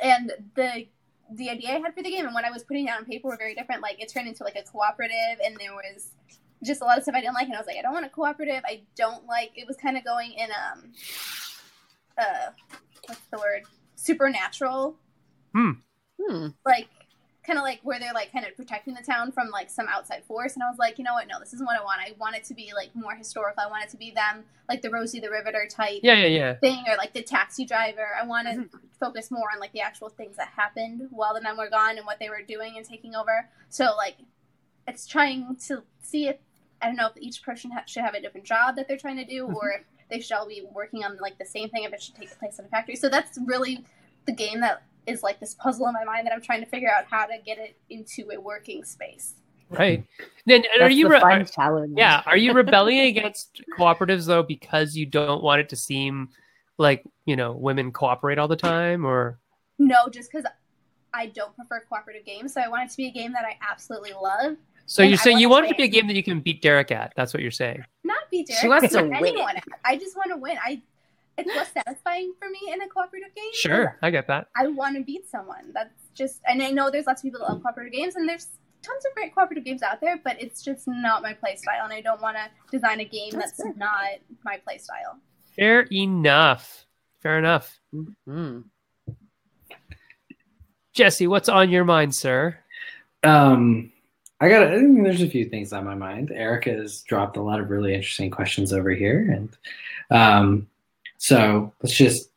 and 0.00 0.32
the 0.54 0.86
the 1.34 1.48
idea 1.50 1.70
I 1.76 1.78
had 1.78 1.94
for 1.94 2.02
the 2.02 2.10
game 2.10 2.26
and 2.26 2.34
when 2.34 2.44
I 2.44 2.50
was 2.50 2.62
putting 2.62 2.88
it 2.88 2.90
on 2.94 3.04
paper 3.06 3.28
were 3.28 3.36
very 3.38 3.54
different. 3.54 3.80
Like 3.80 4.00
it 4.02 4.08
turned 4.12 4.28
into 4.28 4.44
like 4.44 4.56
a 4.56 4.62
cooperative, 4.62 5.38
and 5.44 5.56
there 5.58 5.72
was 5.72 6.10
just 6.64 6.80
a 6.80 6.84
lot 6.84 6.96
of 6.98 7.02
stuff 7.04 7.14
I 7.14 7.20
didn't 7.20 7.34
like, 7.34 7.46
and 7.46 7.54
I 7.56 7.58
was 7.58 7.66
like, 7.66 7.76
I 7.76 7.82
don't 7.82 7.92
want 7.92 8.06
a 8.06 8.10
cooperative. 8.10 8.62
I 8.66 8.82
don't 8.96 9.26
like. 9.26 9.50
It 9.56 9.66
was 9.66 9.76
kind 9.76 9.96
of 9.96 10.04
going 10.04 10.32
in 10.32 10.48
um, 10.50 10.92
uh, 12.18 12.50
what's 13.06 13.20
the 13.30 13.38
word? 13.38 13.62
Supernatural 13.96 14.96
Hmm. 15.54 16.48
like 16.64 16.88
kind 17.44 17.58
of 17.58 17.62
like 17.64 17.80
where 17.82 17.98
they're 17.98 18.12
like 18.14 18.30
kind 18.32 18.46
of 18.46 18.54
protecting 18.56 18.94
the 18.94 19.02
town 19.02 19.32
from 19.32 19.48
like 19.50 19.68
some 19.68 19.86
outside 19.88 20.22
force 20.24 20.54
and 20.54 20.62
i 20.62 20.68
was 20.70 20.78
like 20.78 20.96
you 20.98 21.04
know 21.04 21.14
what 21.14 21.26
no 21.26 21.38
this 21.40 21.52
isn't 21.52 21.66
what 21.66 21.78
i 21.78 21.82
want 21.82 22.00
i 22.00 22.12
want 22.18 22.36
it 22.36 22.44
to 22.44 22.54
be 22.54 22.70
like 22.76 22.94
more 22.94 23.14
historical 23.16 23.60
i 23.62 23.66
want 23.66 23.82
it 23.84 23.90
to 23.90 23.96
be 23.96 24.12
them 24.12 24.44
like 24.68 24.80
the 24.82 24.88
rosie 24.88 25.18
the 25.18 25.28
riveter 25.28 25.66
type 25.68 25.98
Yeah, 26.04 26.14
yeah, 26.14 26.26
yeah. 26.26 26.54
thing 26.54 26.84
or 26.88 26.96
like 26.96 27.12
the 27.12 27.22
taxi 27.22 27.64
driver 27.64 28.06
i 28.20 28.24
want 28.24 28.46
to 28.46 28.54
Mm-hmm. 28.54 28.76
focus 29.00 29.30
more 29.32 29.48
on 29.52 29.58
like 29.58 29.72
the 29.72 29.80
actual 29.80 30.08
things 30.08 30.36
that 30.36 30.48
happened 30.56 31.08
while 31.10 31.34
the 31.34 31.42
men 31.42 31.56
were 31.58 31.68
gone 31.68 31.96
and 31.98 32.06
what 32.06 32.20
they 32.20 32.28
were 32.30 32.42
doing 32.46 32.74
and 32.76 32.86
taking 32.86 33.14
over 33.16 33.48
so 33.68 33.90
like 33.96 34.16
it's 34.86 35.06
trying 35.06 35.56
to 35.66 35.82
see 36.00 36.28
if 36.28 36.36
i 36.82 36.86
don't 36.86 36.96
know 36.96 37.06
if 37.06 37.16
each 37.16 37.42
person 37.42 37.70
ha- 37.70 37.84
should 37.86 38.02
have 38.02 38.14
a 38.14 38.20
different 38.20 38.46
job 38.46 38.76
that 38.76 38.86
they're 38.88 38.98
trying 38.98 39.16
to 39.16 39.24
do 39.24 39.44
mm-hmm. 39.44 39.54
or 39.54 39.70
if 39.70 39.82
they 40.12 40.20
should 40.20 40.36
all 40.36 40.46
be 40.46 40.62
working 40.74 41.04
on 41.04 41.16
like 41.20 41.38
the 41.38 41.44
same 41.44 41.68
thing 41.70 41.84
if 41.84 41.92
it 41.92 42.02
should 42.02 42.14
take 42.14 42.38
place 42.38 42.58
in 42.58 42.66
a 42.66 42.68
factory. 42.68 42.94
So 42.94 43.08
that's 43.08 43.38
really 43.46 43.84
the 44.26 44.32
game 44.32 44.60
that 44.60 44.82
is 45.06 45.22
like 45.22 45.40
this 45.40 45.54
puzzle 45.54 45.86
in 45.88 45.94
my 45.94 46.04
mind 46.04 46.26
that 46.26 46.32
i'm 46.32 46.40
trying 46.40 46.60
to 46.60 46.66
figure 46.68 46.88
out 46.88 47.04
how 47.10 47.26
to 47.26 47.36
get 47.44 47.58
it 47.58 47.76
into 47.90 48.30
a 48.30 48.40
working 48.40 48.84
space. 48.84 49.34
Right. 49.68 50.04
Then 50.44 50.64
are 50.80 50.90
you 50.90 51.08
the 51.08 51.14
re- 51.14 51.20
are- 51.20 51.44
challenge? 51.44 51.94
yeah, 51.96 52.22
are 52.26 52.36
you 52.36 52.52
rebelling 52.52 53.00
against 53.00 53.62
cooperatives 53.76 54.26
though 54.26 54.42
because 54.42 54.94
you 54.94 55.06
don't 55.06 55.42
want 55.42 55.60
it 55.60 55.70
to 55.70 55.76
seem 55.76 56.28
like, 56.76 57.04
you 57.24 57.34
know, 57.34 57.52
women 57.52 57.90
cooperate 57.90 58.38
all 58.38 58.48
the 58.48 58.54
time 58.54 59.04
or? 59.04 59.38
No 59.78 60.08
just 60.10 60.30
because 60.30 60.46
i 61.14 61.26
don't 61.26 61.54
prefer 61.54 61.84
cooperative 61.88 62.24
games 62.24 62.54
so 62.54 62.60
i 62.60 62.68
want 62.68 62.84
it 62.84 62.90
to 62.90 62.96
be 62.96 63.06
a 63.06 63.10
game 63.10 63.32
that 63.32 63.44
i 63.44 63.54
absolutely 63.70 64.12
love 64.12 64.56
So 64.92 65.02
And 65.02 65.10
you're 65.10 65.16
saying 65.16 65.38
you 65.38 65.48
want 65.48 65.64
wanna 65.64 65.68
it 65.68 65.70
to 65.70 65.76
be 65.78 65.84
a 65.84 65.88
game 65.88 66.06
that 66.08 66.16
you 66.16 66.22
can 66.22 66.40
beat 66.40 66.60
Derek 66.60 66.90
at. 66.90 67.14
That's 67.16 67.32
what 67.32 67.42
you're 67.42 67.50
saying. 67.50 67.82
not 68.04 68.30
be 68.30 68.44
Derek, 68.44 68.60
She 68.60 68.68
wants 68.68 68.92
to 68.92 69.02
win. 69.02 69.14
anyone. 69.14 69.54
I 69.86 69.96
just 69.96 70.14
want 70.18 70.32
to 70.32 70.36
win. 70.36 70.58
I 70.62 70.82
it's 71.38 71.48
less 71.48 71.72
satisfying 71.72 72.34
for 72.38 72.50
me 72.50 72.58
in 72.70 72.82
a 72.82 72.88
cooperative 72.88 73.34
game. 73.34 73.50
Sure, 73.54 73.96
I 74.02 74.10
get 74.10 74.26
that. 74.26 74.48
I 74.54 74.66
want 74.66 74.96
to 74.98 75.02
beat 75.02 75.26
someone. 75.30 75.72
That's 75.72 75.94
just, 76.14 76.42
and 76.46 76.62
I 76.62 76.72
know 76.72 76.90
there's 76.90 77.06
lots 77.06 77.20
of 77.20 77.22
people 77.22 77.40
that 77.40 77.48
love 77.48 77.62
cooperative 77.62 77.94
games, 77.94 78.16
and 78.16 78.28
there's 78.28 78.48
tons 78.82 79.02
of 79.06 79.14
great 79.14 79.34
cooperative 79.34 79.64
games 79.64 79.82
out 79.82 80.02
there, 80.02 80.20
but 80.22 80.36
it's 80.38 80.62
just 80.62 80.86
not 80.86 81.22
my 81.22 81.32
play 81.32 81.56
style, 81.56 81.84
and 81.84 81.92
I 81.94 82.02
don't 82.02 82.20
want 82.20 82.36
to 82.36 82.50
design 82.70 83.00
a 83.00 83.06
game 83.06 83.30
That's 83.32 83.56
that's, 83.56 83.78
not 83.78 84.04
my 84.44 84.58
play 84.58 84.76
style. 84.76 85.18
Fair 85.56 85.86
enough. 85.90 86.84
Fair 87.22 87.38
enough. 87.38 87.80
Mm. 88.28 88.64
Jesse, 90.92 91.26
what's 91.26 91.48
on 91.48 91.70
your 91.70 91.84
mind, 91.84 92.14
sir? 92.14 92.58
Um, 93.22 93.91
I 94.42 94.48
got. 94.48 94.64
I 94.64 94.78
mean, 94.78 95.04
there's 95.04 95.22
a 95.22 95.30
few 95.30 95.44
things 95.44 95.72
on 95.72 95.84
my 95.84 95.94
mind. 95.94 96.32
Erica 96.32 96.70
has 96.70 97.02
dropped 97.02 97.36
a 97.36 97.40
lot 97.40 97.60
of 97.60 97.70
really 97.70 97.94
interesting 97.94 98.28
questions 98.28 98.72
over 98.72 98.90
here, 98.90 99.30
and 99.30 99.56
um, 100.10 100.66
so 101.16 101.72
let's 101.80 101.94
just 101.94 102.28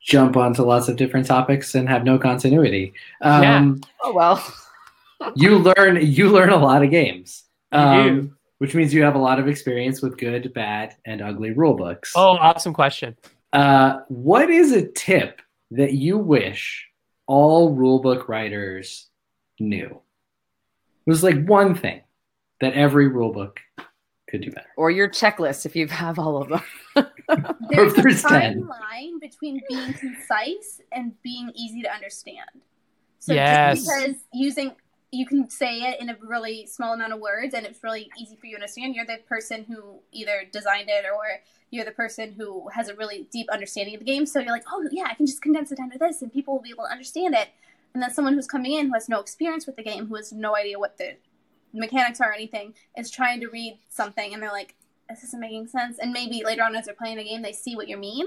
jump 0.00 0.36
onto 0.36 0.62
lots 0.62 0.88
of 0.88 0.96
different 0.96 1.28
topics 1.28 1.76
and 1.76 1.88
have 1.88 2.02
no 2.02 2.18
continuity. 2.18 2.94
Um, 3.20 3.80
Oh 4.02 4.12
well. 4.12 4.44
you 5.36 5.58
learn. 5.58 6.04
You 6.04 6.30
learn 6.30 6.50
a 6.50 6.56
lot 6.56 6.82
of 6.82 6.90
games. 6.90 7.44
You 7.72 7.78
um, 7.78 8.20
do. 8.22 8.32
Which 8.58 8.74
means 8.74 8.92
you 8.92 9.04
have 9.04 9.14
a 9.14 9.18
lot 9.18 9.38
of 9.38 9.46
experience 9.46 10.02
with 10.02 10.18
good, 10.18 10.52
bad, 10.52 10.96
and 11.04 11.22
ugly 11.22 11.52
rule 11.52 11.74
books. 11.74 12.12
Oh, 12.16 12.38
awesome 12.38 12.74
question. 12.74 13.16
Uh, 13.52 14.00
what 14.08 14.50
is 14.50 14.72
a 14.72 14.84
tip 14.88 15.40
that 15.70 15.92
you 15.92 16.18
wish 16.18 16.88
all 17.28 17.72
rulebook 17.72 18.26
writers 18.26 19.06
new? 19.60 20.00
It 21.10 21.12
was 21.12 21.24
like 21.24 21.44
one 21.44 21.74
thing 21.74 22.02
that 22.60 22.74
every 22.74 23.08
rule 23.08 23.32
book 23.32 23.58
could 24.28 24.42
do 24.42 24.52
better. 24.52 24.68
Or 24.76 24.92
your 24.92 25.08
checklist 25.08 25.66
if 25.66 25.74
you 25.74 25.88
have 25.88 26.20
all 26.20 26.40
of 26.40 26.48
them. 26.50 26.62
There's 27.68 27.98
a 27.98 28.14
fine 28.14 28.52
10. 28.52 28.68
line 28.68 29.18
between 29.18 29.60
being 29.68 29.92
concise 29.92 30.80
and 30.92 31.20
being 31.24 31.50
easy 31.56 31.82
to 31.82 31.92
understand. 31.92 32.46
So 33.18 33.34
Yes. 33.34 33.82
just 33.82 33.88
because 33.88 34.14
using 34.32 34.76
you 35.10 35.26
can 35.26 35.50
say 35.50 35.80
it 35.80 36.00
in 36.00 36.10
a 36.10 36.16
really 36.22 36.64
small 36.66 36.94
amount 36.94 37.12
of 37.12 37.18
words 37.18 37.54
and 37.54 37.66
it's 37.66 37.82
really 37.82 38.08
easy 38.16 38.36
for 38.36 38.46
you 38.46 38.52
to 38.52 38.62
understand, 38.62 38.94
you're 38.94 39.04
the 39.04 39.18
person 39.28 39.64
who 39.64 39.98
either 40.12 40.44
designed 40.52 40.88
it 40.88 41.04
or 41.12 41.24
you're 41.72 41.84
the 41.84 41.90
person 41.90 42.34
who 42.38 42.68
has 42.68 42.88
a 42.88 42.94
really 42.94 43.26
deep 43.32 43.50
understanding 43.50 43.94
of 43.94 43.98
the 43.98 44.06
game. 44.06 44.26
So 44.26 44.38
you're 44.38 44.52
like, 44.52 44.62
oh 44.70 44.86
yeah, 44.92 45.06
I 45.10 45.14
can 45.14 45.26
just 45.26 45.42
condense 45.42 45.72
it 45.72 45.78
down 45.78 45.90
to 45.90 45.98
this 45.98 46.22
and 46.22 46.32
people 46.32 46.54
will 46.54 46.62
be 46.62 46.70
able 46.70 46.84
to 46.84 46.92
understand 46.92 47.34
it. 47.34 47.48
And 47.94 48.02
then 48.02 48.12
someone 48.12 48.34
who's 48.34 48.46
coming 48.46 48.72
in 48.74 48.86
who 48.86 48.94
has 48.94 49.08
no 49.08 49.20
experience 49.20 49.66
with 49.66 49.76
the 49.76 49.82
game, 49.82 50.06
who 50.06 50.14
has 50.16 50.32
no 50.32 50.56
idea 50.56 50.78
what 50.78 50.96
the 50.98 51.16
mechanics 51.72 52.20
are 52.20 52.30
or 52.30 52.34
anything, 52.34 52.74
is 52.96 53.10
trying 53.10 53.40
to 53.40 53.48
read 53.48 53.78
something 53.88 54.32
and 54.32 54.42
they're 54.42 54.52
like, 54.52 54.74
this 55.08 55.24
isn't 55.24 55.40
making 55.40 55.66
sense. 55.66 55.98
And 55.98 56.12
maybe 56.12 56.42
later 56.44 56.62
on 56.62 56.76
as 56.76 56.86
they're 56.86 56.94
playing 56.94 57.16
the 57.16 57.24
game, 57.24 57.42
they 57.42 57.52
see 57.52 57.74
what 57.74 57.88
you 57.88 57.96
mean. 57.96 58.26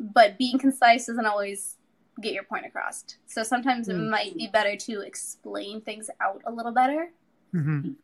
But 0.00 0.36
being 0.36 0.58
concise 0.58 1.06
doesn't 1.06 1.26
always 1.26 1.76
get 2.20 2.32
your 2.32 2.42
point 2.44 2.66
across. 2.66 3.04
So 3.26 3.42
sometimes 3.44 3.88
it 3.88 3.94
Hmm. 3.94 4.10
might 4.10 4.36
be 4.36 4.48
better 4.48 4.74
to 4.76 5.00
explain 5.00 5.80
things 5.80 6.10
out 6.20 6.42
a 6.44 6.50
little 6.50 6.72
better. 6.72 7.10
Mhm. 7.54 7.94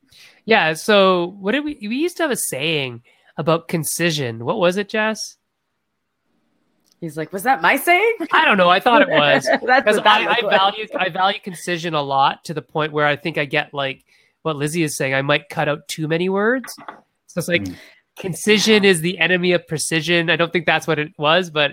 Yeah. 0.44 0.74
So 0.74 1.36
what 1.40 1.52
did 1.52 1.64
we? 1.64 1.76
We 1.80 1.96
used 1.96 2.16
to 2.18 2.22
have 2.22 2.30
a 2.30 2.36
saying 2.36 3.02
about 3.36 3.66
concision. 3.66 4.44
What 4.44 4.58
was 4.58 4.76
it, 4.76 4.88
Jess? 4.88 5.38
He's 7.01 7.16
like, 7.16 7.32
was 7.32 7.44
that 7.44 7.62
my 7.62 7.76
saying? 7.76 8.16
I 8.32 8.44
don't 8.44 8.59
know. 8.59 8.68
I 8.68 8.78
thought 8.80 9.03
it 9.03 9.09
was 9.11 9.44
That's 9.44 9.61
because 9.62 9.96
what 9.96 10.05
that 10.05 10.20
I, 10.20 10.24
I 10.24 10.40
like. 10.42 10.51
value 10.51 10.86
I 10.98 11.09
value 11.09 11.40
concision 11.40 11.94
a 11.94 12.03
lot 12.03 12.44
to 12.44 12.55
the 12.55 12.62
point 12.62 12.92
where 12.92 13.07
I 13.07 13.16
think 13.16 13.38
I 13.38 13.46
get 13.46 13.72
like 13.72 14.05
what 14.42 14.57
Lizzy 14.57 14.82
is 14.82 14.96
saying. 14.96 15.14
I 15.14 15.22
might 15.22 15.48
cut 15.48 15.68
out 15.68 15.88
too 15.88 16.09
many 16.09 16.28
words. 16.28 16.74
So 17.26 17.38
it's 17.38 17.48
like 17.48 17.62
Mm. 17.62 17.76
concision 18.18 18.84
is 18.84 19.01
the 19.01 19.18
enemy 19.18 19.53
of 19.53 19.66
precision. 19.66 20.28
I 20.28 20.36
don't 20.36 20.53
think 20.53 20.66
that's 20.66 20.86
what 20.86 20.98
it 20.98 21.12
was, 21.16 21.48
but 21.51 21.72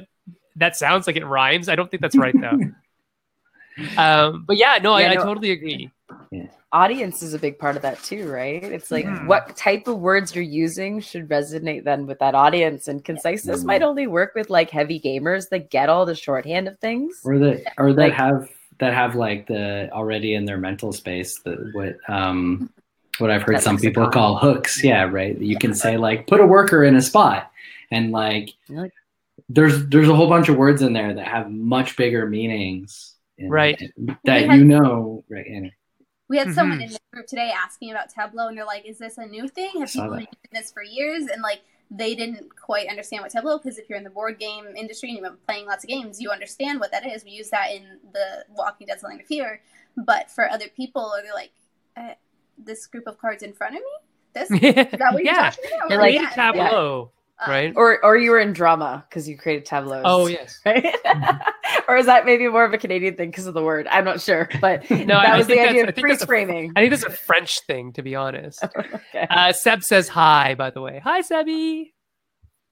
that 0.56 0.76
sounds 0.78 1.08
like 1.08 1.18
it 1.18 1.26
rhymes. 1.26 1.68
I 1.68 1.76
don't 1.76 1.92
think 1.92 2.02
that's 2.02 2.16
right 2.18 2.34
though. 2.40 2.58
um, 3.98 4.46
but 4.48 4.56
yeah, 4.58 4.80
no, 4.82 4.96
Yeah, 4.98 5.10
I, 5.10 5.12
I 5.12 5.16
totally 5.16 5.52
agree. 5.52 5.92
Audience 6.74 7.24
is 7.24 7.34
a 7.34 7.40
big 7.40 7.58
part 7.60 7.78
of 7.78 7.82
that 7.84 8.02
too, 8.04 8.30
right? 8.30 8.62
It's 8.62 8.92
like 8.92 9.06
Mhm. 9.06 9.28
what 9.28 9.56
type 9.56 9.88
of 9.88 10.00
words 10.00 10.36
you're 10.36 10.44
using 10.44 11.00
should 11.00 11.30
resonate 11.30 11.86
then 11.86 12.06
with 12.06 12.20
that 12.20 12.36
audience. 12.36 12.90
And 12.90 13.04
conciseness 13.06 13.64
Mhm. 13.64 13.68
might 13.68 13.82
only 13.84 14.06
work 14.06 14.34
with 14.36 14.50
like 14.50 14.70
heavy 14.70 15.00
gamers 15.00 15.48
that 15.50 15.70
get 15.70 15.88
all 15.88 16.06
the 16.06 16.14
shorthand 16.16 16.68
of 16.68 16.78
things. 16.80 17.22
or 17.24 17.40
that 17.40 17.62
or 17.78 17.94
that 17.94 18.02
Like- 18.02 18.14
have 18.14 18.50
that 18.80 18.94
have 18.94 19.16
like 19.16 19.48
the 19.48 19.90
already 19.94 20.34
in 20.36 20.44
their 20.46 20.58
mental 20.58 20.92
space 20.92 21.40
the 21.40 21.72
what 21.74 21.96
um 22.10 22.70
what 23.18 23.32
I've 23.32 23.44
heard 23.44 23.62
some 23.62 23.78
people 23.80 24.08
call 24.10 24.38
hooks. 24.38 24.84
Yeah, 24.84 25.04
right. 25.10 25.36
You 25.40 25.58
can 25.58 25.74
say 25.74 25.96
like 25.98 26.28
put 26.28 26.42
a 26.42 26.46
worker 26.46 26.84
in 26.84 26.96
a 26.98 27.02
spot, 27.02 27.50
and 27.92 28.12
like 28.12 28.50
like- 28.70 28.92
there's 29.48 29.88
there's 29.88 30.10
a 30.10 30.16
whole 30.16 30.28
bunch 30.28 30.50
of 30.50 30.58
words 30.58 30.82
in 30.82 30.92
there 30.92 31.14
that 31.14 31.28
have 31.28 31.50
much 31.50 31.96
bigger 31.96 32.26
meanings, 32.28 33.16
in- 33.38 33.50
Right. 33.50 33.82
That 34.26 34.48
had- 34.50 34.60
you 34.60 34.66
know, 34.66 35.24
right? 35.30 35.46
Anyway. 35.48 35.74
We 36.30 36.38
had 36.38 36.54
someone 36.54 36.80
Mhm. 36.80 36.84
in 36.88 36.92
the 36.92 37.00
group 37.14 37.28
today 37.28 37.52
asking 37.52 37.92
about 37.92 38.10
Tableau, 38.10 38.48
and 38.48 38.58
they're 38.58 38.66
like, 38.66 38.86
"Is 38.86 38.98
this 38.98 39.18
a 39.18 39.26
new 39.26 39.48
thing? 39.48 39.80
Have 39.80 39.90
people 39.92 40.10
that. 40.12 40.18
been 40.18 40.28
using 40.28 40.50
this 40.62 40.72
for 40.72 40.84
years?" 40.84 41.28
And 41.28 41.42
like, 41.42 41.62
they 41.90 42.16
didn't 42.16 42.54
quite 42.56 42.90
understand 42.90 43.24
what 43.24 43.32
Tableau. 43.32 43.58
Because 43.58 43.78
if 43.78 43.88
you're 43.90 43.98
in 43.98 44.04
the 44.04 44.10
board 44.10 44.38
game 44.40 44.66
industry 44.76 45.10
and 45.10 45.18
you've 45.18 45.26
been 45.28 45.38
playing 45.48 45.66
lots 45.68 45.86
of 45.86 45.90
games, 45.90 46.22
you 46.22 46.30
understand 46.32 46.80
what 46.82 46.92
that 46.92 47.06
is. 47.06 47.24
We 47.24 47.32
use 47.32 47.50
that 47.52 47.72
in 47.72 48.00
the 48.12 48.46
Walking 48.50 48.88
Dead: 48.88 49.02
Land 49.04 49.22
of 49.22 49.28
Fear. 49.28 49.62
But 49.96 50.30
for 50.30 50.50
other 50.50 50.68
people, 50.68 51.14
they're 51.24 51.34
like, 51.34 51.52
uh, 51.96 52.16
"This 52.58 52.88
group 52.88 53.08
of 53.08 53.18
cards 53.18 53.42
in 53.42 53.54
front 53.54 53.76
of 53.76 53.82
me? 53.82 53.92
This 54.34 54.50
is 54.52 54.60
that 54.62 55.14
what 55.14 55.24
you're 55.24 55.34
yeah, 55.34 55.50
talking 55.52 55.66
about?" 55.78 55.90
You're 55.90 56.00
We're 56.00 56.04
like, 56.06 56.14
"Yeah." 56.14 56.30
tableau, 56.32 57.12
Uh, 57.40 57.52
right? 57.52 57.74
Or 57.76 58.04
or 58.04 58.18
you 58.18 58.32
were 58.32 58.40
in 58.40 58.52
drama 58.54 59.06
because 59.10 59.30
you 59.30 59.38
created 59.38 59.66
tableaus. 59.66 60.02
Oh 60.06 60.26
yes. 60.28 60.60
Right? 60.66 60.84
or 61.88 61.98
is 61.98 62.08
that 62.08 62.26
maybe 62.26 62.48
more 62.48 62.66
of 62.66 62.74
a 62.74 62.78
Canadian 62.78 63.16
thing 63.16 63.30
because 63.30 63.46
of 63.48 63.54
the 63.54 63.62
word? 63.64 63.88
I'm 63.92 64.06
not 64.06 64.22
sure, 64.22 64.50
but 64.60 64.90
No, 64.90 65.06
that 65.06 65.26
I 65.28 65.38
was 65.38 65.46
the 65.48 65.60
idea 65.60 65.86
that's- 65.86 65.90
of 65.90 65.96
think 65.96 66.08
that's 66.08 66.24
a- 66.24 66.26
freeze 66.28 66.46
framing. 66.48 66.72
I 66.76 66.82
think 66.82 66.94
it's 66.94 67.04
a 67.04 67.10
French 67.12 67.60
thing, 67.68 67.94
to 67.94 68.02
be 68.02 68.16
honest. 68.16 68.64
okay. 68.64 69.28
Uh, 69.30 69.54
Seb 69.54 69.84
says 69.84 70.08
hi, 70.08 70.56
by 70.56 70.70
the 70.72 70.82
way. 70.82 71.00
Hi, 71.04 71.22
Sebby. 71.22 71.92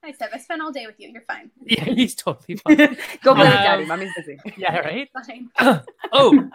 Hi, 0.04 0.12
Seb. 0.12 0.30
I 0.34 0.38
spent 0.40 0.62
all 0.62 0.72
day 0.72 0.86
with 0.88 0.96
you. 1.00 1.10
You're 1.14 1.22
fine. 1.24 1.52
Yeah, 1.64 1.84
he's 1.84 2.16
totally 2.16 2.58
fine. 2.58 2.78
Go 3.24 3.36
play 3.36 3.46
with 3.46 3.54
Um, 3.56 3.64
daddy. 3.64 3.86
Mommy's 3.86 4.14
busy. 4.16 4.38
yeah, 4.58 4.78
right. 4.80 5.10
Fine. 5.28 5.82
oh, 6.12 6.50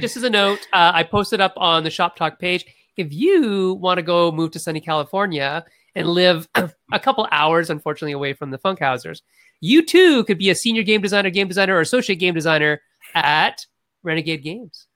just 0.00 0.16
as 0.16 0.22
a 0.24 0.30
note, 0.30 0.60
uh, 0.72 0.90
I 0.94 1.02
posted 1.04 1.40
up 1.40 1.54
on 1.56 1.84
the 1.84 1.90
Shop 1.90 2.16
Talk 2.16 2.38
page. 2.40 2.64
If 2.96 3.12
you 3.12 3.74
want 3.74 3.98
to 3.98 4.02
go 4.02 4.32
move 4.32 4.50
to 4.52 4.58
sunny 4.58 4.80
California 4.80 5.64
and 5.98 6.08
live 6.08 6.48
a 6.92 6.98
couple 7.00 7.26
hours, 7.32 7.70
unfortunately, 7.70 8.12
away 8.12 8.32
from 8.32 8.50
the 8.50 8.58
Funkhousers, 8.58 9.20
you 9.60 9.84
too 9.84 10.22
could 10.24 10.38
be 10.38 10.50
a 10.50 10.54
senior 10.54 10.84
game 10.84 11.02
designer, 11.02 11.28
game 11.28 11.48
designer, 11.48 11.74
or 11.76 11.80
associate 11.80 12.16
game 12.16 12.34
designer 12.34 12.80
at 13.14 13.66
Renegade 14.04 14.42
Games. 14.42 14.86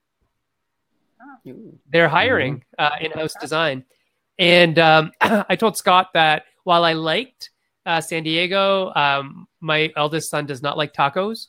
They're 1.91 2.07
hiring 2.07 2.63
uh, 2.79 2.91
in-house 3.01 3.33
design, 3.41 3.83
and 4.39 4.79
um, 4.79 5.11
I 5.21 5.55
told 5.57 5.75
Scott 5.75 6.11
that 6.13 6.45
while 6.63 6.85
I 6.85 6.93
liked 6.93 7.49
uh, 7.85 7.99
San 7.99 8.23
Diego, 8.23 8.93
um, 8.95 9.47
my 9.59 9.91
eldest 9.97 10.29
son 10.29 10.45
does 10.45 10.61
not 10.61 10.77
like 10.77 10.93
tacos. 10.93 11.47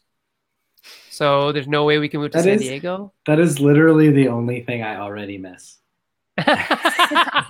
So 1.11 1.53
there's 1.53 1.69
no 1.69 1.85
way 1.85 1.99
we 1.99 2.09
can 2.09 2.21
move 2.21 2.33
to 2.33 2.39
That 2.39 2.45
San 2.45 2.55
is- 2.55 2.63
Diego. 2.63 3.13
That 3.27 3.39
is 3.39 3.61
literally 3.61 4.11
the 4.11 4.29
only 4.29 4.63
thing 4.63 4.83
I 4.83 4.97
already 4.97 5.39
miss. 5.39 5.79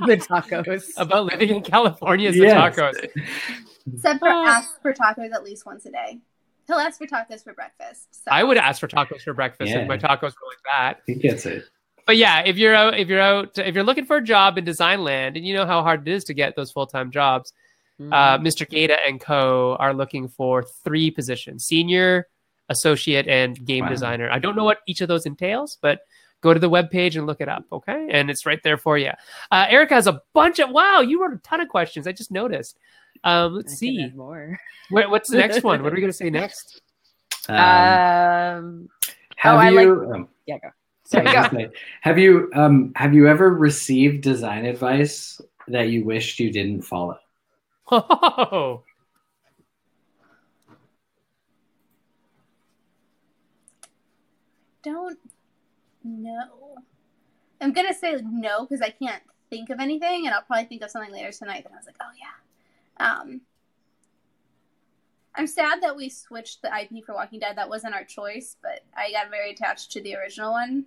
The 0.06 0.16
tacos. 0.16 0.84
About 0.96 1.26
living 1.26 1.50
in 1.50 1.62
California 1.62 2.28
is 2.30 2.36
Yes. 2.36 2.74
the 2.76 2.82
tacos. 2.82 4.00
Seb 4.00 4.18
for 4.18 4.28
Oh. 4.28 4.46
asks 4.46 4.78
for 4.82 4.92
tacos 4.92 5.32
at 5.32 5.42
least 5.44 5.64
once 5.66 5.86
a 5.86 5.90
day. 5.90 6.18
He'll 6.66 6.76
ask 6.78 6.98
for 6.98 7.06
tacos 7.06 7.44
for 7.44 7.52
breakfast. 7.54 8.24
So. 8.24 8.30
I 8.30 8.42
would 8.42 8.56
ask 8.56 8.80
for 8.80 8.88
tacos 8.88 9.22
for 9.22 9.34
breakfast 9.34 9.70
Yeah. 9.70 9.80
if 9.80 9.88
my 9.88 9.96
tacos 9.98 10.22
were 10.22 10.48
like 10.48 10.62
that. 10.66 11.00
He 11.06 11.14
gets 11.14 11.46
it. 11.46 11.64
But 12.06 12.16
yeah, 12.18 12.40
if 12.44 12.56
you're 12.58 12.74
out, 12.74 12.98
if 12.98 13.08
you're 13.08 13.20
out, 13.20 13.56
if 13.58 13.74
you're 13.74 13.84
looking 13.84 14.04
for 14.04 14.16
a 14.16 14.22
job 14.22 14.58
in 14.58 14.64
design 14.64 15.02
land, 15.04 15.36
and 15.36 15.46
you 15.46 15.54
know 15.54 15.64
how 15.66 15.82
hard 15.82 16.06
it 16.06 16.12
is 16.12 16.24
to 16.24 16.34
get 16.34 16.54
those 16.56 16.70
full 16.72 16.86
time 16.86 17.10
jobs, 17.10 17.52
Mm-hmm. 18.00 18.12
uh, 18.12 18.38
Mr. 18.38 18.68
Gaeta 18.68 18.98
and 19.06 19.20
Co. 19.20 19.76
are 19.78 19.94
looking 19.94 20.26
for 20.26 20.64
three 20.64 21.12
positions: 21.12 21.64
senior, 21.64 22.26
associate, 22.68 23.28
and 23.28 23.64
game 23.64 23.84
Wow. 23.84 23.90
designer. 23.90 24.28
I 24.30 24.40
don't 24.40 24.56
know 24.56 24.64
what 24.64 24.80
each 24.88 25.00
of 25.00 25.06
those 25.06 25.26
entails, 25.26 25.78
but 25.80 26.00
go 26.44 26.52
to 26.54 26.60
the 26.60 26.68
webpage 26.70 27.16
and 27.16 27.26
look 27.26 27.40
it 27.40 27.48
up. 27.48 27.64
Okay, 27.72 28.06
and 28.12 28.30
it's 28.30 28.44
right 28.46 28.62
there 28.62 28.76
for 28.76 28.96
you. 28.98 29.10
Uh, 29.50 29.66
Erica 29.68 29.94
has 29.94 30.06
a 30.06 30.20
bunch 30.34 30.58
of 30.60 30.70
wow. 30.70 31.00
You 31.00 31.20
wrote 31.20 31.32
a 31.32 31.38
ton 31.38 31.60
of 31.60 31.68
questions. 31.68 32.06
I 32.06 32.12
just 32.12 32.30
noticed. 32.30 32.78
Um, 33.24 33.54
let's 33.54 33.70
can 33.72 33.76
see. 33.78 34.12
more. 34.14 34.60
What, 34.90 35.08
what's 35.10 35.30
the 35.30 35.38
next 35.38 35.62
one? 35.64 35.82
What 35.82 35.92
are 35.92 35.94
we 35.96 36.00
going 36.02 36.12
to 36.12 36.16
say 36.16 36.28
next? 36.42 36.82
Um, 37.48 37.56
Um, 37.56 38.88
have 39.36 39.54
oh, 39.56 39.58
I 39.58 39.70
like- 39.70 39.86
you? 39.86 40.12
um, 40.14 40.28
yeah, 40.46 40.58
go. 40.58 40.68
I 40.68 40.70
Sorry, 41.06 41.24
go. 41.64 41.70
have 42.02 42.18
you? 42.18 42.50
Um, 42.54 42.92
have 42.96 43.14
you 43.14 43.26
ever 43.26 43.50
received 43.54 44.22
design 44.22 44.64
advice 44.66 45.40
that 45.68 45.88
you 45.88 46.04
wished 46.04 46.38
you 46.40 46.50
didn't 46.52 46.82
follow? 46.82 47.18
Oh, 47.90 48.82
don't 54.82 55.18
know. 56.04 56.76
I'm 57.60 57.72
gonna 57.72 57.94
say 57.94 58.20
no 58.22 58.66
because 58.66 58.82
I 58.82 58.90
can't 58.90 59.22
think 59.50 59.70
of 59.70 59.80
anything, 59.80 60.26
and 60.26 60.34
I'll 60.34 60.42
probably 60.42 60.66
think 60.66 60.82
of 60.82 60.90
something 60.90 61.12
later 61.12 61.32
tonight. 61.32 61.64
That 61.64 61.72
I 61.72 61.76
was 61.76 61.86
like, 61.86 61.96
oh 62.00 62.10
yeah. 62.20 63.20
Um, 63.20 63.40
I'm 65.34 65.46
sad 65.46 65.82
that 65.82 65.96
we 65.96 66.08
switched 66.08 66.62
the 66.62 66.68
IP 66.68 67.04
for 67.04 67.14
Walking 67.14 67.40
Dead. 67.40 67.56
That 67.56 67.68
wasn't 67.68 67.94
our 67.94 68.04
choice, 68.04 68.56
but 68.62 68.84
I 68.96 69.10
got 69.10 69.30
very 69.30 69.50
attached 69.50 69.90
to 69.92 70.02
the 70.02 70.14
original 70.16 70.52
one. 70.52 70.86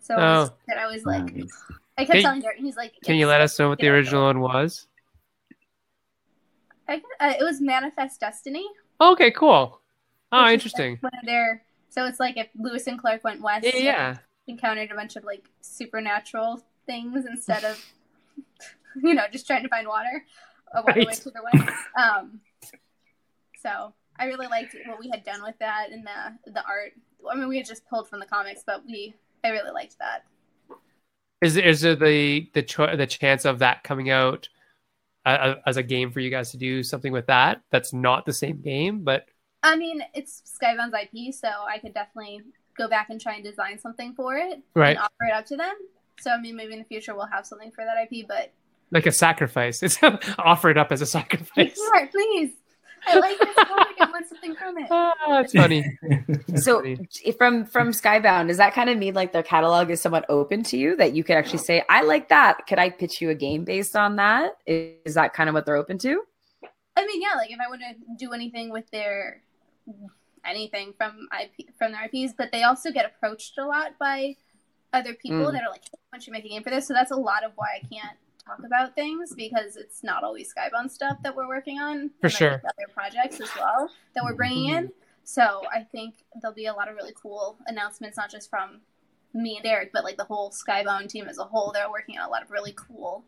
So 0.00 0.14
Oh. 0.16 0.50
that 0.68 0.78
I 0.78 0.86
was 0.86 1.04
like, 1.04 1.20
Um, 1.22 1.48
I 1.98 2.04
kept 2.04 2.12
Can- 2.12 2.22
telling 2.22 2.40
Derek, 2.40 2.58
he's 2.58 2.76
like, 2.76 2.94
can 3.04 3.16
you 3.16 3.26
let 3.26 3.40
us 3.40 3.58
know 3.58 3.68
what 3.68 3.78
the 3.78 3.88
original 3.88 4.24
one 4.24 4.40
was? 4.40 4.86
I, 6.88 7.02
uh, 7.20 7.34
it 7.38 7.42
was 7.42 7.60
Manifest 7.60 8.20
Destiny. 8.20 8.66
Okay, 9.00 9.30
cool. 9.30 9.80
Oh, 10.32 10.48
interesting. 10.48 10.98
like, 11.02 11.12
one 11.12 11.20
of 11.20 11.26
their 11.26 11.62
so 11.90 12.06
it's 12.06 12.18
like 12.18 12.36
if 12.36 12.48
Lewis 12.58 12.86
and 12.88 12.98
Clark 12.98 13.22
went 13.22 13.40
west, 13.40 13.64
Yeah, 13.66 13.76
yeah. 13.76 14.16
Encountered 14.46 14.90
a 14.90 14.94
bunch 14.94 15.16
of 15.16 15.24
like 15.24 15.48
supernatural 15.60 16.62
things 16.86 17.24
instead 17.26 17.64
of 17.64 17.82
you 19.02 19.14
know 19.14 19.24
just 19.32 19.46
trying 19.46 19.62
to 19.62 19.68
find 19.68 19.86
water 19.88 20.24
a 20.74 20.82
Right. 20.82 21.12
to 21.12 21.30
the 21.30 21.40
west. 21.52 21.72
Um, 21.96 22.40
so 23.60 23.94
I 24.18 24.26
really 24.26 24.46
liked 24.48 24.76
what 24.86 24.98
we 24.98 25.08
had 25.08 25.24
done 25.24 25.42
with 25.42 25.58
that 25.60 25.90
and 25.90 26.06
the 26.06 26.50
the 26.50 26.64
art. 26.66 26.92
I 27.30 27.36
mean, 27.36 27.48
we 27.48 27.56
had 27.56 27.66
just 27.66 27.86
pulled 27.88 28.08
from 28.08 28.20
the 28.20 28.26
comics, 28.26 28.62
but 28.66 28.84
we 28.86 29.14
I 29.44 29.50
really 29.50 29.70
liked 29.70 29.98
that. 29.98 30.24
Is 31.40 31.56
is 31.56 31.80
there 31.80 31.94
the 31.96 32.50
the 32.54 32.62
cho- 32.62 32.96
the 32.96 33.06
chance 33.06 33.44
of 33.44 33.60
that 33.60 33.84
coming 33.84 34.10
out 34.10 34.48
uh, 35.26 35.54
as 35.66 35.76
a 35.76 35.82
game 35.82 36.10
for 36.10 36.20
you 36.20 36.30
guys 36.30 36.50
to 36.50 36.56
do 36.56 36.82
something 36.82 37.12
with 37.12 37.26
that? 37.26 37.62
That's 37.70 37.92
not 37.92 38.26
the 38.26 38.32
same 38.32 38.60
game, 38.60 39.04
but 39.04 39.26
I 39.62 39.76
mean, 39.76 40.02
it's 40.12 40.42
Skybound's 40.60 40.94
IP, 40.94 41.32
so 41.34 41.48
I 41.48 41.78
could 41.78 41.94
definitely 41.94 42.40
go 42.76 42.88
back 42.88 43.10
and 43.10 43.20
try 43.20 43.34
and 43.34 43.44
design 43.44 43.78
something 43.78 44.14
for 44.14 44.36
it 44.36 44.60
Right. 44.74 44.90
and 44.96 44.98
offer 44.98 45.24
it 45.28 45.32
up 45.32 45.46
to 45.46 45.56
them. 45.56 45.74
So 46.20 46.30
I 46.30 46.40
mean, 46.40 46.56
maybe 46.56 46.72
in 46.74 46.78
the 46.80 46.84
future 46.84 47.14
we'll 47.14 47.26
have 47.26 47.46
something 47.46 47.70
for 47.70 47.84
that 47.84 47.96
IP, 48.10 48.26
but 48.26 48.52
Like 48.90 49.06
a 49.06 49.12
sacrifice. 49.12 49.82
It's 49.82 49.98
offer 50.38 50.70
it 50.70 50.78
up 50.78 50.92
as 50.92 51.00
a 51.00 51.06
sacrifice. 51.06 51.74
sure, 51.92 52.06
please. 52.08 52.52
I 53.06 53.18
like 53.18 53.38
this 53.38 53.54
topic. 53.54 53.96
I 54.00 54.10
want 54.10 54.26
something 54.28 54.54
from 54.56 54.78
it. 54.78 54.86
Ah, 54.90 55.12
that's 55.28 55.52
funny. 55.52 55.84
So 56.56 56.80
funny. 56.80 57.06
from 57.36 57.66
from 57.66 57.90
Skybound, 57.90 58.48
does 58.48 58.56
that 58.56 58.72
kind 58.72 58.88
of 58.88 58.96
mean 58.96 59.12
like 59.14 59.32
their 59.32 59.42
catalog 59.42 59.90
is 59.90 60.00
somewhat 60.00 60.24
open 60.30 60.62
to 60.64 60.78
you 60.78 60.96
that 60.96 61.12
you 61.14 61.22
could 61.22 61.36
actually 61.36 61.58
say, 61.58 61.82
I 61.90 62.00
like 62.02 62.30
that. 62.30 62.66
Could 62.66 62.78
I 62.78 62.88
pitch 62.88 63.20
you 63.20 63.28
a 63.28 63.34
game 63.34 63.64
based 63.64 63.94
on 63.94 64.16
that? 64.16 64.56
Is, 64.66 64.94
is 65.04 65.14
that 65.16 65.34
kind 65.34 65.50
of 65.50 65.54
what 65.54 65.66
they're 65.66 65.76
open 65.76 65.98
to? 65.98 66.22
I 66.96 67.04
mean, 67.04 67.20
yeah, 67.20 67.34
like 67.36 67.50
if 67.50 67.58
I 67.60 67.68
want 67.68 67.82
to 67.82 67.94
do 68.24 68.32
anything 68.32 68.70
with 68.70 68.88
their 68.90 69.42
anything 70.46 70.92
from 70.96 71.28
IP 71.40 71.68
from 71.78 71.92
their 71.92 72.04
IPs, 72.12 72.34
but 72.36 72.52
they 72.52 72.62
also 72.62 72.90
get 72.90 73.04
approached 73.06 73.56
a 73.58 73.66
lot 73.66 73.98
by 73.98 74.36
other 74.92 75.14
people 75.14 75.46
Mm. 75.46 75.52
that 75.52 75.62
are 75.64 75.70
like, 75.70 75.84
"Hey, 75.84 75.90
"Why 76.10 76.18
don't 76.18 76.26
you 76.26 76.32
make 76.32 76.44
a 76.44 76.48
game 76.48 76.62
for 76.62 76.70
this?" 76.70 76.86
So 76.86 76.94
that's 76.94 77.10
a 77.10 77.16
lot 77.16 77.42
of 77.44 77.52
why 77.56 77.80
I 77.82 77.86
can't 77.86 78.16
talk 78.46 78.62
about 78.64 78.94
things 78.94 79.34
because 79.34 79.76
it's 79.76 80.02
not 80.04 80.22
always 80.22 80.52
Skybound 80.54 80.90
stuff 80.90 81.18
that 81.22 81.34
we're 81.34 81.48
working 81.48 81.80
on. 81.80 82.10
For 82.20 82.28
sure. 82.28 82.54
other 82.64 82.92
projects 82.92 83.40
as 83.40 83.48
well 83.56 83.90
that 84.14 84.22
we're 84.22 84.34
bringing 84.34 84.66
in. 84.68 84.92
So 85.24 85.62
I 85.72 85.82
think 85.82 86.24
there'll 86.40 86.54
be 86.54 86.66
a 86.66 86.74
lot 86.74 86.88
of 86.88 86.96
really 86.96 87.14
cool 87.14 87.58
announcements, 87.66 88.16
not 88.18 88.30
just 88.30 88.50
from 88.50 88.82
me 89.32 89.56
and 89.56 89.66
Eric, 89.66 89.90
but 89.92 90.04
like 90.04 90.16
the 90.18 90.24
whole 90.24 90.50
Skybound 90.50 91.08
team 91.08 91.26
as 91.26 91.38
a 91.38 91.44
whole. 91.44 91.72
They're 91.72 91.90
working 91.90 92.18
on 92.18 92.26
a 92.28 92.30
lot 92.30 92.42
of 92.42 92.50
really 92.50 92.72
cool 92.76 93.24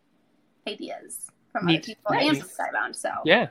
ideas 0.68 1.30
from 1.50 1.66
Neat. 1.66 1.76
other 1.78 1.84
people 1.86 2.12
and 2.12 2.38
from 2.38 2.48
Skybound. 2.48 2.94
So 2.96 3.10
Yeah. 3.24 3.48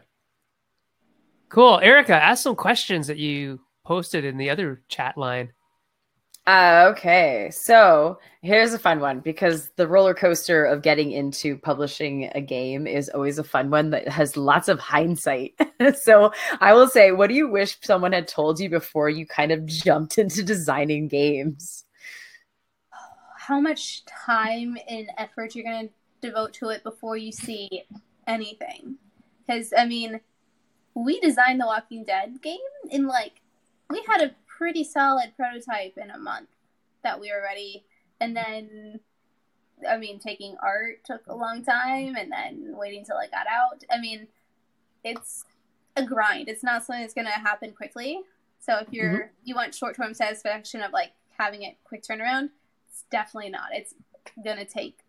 Cool. 1.56 1.80
Erica, 1.82 2.14
ask 2.14 2.44
some 2.44 2.58
questions 2.58 3.08
that 3.08 3.18
you 3.18 3.62
posted 3.86 4.26
in 4.26 4.36
the 4.36 4.50
other 4.50 4.82
chat 4.90 5.18
line. 5.18 5.54
Uh, 6.46 6.90
okay, 6.92 7.50
so 7.50 8.20
here's 8.42 8.74
a 8.74 8.78
fun 8.78 9.00
one 9.00 9.22
because 9.22 9.70
the 9.78 9.88
roller 9.88 10.14
coaster 10.14 10.66
of 10.66 10.82
getting 10.82 11.14
into 11.14 11.58
publishing 11.60 12.30
a 12.36 12.42
game 12.42 12.86
is 12.86 13.08
always 13.08 13.40
a 13.40 13.44
fun 13.46 13.70
one 13.70 13.92
that 13.92 14.06
has 14.10 14.36
lots 14.36 14.68
of 14.68 14.80
hindsight. 14.80 15.54
so 16.02 16.34
I 16.60 16.74
will 16.74 16.90
say, 16.90 17.14
what 17.14 17.30
do 17.30 17.36
you 17.36 17.48
wish 17.48 17.78
someone 17.82 18.12
had 18.12 18.28
told 18.28 18.60
you 18.60 18.70
before 18.70 19.10
you 19.10 19.26
kind 19.26 19.54
of 19.54 19.66
jumped 19.66 20.18
into 20.18 20.44
designing 20.44 21.08
games? 21.08 21.86
how 23.38 23.62
much 23.62 24.04
time 24.06 24.76
and 24.90 25.08
effort 25.18 25.56
you're 25.56 25.64
going 25.64 25.88
to 25.88 25.94
devote 26.28 26.52
to 26.52 26.68
it 26.68 26.84
before 26.84 27.16
you 27.16 27.32
see 27.32 27.84
anything. 28.28 28.98
Because, 29.48 29.72
I 29.78 29.86
mean, 29.86 30.20
we 30.96 31.20
designed 31.20 31.60
the 31.60 31.66
Walking 31.66 32.04
Dead 32.04 32.42
game 32.42 32.58
in 32.90 33.06
like, 33.08 33.42
we 33.90 34.04
had 34.08 34.22
a 34.22 34.34
pretty 34.48 34.84
solid 34.84 35.34
prototype 35.36 35.98
in 35.98 36.10
a 36.10 36.18
month 36.18 36.50
that 37.04 37.20
we 37.20 37.32
were 37.32 37.42
ready. 37.42 37.84
And 38.20 38.36
then, 38.36 39.00
I 39.88 39.98
mean, 39.98 40.20
taking 40.20 40.56
art 40.64 41.04
took 41.04 41.28
a 41.28 41.36
long 41.36 41.64
time 41.64 42.16
and 42.16 42.32
then 42.32 42.74
waiting 42.78 43.06
till 43.06 43.20
it 43.20 43.32
got 43.32 43.46
out. 43.48 43.84
I 43.92 44.00
mean, 44.00 44.28
it's 45.04 45.44
a 45.96 46.04
grind. 46.04 46.50
It's 46.50 46.64
not 46.64 46.86
something 46.86 47.02
that's 47.02 47.14
going 47.14 47.28
to 47.28 47.32
happen 47.32 47.74
quickly. 47.74 48.22
So 48.60 48.78
if 48.78 48.88
you're, 48.92 49.12
mm-hmm. 49.12 49.28
you 49.44 49.54
want 49.54 49.76
short 49.76 49.96
term 49.96 50.14
satisfaction 50.14 50.82
of 50.82 50.92
like 50.92 51.12
having 51.38 51.62
it 51.62 51.76
quick 51.84 52.02
turnaround, 52.04 52.50
it's 52.90 53.04
definitely 53.12 53.52
not. 53.52 53.70
It's 53.74 53.94
gonna 54.44 54.66
take 54.66 55.00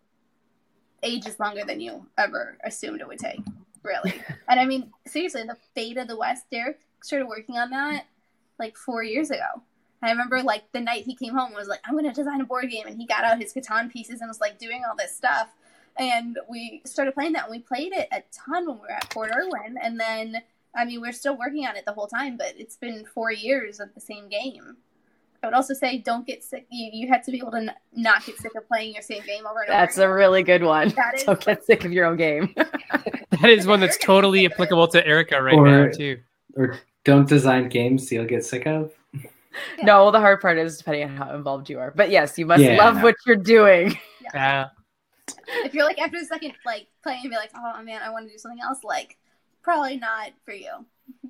ages 1.03 1.39
longer 1.39 1.63
than 1.65 1.79
you 1.79 2.05
ever 2.17 2.57
assumed 2.63 3.01
it 3.01 3.07
would 3.07 3.19
take, 3.19 3.41
really. 3.87 4.21
and 4.47 4.59
I 4.59 4.65
mean, 4.65 4.91
seriously, 5.05 5.43
the 5.43 5.57
Fate 5.73 5.97
of 5.97 6.07
the 6.07 6.17
West, 6.17 6.45
Derek 6.51 6.79
started 7.01 7.27
working 7.27 7.57
on 7.57 7.69
that 7.71 8.05
like 8.59 8.77
four 8.77 9.03
years 9.03 9.31
ago. 9.31 9.63
I 10.01 10.11
remember 10.11 10.43
like 10.43 10.71
the 10.73 10.81
night 10.81 11.05
he 11.05 11.15
came 11.15 11.33
home 11.33 11.47
and 11.47 11.55
was 11.55 11.67
like, 11.67 11.79
I'm 11.85 11.95
gonna 11.95 12.13
design 12.13 12.41
a 12.41 12.45
board 12.45 12.69
game 12.69 12.85
and 12.85 12.97
he 12.97 13.05
got 13.05 13.23
out 13.23 13.41
his 13.41 13.53
Catan 13.53 13.91
pieces 13.91 14.21
and 14.21 14.27
was 14.27 14.41
like 14.41 14.59
doing 14.59 14.83
all 14.87 14.95
this 14.95 15.15
stuff. 15.15 15.49
And 15.97 16.37
we 16.47 16.81
started 16.85 17.15
playing 17.15 17.33
that 17.33 17.45
and 17.45 17.51
we 17.51 17.59
played 17.59 17.93
it 17.93 18.07
a 18.11 18.21
ton 18.31 18.67
when 18.67 18.75
we 18.75 18.81
were 18.81 18.91
at 18.91 19.11
Fort 19.11 19.31
Irwin 19.35 19.77
and 19.81 19.99
then 19.99 20.43
I 20.75 20.85
mean 20.85 21.01
we're 21.01 21.13
still 21.13 21.35
working 21.35 21.65
on 21.65 21.75
it 21.75 21.85
the 21.85 21.93
whole 21.93 22.07
time, 22.07 22.37
but 22.37 22.53
it's 22.57 22.75
been 22.75 23.05
four 23.05 23.31
years 23.31 23.79
of 23.79 23.93
the 23.95 24.01
same 24.01 24.29
game. 24.29 24.77
I 25.43 25.47
would 25.47 25.53
also 25.53 25.73
say 25.73 25.99
don't 25.99 26.25
get 26.25 26.43
sick. 26.43 26.65
You, 26.71 26.89
you 26.93 27.07
have 27.09 27.23
to 27.25 27.31
be 27.31 27.37
able 27.37 27.51
to 27.51 27.57
n- 27.57 27.73
not 27.93 28.25
get 28.25 28.37
sick 28.37 28.53
of 28.55 28.67
playing 28.67 28.93
your 28.93 29.01
same 29.03 29.21
game 29.23 29.45
over 29.45 29.59
and 29.61 29.69
over. 29.69 29.79
That's 29.79 29.97
a 29.97 30.09
really 30.09 30.43
good 30.43 30.63
one. 30.63 30.89
That 30.89 31.15
is- 31.15 31.23
Don't 31.23 31.43
get 31.43 31.63
sick 31.65 31.85
of 31.85 31.91
your 31.91 32.05
own 32.05 32.17
game. 32.17 32.53
That 33.41 33.51
is 33.51 33.67
one 33.67 33.79
that's 33.79 33.97
totally 33.99 34.45
applicable 34.47 34.87
to 34.87 35.05
Erica 35.05 35.39
right 35.41 35.53
Or- 35.53 35.67
now, 35.87 35.91
too. 35.91 36.19
or 36.55 36.79
don't 37.03 37.29
design 37.29 37.69
games 37.69 38.11
you'll 38.11 38.25
get 38.25 38.43
sick 38.43 38.65
of. 38.65 38.91
No, 39.83 40.09
the 40.11 40.19
hard 40.19 40.41
part 40.41 40.57
is 40.57 40.77
depending 40.79 41.03
on 41.03 41.15
how 41.15 41.35
involved 41.35 41.69
you 41.69 41.77
are. 41.79 41.91
But 41.95 42.09
yes, 42.09 42.37
you 42.39 42.45
must 42.47 42.63
Yeah, 42.63 42.77
love 42.77 42.95
no. 42.97 43.03
what 43.03 43.15
you're 43.25 43.35
doing. 43.35 43.97
Yeah. 44.33 44.67
if 45.63 45.73
you're 45.73 45.85
like 45.85 45.99
after 45.99 46.19
the 46.19 46.25
second 46.25 46.53
like 46.65 46.87
playing 47.03 47.21
and 47.23 47.29
be 47.29 47.37
like, 47.37 47.51
oh 47.55 47.81
man, 47.83 48.01
I 48.03 48.09
want 48.09 48.25
to 48.27 48.31
do 48.31 48.37
something 48.37 48.59
else, 48.61 48.83
like 48.83 49.17
probably 49.61 49.97
not 49.97 50.31
for 50.43 50.53
you. 50.53 50.71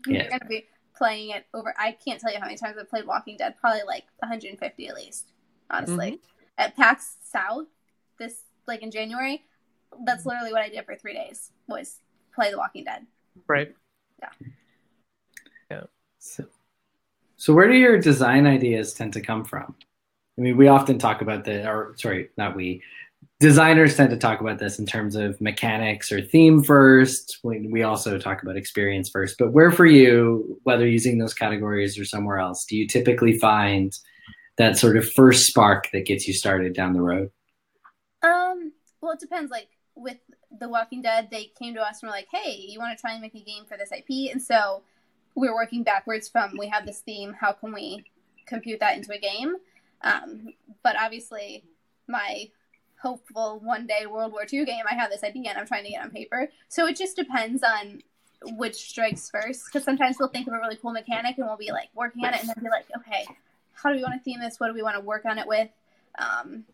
Yeah. 0.08 0.22
You're 0.24 0.30
gonna 0.30 0.45
be 0.49 0.66
playing 0.98 1.32
it 1.32 1.45
over. 1.54 1.74
I 1.78 1.91
can't 1.91 2.20
tell 2.20 2.32
you 2.32 2.39
how 2.39 2.45
many 2.45 2.58
times 2.58 2.78
I've 2.80 2.89
played 2.89 3.06
Walking 3.06 3.38
Dead. 3.38 3.56
Probably 3.60 3.82
like 3.88 4.06
150 4.20 4.88
at 4.88 4.95
least. 4.95 5.32
Honestly, 5.70 6.12
mm-hmm. 6.12 6.16
at 6.58 6.76
PAX 6.76 7.18
South 7.24 7.68
this 8.18 8.43
like 8.68 8.82
in 8.82 8.91
January, 8.91 9.43
that's 10.06 10.22
mm-hmm. 10.22 10.30
literally 10.30 10.52
what 10.52 10.62
I 10.62 10.70
did 10.70 10.86
for 10.86 10.95
three 10.95 11.14
days 11.14 11.52
was 11.68 12.00
play 12.34 12.52
The 12.52 12.58
Walking 12.58 12.84
Dead. 12.84 13.06
Right. 13.48 13.74
Yeah. 14.20 14.48
Yeah. 15.72 15.84
So, 16.20 16.45
so 17.36 17.54
where 17.54 17.68
do 17.68 17.76
your 17.76 18.00
design 18.00 18.48
ideas 18.48 18.93
tend 18.93 19.14
to 19.14 19.22
come 19.22 19.43
from? 19.43 19.76
I 20.38 20.41
mean, 20.41 20.58
we 20.58 20.68
often 20.68 21.00
talk 21.00 21.22
about 21.22 21.45
the, 21.45 21.68
or 21.68 21.95
sorry, 21.98 22.30
not 22.38 22.56
we. 22.56 22.84
Designers 23.39 23.95
tend 23.95 24.09
to 24.09 24.17
talk 24.17 24.41
about 24.41 24.57
this 24.57 24.79
in 24.79 24.88
terms 24.88 25.15
of 25.15 25.39
mechanics 25.39 26.11
or 26.11 26.21
theme 26.21 26.63
first. 26.63 27.38
We, 27.43 27.67
we 27.67 27.83
also 27.83 28.17
talk 28.17 28.41
about 28.41 28.57
experience 28.57 29.09
first. 29.09 29.35
But 29.38 29.53
where 29.53 29.71
for 29.71 29.85
you, 29.85 30.59
whether 30.63 30.88
using 30.88 31.19
those 31.19 31.35
categories 31.35 31.99
or 31.99 32.05
somewhere 32.05 32.39
else, 32.39 32.65
do 32.65 32.75
you 32.75 32.88
typically 32.88 33.38
find 33.38 33.93
that 34.57 34.75
sort 34.75 34.97
of 34.97 35.07
first 35.11 35.45
spark 35.45 35.89
that 35.93 36.07
gets 36.07 36.27
you 36.27 36.33
started 36.33 36.73
down 36.73 36.93
the 36.93 37.01
road? 37.01 37.29
Um, 38.23 38.71
well, 39.01 39.11
it 39.11 39.19
depends. 39.19 39.51
Like 39.51 39.69
with 39.95 40.17
The 40.59 40.67
Walking 40.67 41.03
Dead, 41.03 41.29
they 41.31 41.51
came 41.59 41.75
to 41.75 41.81
us 41.81 42.01
and 42.01 42.09
were 42.09 42.15
like, 42.15 42.27
"Hey, 42.31 42.65
you 42.67 42.79
want 42.79 42.97
to 42.97 42.99
try 42.99 43.11
and 43.13 43.21
make 43.21 43.35
a 43.35 43.43
game 43.43 43.65
for 43.65 43.77
this 43.77 43.91
IP?" 43.91 44.31
And 44.31 44.41
so 44.41 44.81
we're 45.35 45.53
working 45.53 45.83
backwards 45.83 46.27
from 46.27 46.57
we 46.57 46.67
have 46.69 46.88
this 46.88 47.01
theme. 47.01 47.33
How 47.39 47.51
can 47.53 47.71
we 47.71 48.03
compute 48.47 48.79
that 48.79 48.97
into 48.97 49.13
a 49.13 49.19
game? 49.19 49.55
Um, 50.01 50.53
but 50.83 50.95
obviously, 50.99 51.63
my 52.07 52.49
hopeful 53.02 53.60
one 53.64 53.88
day 53.88 54.06
World 54.06 54.32
War 54.32 54.45
II 54.52 54.66
game, 54.66 54.84
I 54.89 54.95
have 54.95 55.10
this 55.10 55.24
idea 55.24 55.50
and 55.50 55.58
I'm 55.58 55.68
trying 55.68 55.84
to 55.84 55.91
get 55.91 56.04
on 56.04 56.12
paper. 56.12 56.50
So 56.68 56.88
it 56.88 56.98
just 56.98 57.16
depends 57.16 57.64
on 57.64 58.02
which 58.56 58.76
strikes 58.76 59.30
first. 59.30 59.66
Because 59.66 59.84
sometimes 59.84 60.18
we'll 60.20 60.30
think 60.30 60.48
of 60.48 60.54
a 60.54 60.58
really 60.58 60.78
cool 60.78 60.91
mechanic 60.91 61.38
and 61.38 61.48
we'll 61.48 61.58
be 61.58 61.72
like 61.72 61.89
working 61.95 62.26
on 62.26 62.34
it 62.34 62.41
and 62.41 62.50
then 62.50 62.56
be 62.62 62.70
like, 62.70 62.88
okay, 62.98 63.26
how 63.74 63.91
do 63.91 63.95
we 63.95 64.04
want 64.04 64.16
to 64.16 64.20
theme 64.24 64.39
this? 64.39 64.60
What 64.60 64.68
do 64.68 64.74
we 64.74 64.82
want 64.82 64.95
to 64.95 65.02
work 65.02 65.26
on 65.26 65.38
it 65.38 65.48
with? 65.48 65.70
Um, 66.18 66.66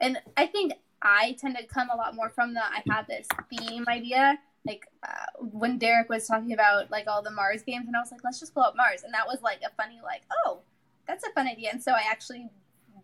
and 0.00 0.18
I 0.36 0.46
think 0.46 0.72
I 1.02 1.36
tend 1.40 1.56
to 1.56 1.66
come 1.66 1.90
a 1.90 1.96
lot 1.96 2.14
more 2.14 2.28
from 2.28 2.54
the 2.54 2.62
I 2.62 2.82
have 2.90 3.06
this 3.06 3.26
theme 3.50 3.84
idea. 3.88 4.38
Like 4.66 4.86
uh, 5.02 5.26
when 5.40 5.78
Derek 5.78 6.08
was 6.08 6.26
talking 6.26 6.52
about 6.52 6.90
like 6.90 7.06
all 7.06 7.22
the 7.22 7.30
Mars 7.30 7.62
games, 7.62 7.86
and 7.86 7.96
I 7.96 8.00
was 8.00 8.10
like, 8.10 8.20
let's 8.24 8.40
just 8.40 8.54
blow 8.54 8.64
up 8.64 8.76
Mars, 8.76 9.02
and 9.04 9.14
that 9.14 9.26
was 9.26 9.40
like 9.40 9.60
a 9.64 9.70
funny 9.80 10.00
like, 10.02 10.22
oh, 10.44 10.60
that's 11.06 11.24
a 11.24 11.30
fun 11.30 11.46
idea. 11.46 11.70
And 11.72 11.82
so 11.82 11.92
I 11.92 12.02
actually 12.10 12.48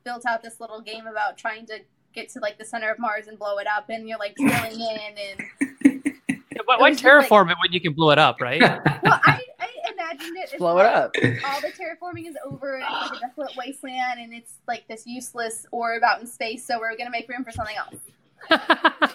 built 0.04 0.26
out 0.26 0.42
this 0.42 0.60
little 0.60 0.80
game 0.80 1.06
about 1.06 1.38
trying 1.38 1.64
to 1.66 1.80
get 2.14 2.28
to 2.30 2.40
like 2.40 2.58
the 2.58 2.64
center 2.64 2.90
of 2.90 2.98
Mars 2.98 3.26
and 3.26 3.38
blow 3.38 3.58
it 3.58 3.66
up, 3.66 3.88
and 3.90 4.08
you're 4.08 4.18
like 4.18 4.34
drilling 4.36 4.80
in 4.80 4.98
and 5.18 5.44
Yeah, 6.54 6.60
Why, 6.66 6.76
why 6.78 6.90
was 6.90 7.00
just 7.00 7.04
like- 7.04 7.28
terraform 7.28 7.50
it 7.50 7.56
when 7.60 7.72
you 7.72 7.80
can 7.80 7.92
blow 7.94 8.10
it 8.10 8.18
up, 8.18 8.40
right? 8.40 8.60
well, 9.02 9.20
I, 9.24 9.40
I 9.58 9.68
imagined 9.92 10.36
it. 10.38 10.56
Blow 10.58 10.78
it 10.78 10.86
up. 10.86 11.10
all 11.44 11.60
the 11.60 11.68
terraforming 11.72 12.28
is 12.28 12.36
over. 12.46 12.76
and 12.76 12.84
It's 12.84 13.10
like 13.10 13.18
a 13.22 13.26
desolate 13.26 13.56
wasteland, 13.56 14.20
and 14.20 14.32
it's 14.32 14.52
like 14.68 14.86
this 14.86 15.04
useless 15.06 15.66
orb 15.72 16.04
out 16.04 16.20
in 16.20 16.26
space. 16.28 16.64
So 16.64 16.78
we're 16.78 16.96
gonna 16.96 17.10
make 17.10 17.28
room 17.28 17.42
for 17.44 17.50
something 17.50 17.76
else. 17.76 17.96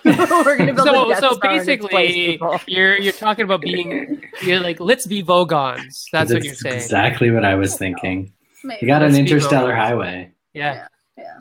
We're 0.04 0.58
gonna 0.58 0.74
build 0.74 0.88
so, 0.88 1.06
a 1.06 1.10
Death 1.10 1.20
so 1.20 1.34
Star 1.36 1.52
basically, 1.58 2.40
you're 2.66 3.00
you're 3.00 3.14
talking 3.14 3.46
about 3.46 3.62
being 3.62 4.24
you're 4.42 4.60
like 4.60 4.80
let's 4.80 5.06
be 5.06 5.24
Vogons. 5.24 6.06
That's 6.12 6.34
what 6.34 6.44
you're 6.44 6.56
saying. 6.56 6.76
Exactly 6.76 7.30
what 7.30 7.46
I 7.46 7.54
was 7.56 7.78
thinking. 7.78 8.34
Maybe. 8.64 8.80
You 8.82 8.88
got 8.88 9.04
an 9.04 9.10
Let's 9.14 9.16
be 9.18 9.22
interstellar 9.22 9.74
Vogons. 9.74 9.78
highway. 9.78 10.32
Yeah, 10.54 10.88
yeah. 11.18 11.38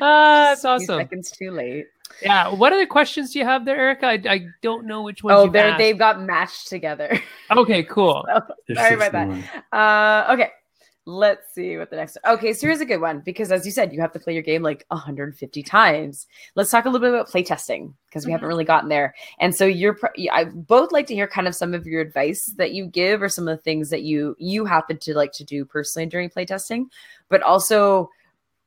Ah, 0.00 0.48
that's 0.50 0.64
awesome. 0.64 0.98
Seconds 1.00 1.30
too 1.30 1.50
late. 1.50 1.86
Yeah, 2.22 2.48
what 2.48 2.72
other 2.72 2.86
questions 2.86 3.32
do 3.32 3.38
you 3.38 3.44
have 3.46 3.64
there, 3.64 3.76
Erica? 3.78 4.06
I, 4.06 4.22
I 4.28 4.46
don't 4.62 4.86
know 4.86 5.02
which 5.02 5.22
ones. 5.22 5.36
Oh, 5.38 5.44
you've 5.44 5.52
they're 5.52 5.68
asked. 5.70 5.78
they've 5.78 5.98
got 5.98 6.20
matched 6.22 6.68
together. 6.68 7.18
Okay, 7.50 7.82
cool. 7.82 8.24
There's 8.68 8.78
Sorry 8.78 8.94
about 8.94 9.10
that. 9.12 9.64
Uh, 9.76 10.34
okay. 10.34 10.50
Let's 11.06 11.52
see 11.54 11.76
what 11.76 11.90
the 11.90 11.96
next. 11.96 12.16
Okay, 12.24 12.52
so 12.52 12.68
here's 12.68 12.80
a 12.80 12.84
good 12.84 13.00
one 13.00 13.20
because, 13.24 13.50
as 13.50 13.66
you 13.66 13.72
said, 13.72 13.92
you 13.92 14.00
have 14.00 14.12
to 14.12 14.20
play 14.20 14.34
your 14.34 14.42
game 14.44 14.62
like 14.62 14.84
150 14.88 15.62
times. 15.64 16.28
Let's 16.54 16.70
talk 16.70 16.84
a 16.84 16.88
little 16.88 17.04
bit 17.04 17.12
about 17.12 17.28
playtesting 17.28 17.94
because 18.06 18.24
we 18.24 18.30
haven't 18.30 18.44
Mhm. 18.44 18.48
really 18.50 18.64
gotten 18.64 18.88
there. 18.88 19.14
And 19.40 19.52
so 19.52 19.64
you're, 19.64 19.94
pr- 19.94 20.08
I 20.30 20.44
both 20.44 20.92
like 20.92 21.08
to 21.08 21.14
hear 21.14 21.26
kind 21.26 21.48
of 21.48 21.56
some 21.56 21.74
of 21.74 21.86
your 21.86 22.00
advice 22.02 22.52
that 22.58 22.70
you 22.72 22.86
give 22.86 23.20
or 23.22 23.28
some 23.28 23.48
of 23.48 23.56
the 23.58 23.62
things 23.62 23.90
that 23.90 24.02
you 24.02 24.36
you 24.38 24.64
happen 24.66 24.98
to 24.98 25.14
like 25.14 25.32
to 25.32 25.44
do 25.44 25.64
personally 25.64 26.06
during 26.06 26.28
playtesting, 26.30 26.84
but 27.28 27.42
also 27.42 28.10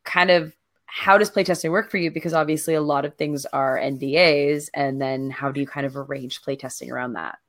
kind 0.04 0.32
of 0.32 0.56
how 0.86 1.18
does 1.18 1.32
playtesting 1.32 1.72
work 1.72 1.90
for 1.90 1.98
you? 1.98 2.12
Because 2.12 2.34
obviously 2.34 2.76
a 2.76 2.82
lot 2.82 3.04
of 3.04 3.16
things 3.16 3.46
are 3.48 3.80
NDAs, 3.80 4.70
and 4.74 5.02
then 5.02 5.32
how 5.32 5.52
do 5.52 5.60
you 5.60 5.66
kind 5.66 5.86
of 5.86 5.98
arrange 5.98 6.42
playtesting 6.44 6.92
around 6.92 7.14
that? 7.14 7.40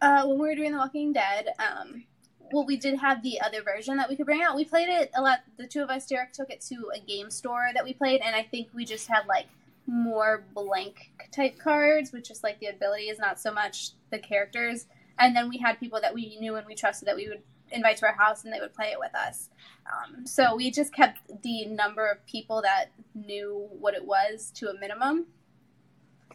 Uh, 0.00 0.24
when 0.24 0.38
we 0.38 0.48
were 0.48 0.54
doing 0.54 0.72
The 0.72 0.78
Walking 0.78 1.12
Dead, 1.12 1.48
um, 1.58 2.04
well, 2.52 2.64
we 2.64 2.76
did 2.76 2.98
have 2.98 3.22
the 3.22 3.40
other 3.40 3.62
version 3.62 3.96
that 3.98 4.08
we 4.08 4.16
could 4.16 4.24
bring 4.24 4.42
out. 4.42 4.56
We 4.56 4.64
played 4.64 4.88
it 4.88 5.10
a 5.14 5.20
lot. 5.20 5.40
The 5.58 5.66
two 5.66 5.82
of 5.82 5.90
us, 5.90 6.06
Derek, 6.06 6.32
took 6.32 6.50
it 6.50 6.62
to 6.68 6.90
a 6.94 7.00
game 7.00 7.30
store 7.30 7.68
that 7.74 7.84
we 7.84 7.92
played, 7.92 8.22
and 8.22 8.34
I 8.34 8.44
think 8.44 8.68
we 8.72 8.84
just 8.84 9.08
had 9.08 9.26
like 9.26 9.46
more 9.86 10.44
blank 10.54 11.10
type 11.32 11.58
cards, 11.58 12.12
which 12.12 12.30
is 12.30 12.42
like 12.42 12.60
the 12.60 12.66
abilities, 12.66 13.18
not 13.18 13.40
so 13.40 13.52
much 13.52 13.90
the 14.10 14.18
characters. 14.18 14.86
And 15.18 15.34
then 15.34 15.48
we 15.48 15.58
had 15.58 15.80
people 15.80 16.00
that 16.00 16.14
we 16.14 16.38
knew 16.38 16.54
and 16.56 16.66
we 16.66 16.74
trusted 16.74 17.08
that 17.08 17.16
we 17.16 17.28
would 17.28 17.42
invite 17.70 17.96
to 17.98 18.06
our 18.06 18.14
house 18.14 18.44
and 18.44 18.52
they 18.52 18.60
would 18.60 18.74
play 18.74 18.88
it 18.92 18.98
with 18.98 19.14
us. 19.14 19.50
Um, 19.86 20.26
so 20.26 20.54
we 20.56 20.70
just 20.70 20.92
kept 20.92 21.42
the 21.42 21.66
number 21.66 22.06
of 22.06 22.24
people 22.26 22.62
that 22.62 22.86
knew 23.14 23.68
what 23.78 23.94
it 23.94 24.04
was 24.04 24.50
to 24.56 24.68
a 24.68 24.78
minimum. 24.78 25.26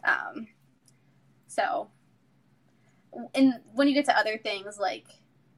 Um, 0.04 0.48
so 1.46 1.88
and 3.34 3.54
when 3.72 3.88
you 3.88 3.94
get 3.94 4.04
to 4.06 4.18
other 4.18 4.38
things 4.38 4.78
like 4.78 5.06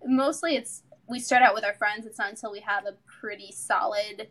mostly 0.07 0.57
it's 0.57 0.83
we 1.09 1.19
start 1.19 1.43
out 1.43 1.55
with 1.55 1.65
our 1.65 1.75
friends 1.75 2.07
it's 2.07 2.19
not 2.19 2.31
until 2.31 2.53
we 2.53 2.61
have 2.61 2.85
a 2.87 2.95
pretty 3.07 3.51
solid 3.53 4.29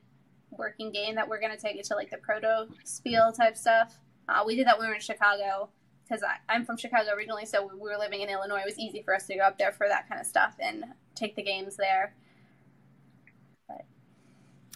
working 0.52 0.92
game 0.92 1.16
that 1.16 1.28
we're 1.28 1.40
going 1.40 1.52
to 1.52 1.62
take 1.62 1.76
it 1.76 1.84
to 1.84 1.96
like 1.96 2.10
the 2.10 2.18
proto 2.18 2.68
spiel 2.84 3.32
type 3.32 3.58
stuff 3.58 3.98
uh, 4.30 4.44
we 4.46 4.56
did 4.56 4.66
that 4.68 4.78
when 4.78 4.88
we 4.88 4.90
were 4.90 4.96
in 4.96 5.02
chicago 5.02 5.70
because 6.08 6.24
i'm 6.50 6.66
from 6.66 6.78
chicago 6.78 7.12
originally 7.16 7.46
so 7.46 7.66
we 7.74 7.80
were 7.80 7.98
living 7.98 8.22
in 8.22 8.30
illinois 8.30 8.60
it 8.60 8.66
was 8.66 8.78
easy 8.80 9.02
for 9.02 9.14
us 9.16 9.26
to 9.26 9.36
go 9.36 9.42
up 9.42 9.58
there 9.58 9.72
for 9.72 9.88
that 9.88 10.08
kind 10.08 10.20
of 10.22 10.28
stuff 10.28 10.56
and 10.60 10.84
take 11.16 11.36
the 11.36 11.44
games 11.44 11.76
there 11.76 12.14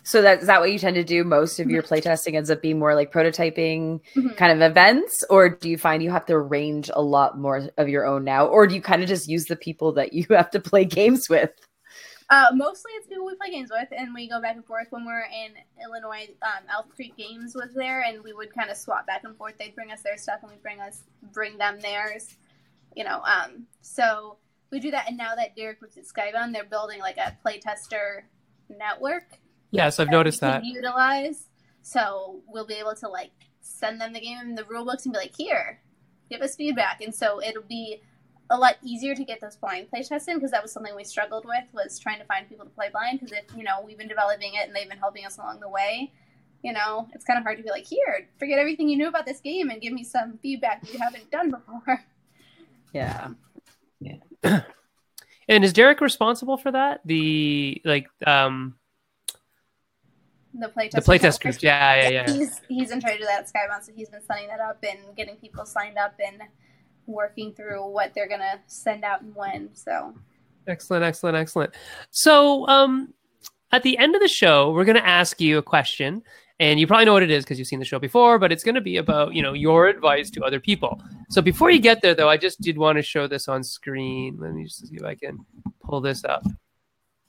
So 0.03 0.21
that 0.23 0.39
is 0.39 0.47
that 0.47 0.59
what 0.59 0.71
you 0.71 0.80
tend 0.80 0.95
to 0.95 1.03
do? 1.03 1.23
Most 1.23 1.59
of 1.59 1.69
your 1.69 1.84
playtesting 1.84 2.34
ends 2.34 2.49
up 2.49 2.61
being 2.63 2.80
more 2.80 2.95
like 2.95 3.11
prototyping 3.11 3.99
Mhm. 4.15 4.36
kind 4.38 4.51
of 4.51 4.61
events, 4.71 5.23
or 5.30 5.49
do 5.49 5.69
you 5.69 5.77
find 5.77 6.01
you 6.01 6.09
have 6.09 6.25
to 6.27 6.34
arrange 6.34 6.89
a 6.93 7.01
lot 7.01 7.38
more 7.38 7.69
of 7.77 7.89
your 7.89 8.05
own 8.07 8.23
now, 8.23 8.47
or 8.47 8.65
do 8.65 8.73
you 8.73 8.82
kind 8.82 9.03
of 9.03 9.09
just 9.09 9.27
use 9.27 9.45
the 9.45 9.55
people 9.55 9.91
that 9.93 10.13
you 10.13 10.25
have 10.32 10.49
to 10.51 10.59
play 10.59 10.86
games 10.86 11.30
with? 11.30 11.51
Uh, 12.30 12.45
mostly 12.53 12.91
it's 12.91 13.07
people 13.07 13.25
we 13.25 13.34
play 13.36 13.49
games 13.49 13.71
with, 13.71 13.88
and 13.91 14.13
we 14.13 14.30
go 14.30 14.39
back 14.39 14.55
and 14.55 14.65
forth. 14.65 14.86
When 14.91 15.03
we're 15.03 15.21
in 15.21 15.53
Illinois, 15.84 16.30
um, 16.43 16.63
Elk 16.71 16.93
Creek 16.93 17.17
Games 17.17 17.55
was 17.55 17.73
there, 17.73 18.01
and 18.01 18.23
we 18.23 18.34
would 18.34 18.53
kind 18.53 18.69
of 18.69 18.77
swap 18.77 19.07
back 19.07 19.23
and 19.23 19.36
forth. 19.36 19.55
They'd 19.57 19.73
bring 19.73 19.91
us 19.91 20.03
their 20.03 20.17
stuff, 20.17 20.39
and 20.43 20.51
we'd 20.51 20.61
bring 20.61 20.80
us 20.80 21.03
bring 21.34 21.57
them 21.57 21.80
theirs. 21.80 22.38
You 22.95 23.03
know, 23.03 23.21
um, 23.23 23.65
so 23.82 24.38
we 24.71 24.80
do 24.80 24.91
that. 24.91 25.07
And 25.07 25.17
now 25.17 25.34
that 25.36 25.55
Derek 25.55 25.82
works 25.82 25.97
at 25.97 26.05
Skybound, 26.05 26.53
they're 26.53 26.65
building 26.65 26.99
like 26.99 27.17
a 27.17 27.36
playtester 27.43 28.21
network. 28.69 29.39
Yes, 29.71 29.99
I've 29.99 30.07
that 30.07 30.11
noticed 30.11 30.41
we 30.41 30.47
that. 30.47 30.65
Utilize, 30.65 31.47
so 31.82 32.41
we'll 32.47 32.67
be 32.67 32.75
able 32.75 32.95
to 32.95 33.07
like 33.07 33.32
send 33.61 33.99
them 33.99 34.13
the 34.13 34.19
game 34.19 34.38
and 34.39 34.57
the 34.57 34.65
rule 34.65 34.86
books 34.86 35.05
and 35.05 35.13
be 35.13 35.19
like, 35.19 35.34
here, 35.36 35.82
give 36.30 36.41
us 36.41 36.55
feedback, 36.55 37.01
and 37.01 37.13
so 37.13 37.41
it'll 37.41 37.63
be 37.63 38.03
a 38.51 38.57
lot 38.57 38.77
easier 38.83 39.13
to 39.15 39.23
get 39.23 39.39
those 39.41 39.55
blind 39.55 39.89
play 39.89 40.01
tests 40.03 40.27
in 40.27 40.35
because 40.35 40.51
that 40.51 40.61
was 40.61 40.71
something 40.71 40.95
we 40.95 41.03
struggled 41.03 41.45
with 41.45 41.63
was 41.73 41.99
trying 41.99 42.19
to 42.19 42.25
find 42.25 42.49
people 42.49 42.65
to 42.65 42.71
play 42.71 42.89
blind 42.89 43.19
because 43.19 43.31
if 43.31 43.45
you 43.55 43.63
know 43.63 43.81
we've 43.85 43.97
been 43.97 44.07
developing 44.07 44.53
it 44.55 44.67
and 44.67 44.75
they've 44.75 44.89
been 44.89 44.97
helping 44.97 45.25
us 45.25 45.37
along 45.37 45.59
the 45.59 45.69
way 45.69 46.11
you 46.63 46.73
know 46.73 47.07
it's 47.13 47.23
kind 47.25 47.37
of 47.37 47.43
hard 47.43 47.57
to 47.57 47.63
be 47.63 47.69
like 47.69 47.85
here 47.85 48.27
forget 48.39 48.57
everything 48.57 48.89
you 48.89 48.97
knew 48.97 49.07
about 49.07 49.25
this 49.25 49.39
game 49.39 49.69
and 49.69 49.81
give 49.81 49.93
me 49.93 50.03
some 50.03 50.37
feedback 50.41 50.81
you 50.91 50.99
haven't 50.99 51.29
done 51.29 51.51
before 51.51 52.03
Yeah. 52.93 53.29
Yeah. 53.99 54.61
And 55.49 55.65
is 55.65 55.73
Derek 55.73 55.99
responsible 55.99 56.57
for 56.57 56.71
that? 56.71 57.01
The 57.05 57.81
like 57.83 58.07
um 58.27 58.75
the 60.53 60.67
playtest 60.67 60.91
the 60.91 61.01
playtest 61.01 61.41
group. 61.41 61.55
Yeah, 61.59 61.95
yeah, 61.95 62.09
yeah. 62.09 62.31
he's 62.31 62.61
he's 62.69 62.91
in 62.91 63.01
charge 63.01 63.15
of 63.15 63.25
that 63.25 63.39
at 63.39 63.47
Skybound, 63.47 63.83
so 63.83 63.91
he's 63.91 64.09
been 64.09 64.21
setting 64.21 64.47
that 64.49 64.59
up 64.59 64.77
and 64.83 65.15
getting 65.17 65.37
people 65.37 65.65
signed 65.65 65.97
up 65.97 66.13
and 66.23 66.43
working 67.10 67.53
through 67.53 67.89
what 67.89 68.14
they're 68.14 68.30
gonna 68.30 68.60
send 68.68 69.03
out 69.03 69.22
and 69.22 69.36
when. 69.36 69.70
So 69.74 70.14
Excellent, 70.70 71.03
excellent, 71.03 71.36
excellent. 71.36 71.74
So, 72.12 72.68
um, 72.68 73.14
at 73.72 73.84
the 73.84 73.97
end 73.97 74.16
of 74.16 74.22
the 74.22 74.28
show, 74.28 74.72
we're 74.72 74.86
going 74.86 74.97
to 74.97 75.07
ask 75.07 75.41
you 75.41 75.57
a 75.57 75.64
question, 75.64 76.24
and 76.60 76.80
you 76.80 76.88
probably 76.88 77.05
know 77.05 77.14
what 77.14 77.24
it 77.24 77.32
is 77.32 77.43
because 77.43 77.57
you've 77.57 77.68
seen 77.68 77.80
the 77.80 77.86
show 77.86 77.99
before. 77.99 78.39
But 78.39 78.51
it's 78.51 78.64
going 78.64 78.76
to 78.76 78.82
be 78.82 78.97
about 78.97 79.34
you 79.34 79.41
know 79.41 79.53
your 79.53 79.88
advice 79.88 80.30
to 80.32 80.43
other 80.43 80.60
people. 80.60 81.01
So 81.30 81.41
before 81.41 81.72
you 81.72 81.80
get 81.80 82.01
there, 82.01 82.16
though, 82.16 82.30
I 82.30 82.38
just 82.38 82.62
did 82.62 82.78
want 82.78 82.97
to 82.97 83.01
show 83.01 83.28
this 83.28 83.47
on 83.47 83.64
screen. 83.64 84.38
Let 84.39 84.53
me 84.53 84.64
just 84.64 84.88
see 84.88 84.95
if 84.95 85.03
I 85.03 85.16
can 85.16 85.45
pull 85.84 86.01
this 86.01 86.24
up 86.24 86.43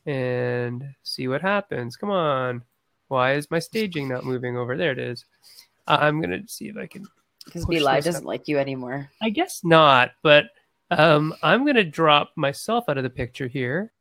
and 0.07 0.85
see 1.03 1.29
what 1.29 1.43
happens. 1.43 1.97
Come 1.97 2.11
on, 2.11 2.63
why 3.09 3.35
is 3.35 3.51
my 3.51 3.59
staging 3.59 4.09
not 4.09 4.25
moving 4.25 4.57
over? 4.57 4.77
There 4.77 4.93
it 4.93 4.99
is. 4.99 5.25
I'm 5.87 6.21
gonna 6.21 6.47
see 6.47 6.69
if 6.69 6.77
I 6.77 6.87
can 6.87 7.07
Because 7.51 7.65
Push 7.67 7.79
BeLive 7.83 8.05
doesn't 8.05 8.25
like 8.25 8.49
you 8.49 8.59
anymore. 8.59 9.11
I 9.21 9.31
guess 9.31 9.61
not, 9.65 10.13
but 10.23 10.45
um, 10.91 11.35
I'm 11.43 11.65
going 11.65 11.77
to 11.77 11.85
drop 11.85 12.31
myself 12.37 12.85
out 12.89 12.97
of 12.97 13.03
the 13.05 13.11
picture 13.11 13.49
here. 13.49 13.93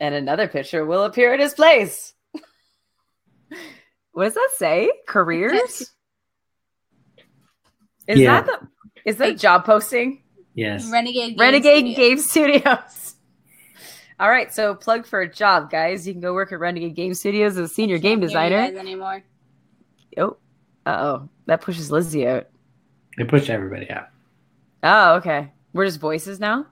And 0.00 0.14
another 0.14 0.48
picture 0.48 0.84
will 0.84 1.04
appear 1.04 1.34
in 1.34 1.40
his 1.40 1.54
place. 1.54 2.14
what 4.12 4.24
does 4.24 4.34
that 4.34 4.50
say? 4.56 4.90
Careers? 5.06 5.92
Is 8.08 8.18
Yeah. 8.18 8.40
that 8.42 8.46
the 8.46 8.68
is 9.04 9.16
that 9.18 9.30
a 9.30 9.34
job 9.34 9.64
posting? 9.64 10.22
Yes. 10.54 10.90
Renegade 10.90 11.36
Games 11.36 11.40
Renegade 11.40 11.84
Studio. 11.94 11.96
Game 11.96 12.18
Studios. 12.18 13.14
All 14.20 14.28
right, 14.30 14.52
so 14.52 14.74
plug 14.74 15.06
for 15.06 15.20
a 15.20 15.32
job, 15.32 15.70
guys. 15.70 16.06
You 16.06 16.12
can 16.14 16.20
go 16.20 16.34
work 16.34 16.52
at 16.52 16.60
Renegade 16.60 16.94
Game 16.94 17.14
Studios 17.14 17.52
as 17.58 17.70
a 17.70 17.74
senior 17.74 17.98
game 17.98 18.20
Can't 18.20 18.30
hear 18.30 18.48
designer. 18.50 18.70
guys 18.72 18.76
anymore. 18.76 19.22
Oh, 20.18 20.36
uh 20.86 20.90
oh, 21.00 21.28
that 21.52 21.60
pushes 21.60 21.90
Lizzy 21.90 22.26
out. 22.26 22.48
They 23.18 23.24
pushed 23.24 23.50
everybody 23.50 23.90
out. 23.90 24.08
Oh, 24.82 25.16
okay. 25.16 25.52
We're 25.74 25.84
just 25.84 26.00
voices 26.00 26.40
now. 26.40 26.64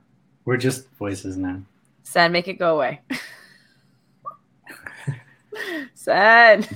We're 0.46 0.56
just 0.56 0.88
voices 0.92 1.36
now. 1.36 1.60
Sad, 2.02 2.32
make 2.32 2.48
it 2.48 2.54
go 2.54 2.76
away. 2.76 3.02
Sad. 5.94 6.66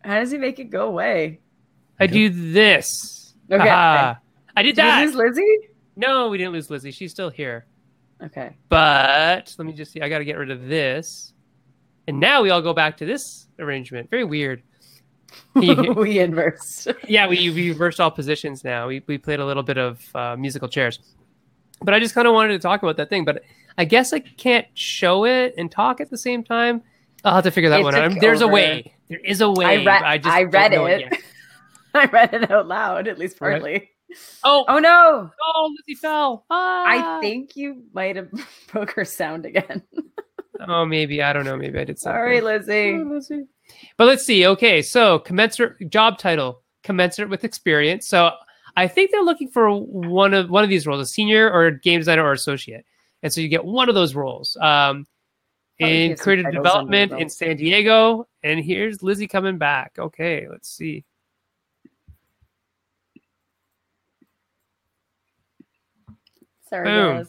How 0.00 0.18
does 0.18 0.32
he 0.32 0.38
make 0.38 0.58
it 0.58 0.70
go 0.70 0.88
away? 0.88 1.38
I 2.00 2.08
do 2.08 2.28
this. 2.28 3.34
Okay. 3.48 3.62
Aha. 3.62 4.18
I 4.56 4.62
did 4.64 4.74
Did 4.74 4.82
that. 4.82 5.00
you 5.02 5.06
lose 5.06 5.14
Lizzy? 5.14 5.58
No, 5.94 6.30
we 6.30 6.38
didn't 6.38 6.52
lose 6.52 6.68
Lizzy. 6.68 6.90
She's 6.90 7.12
still 7.12 7.30
here. 7.30 7.66
Okay. 8.20 8.56
But 8.68 9.54
let 9.56 9.66
me 9.66 9.72
just 9.72 9.92
see. 9.92 10.00
I 10.00 10.08
got 10.08 10.18
to 10.18 10.24
get 10.24 10.36
rid 10.36 10.50
of 10.50 10.66
this. 10.66 11.32
And 12.08 12.18
now 12.18 12.42
we 12.42 12.50
all 12.50 12.60
go 12.60 12.74
back 12.74 12.96
to 12.96 13.06
this 13.06 13.46
arrangement. 13.60 14.10
Very 14.10 14.24
weird. 14.24 14.64
Can 15.54 15.62
you 15.62 15.82
hear- 15.82 15.92
we 15.92 16.18
inverse. 16.20 16.86
yeah, 17.08 17.26
we, 17.28 17.50
we 17.50 17.68
reversed 17.70 18.00
all 18.00 18.10
positions 18.10 18.64
now. 18.64 18.88
We, 18.88 19.02
we 19.06 19.18
played 19.18 19.40
a 19.40 19.46
little 19.46 19.62
bit 19.62 19.78
of 19.78 20.00
uh, 20.14 20.36
musical 20.36 20.68
chairs. 20.68 20.98
But 21.82 21.94
I 21.94 22.00
just 22.00 22.14
kind 22.14 22.26
of 22.28 22.34
wanted 22.34 22.52
to 22.52 22.58
talk 22.60 22.82
about 22.82 22.96
that 22.98 23.08
thing. 23.08 23.24
But 23.24 23.42
I 23.76 23.84
guess 23.84 24.12
I 24.12 24.20
can't 24.20 24.66
show 24.74 25.24
it 25.24 25.54
and 25.58 25.70
talk 25.70 26.00
at 26.00 26.10
the 26.10 26.18
same 26.18 26.44
time. 26.44 26.82
I'll 27.24 27.34
have 27.34 27.44
to 27.44 27.50
figure 27.50 27.70
that 27.70 27.80
It 27.80 27.84
one 27.84 27.94
out. 27.94 28.12
There's 28.20 28.42
over. 28.42 28.50
a 28.50 28.54
way. 28.54 28.94
There 29.08 29.18
is 29.20 29.40
a 29.40 29.50
way. 29.50 29.64
I 29.66 29.84
read. 29.84 29.84
but 29.84 30.30
I, 30.30 30.42
don't 30.44 30.52
read 30.52 30.72
know 30.72 30.86
it. 30.86 31.18
I 31.94 32.04
read 32.06 32.34
it 32.34 32.50
out 32.50 32.66
loud, 32.68 33.08
at 33.08 33.18
least 33.18 33.40
Right. 33.40 33.50
partly. 33.60 33.90
Oh, 34.44 34.64
Oh 34.68 34.78
no! 34.78 35.30
oh, 35.42 35.74
Lizzy 35.86 35.98
fell. 35.98 36.44
Ah. 36.50 36.84
I 36.86 37.20
think 37.20 37.56
you 37.56 37.84
might 37.94 38.16
have 38.16 38.28
broke 38.70 38.90
her 38.92 39.04
sound 39.04 39.46
again. 39.46 39.82
Oh, 40.68 40.84
maybe 40.84 41.22
I 41.22 41.32
don't 41.32 41.44
know. 41.44 41.56
Maybe 41.56 41.78
I 41.78 41.84
did 41.84 41.98
something. 41.98 42.16
Sorry, 42.16 42.40
Lizzy. 42.40 42.92
Oh, 43.04 43.20
see. 43.20 43.42
But 43.96 44.06
let's 44.06 44.24
see. 44.24 44.46
Okay, 44.46 44.82
so 44.82 45.18
commensurate 45.20 45.90
job 45.90 46.18
title, 46.18 46.62
commensurate 46.82 47.30
with 47.30 47.44
experience. 47.44 48.06
So 48.06 48.32
I 48.76 48.88
think 48.88 49.10
they're 49.10 49.22
looking 49.22 49.48
for 49.48 49.70
one 49.70 50.34
of 50.34 50.50
one 50.50 50.64
of 50.64 50.70
these 50.70 50.86
roles, 50.86 51.00
a 51.00 51.06
senior 51.06 51.50
or 51.50 51.66
a 51.66 51.78
game 51.78 52.00
designer 52.00 52.24
or 52.24 52.32
associate. 52.32 52.84
And 53.22 53.32
so 53.32 53.40
you 53.40 53.48
get 53.48 53.64
one 53.64 53.88
of 53.88 53.94
those 53.94 54.14
roles. 54.14 54.56
Um, 54.60 55.06
in 55.78 56.16
creative 56.16 56.52
development 56.52 57.12
in. 57.12 57.28
San 57.28 57.56
Diego. 57.56 58.28
And 58.42 58.60
here's 58.60 59.02
Lizzy 59.02 59.26
coming 59.26 59.58
back. 59.58 59.96
Okay, 59.98 60.46
let's 60.50 60.70
see. 60.70 61.04
Sorry, 66.68 66.84
Boom. 66.84 67.28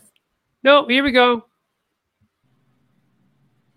No, 0.64 0.88
here 0.88 1.04
we 1.04 1.12
go. 1.12 1.46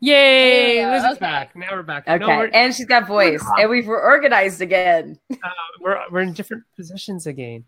Yay! 0.00 0.76
There 0.76 0.90
we 0.90 0.90
go, 0.90 0.96
Lizzy's 0.96 1.16
okay. 1.16 1.20
back. 1.20 1.56
Now 1.56 1.68
we're 1.72 1.82
back. 1.82 2.06
Okay, 2.06 2.18
No, 2.18 2.28
we're, 2.28 2.48
and 2.48 2.74
she's 2.74 2.86
got 2.86 3.06
voice, 3.06 3.42
and 3.58 3.70
we've 3.70 3.88
organized 3.88 4.60
again. 4.60 5.18
uh, 5.32 5.48
we're, 5.80 5.98
we're 6.10 6.20
in 6.20 6.32
different 6.34 6.64
positions 6.76 7.26
again. 7.26 7.64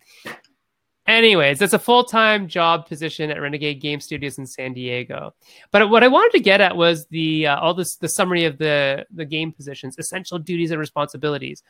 Anyways, 1.07 1.63
it's 1.63 1.73
a 1.73 1.79
full 1.79 2.05
time 2.05 2.47
job 2.47 2.87
position 2.87 3.31
at 3.31 3.41
Renegade 3.41 3.81
Game 3.81 3.99
Studios 3.99 4.37
in 4.37 4.47
San 4.47 4.75
Diego. 4.75 5.35
But 5.71 5.89
what 5.89 6.05
I 6.05 6.09
wanted 6.09 6.37
to 6.37 6.41
get 6.41 6.61
at 6.61 6.77
was 6.77 7.07
the 7.07 7.47
uh, 7.47 7.59
all 7.61 7.73
this 7.73 7.97
the 7.97 8.09
summary 8.09 8.45
of 8.45 8.59
the 8.59 9.07
the 9.11 9.25
game 9.25 9.51
positions, 9.51 9.97
essential 9.99 10.39
duties 10.39 10.71
and 10.71 10.79
responsibilities. 10.79 11.63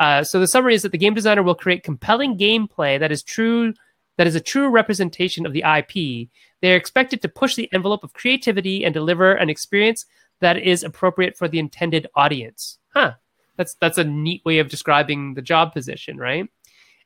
Uh, 0.00 0.24
so 0.24 0.40
the 0.40 0.48
summary 0.48 0.74
is 0.74 0.82
that 0.82 0.90
the 0.90 0.98
game 0.98 1.14
designer 1.14 1.44
will 1.44 1.54
create 1.54 1.84
compelling 1.84 2.36
gameplay 2.36 2.98
that 2.98 3.12
is 3.12 3.22
true 3.22 3.72
that 4.16 4.26
is 4.26 4.34
a 4.34 4.40
true 4.40 4.68
representation 4.68 5.46
of 5.46 5.52
the 5.52 5.64
IP. 5.64 6.28
They 6.60 6.72
are 6.72 6.76
expected 6.76 7.22
to 7.22 7.28
push 7.28 7.54
the 7.54 7.68
envelope 7.72 8.04
of 8.04 8.12
creativity 8.12 8.84
and 8.84 8.92
deliver 8.92 9.32
an 9.32 9.50
experience 9.50 10.06
that 10.40 10.58
is 10.58 10.82
appropriate 10.82 11.36
for 11.36 11.48
the 11.48 11.58
intended 11.58 12.06
audience. 12.14 12.78
Huh. 12.94 13.14
That's 13.56 13.74
that's 13.74 13.98
a 13.98 14.04
neat 14.04 14.44
way 14.44 14.58
of 14.58 14.68
describing 14.68 15.34
the 15.34 15.42
job 15.42 15.72
position, 15.72 16.16
right? 16.16 16.48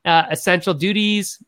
Uh, 0.04 0.24
essential 0.30 0.74
duties 0.74 1.42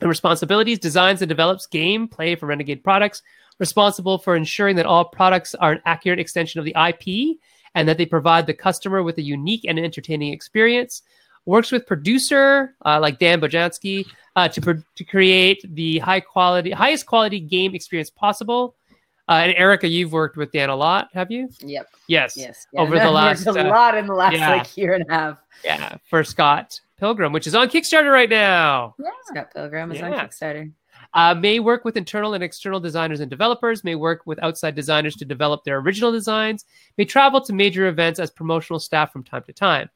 and 0.00 0.08
responsibilities 0.08 0.78
designs 0.78 1.22
and 1.22 1.28
develops 1.28 1.66
gameplay 1.66 2.38
for 2.38 2.46
Renegade 2.46 2.82
products, 2.82 3.22
responsible 3.58 4.18
for 4.18 4.34
ensuring 4.34 4.76
that 4.76 4.86
all 4.86 5.04
products 5.04 5.54
are 5.54 5.72
an 5.72 5.82
accurate 5.84 6.18
extension 6.18 6.58
of 6.58 6.64
the 6.64 6.74
IP 6.74 7.36
and 7.74 7.88
that 7.88 7.98
they 7.98 8.06
provide 8.06 8.46
the 8.46 8.54
customer 8.54 9.02
with 9.02 9.18
a 9.18 9.22
unique 9.22 9.64
and 9.66 9.78
entertaining 9.78 10.32
experience. 10.32 11.02
Works 11.46 11.70
with 11.70 11.86
producer 11.86 12.74
uh, 12.84 12.98
like 13.00 13.18
Dan 13.18 13.40
Bojansky 13.40 14.06
uh, 14.36 14.48
to, 14.48 14.60
pro- 14.60 14.82
to 14.94 15.04
create 15.04 15.64
the 15.74 15.98
high 15.98 16.20
quality, 16.20 16.70
highest 16.70 17.06
quality 17.06 17.40
game 17.40 17.74
experience 17.74 18.10
possible. 18.10 18.76
Uh, 19.28 19.42
and 19.44 19.54
Erica, 19.56 19.88
you've 19.88 20.12
worked 20.12 20.36
with 20.36 20.52
Dan 20.52 20.68
a 20.68 20.76
lot, 20.76 21.08
have 21.14 21.30
you? 21.30 21.48
Yep. 21.60 21.88
Yes. 22.08 22.36
Yes. 22.36 22.66
Over 22.76 22.98
the 22.98 23.10
last, 23.10 23.46
a 23.46 23.50
uh, 23.50 23.68
lot 23.68 23.96
in 23.96 24.06
the 24.06 24.14
last 24.14 24.34
yeah. 24.34 24.50
like 24.50 24.76
year 24.76 24.94
and 24.94 25.04
a 25.08 25.12
half. 25.12 25.38
Yeah, 25.64 25.96
for 26.10 26.22
Scott 26.24 26.78
Pilgrim, 26.98 27.32
which 27.32 27.46
is 27.46 27.54
on 27.54 27.68
Kickstarter 27.68 28.12
right 28.12 28.28
now. 28.28 28.94
Yeah. 28.98 29.10
Scott 29.26 29.54
Pilgrim 29.54 29.92
is 29.92 30.02
on 30.02 30.12
Kickstarter. 30.12 30.70
Uh, 31.14 31.34
may 31.34 31.60
work 31.60 31.84
with 31.84 31.96
internal 31.96 32.34
and 32.34 32.42
external 32.42 32.80
designers 32.80 33.20
and 33.20 33.30
developers, 33.30 33.84
may 33.84 33.94
work 33.94 34.22
with 34.26 34.42
outside 34.42 34.74
designers 34.74 35.14
to 35.14 35.24
develop 35.24 35.62
their 35.62 35.78
original 35.78 36.10
designs, 36.10 36.64
may 36.98 37.04
travel 37.04 37.40
to 37.40 37.52
major 37.52 37.86
events 37.86 38.18
as 38.18 38.30
promotional 38.30 38.80
staff 38.80 39.12
from 39.12 39.22
time 39.22 39.44
to 39.44 39.52
time. 39.52 39.88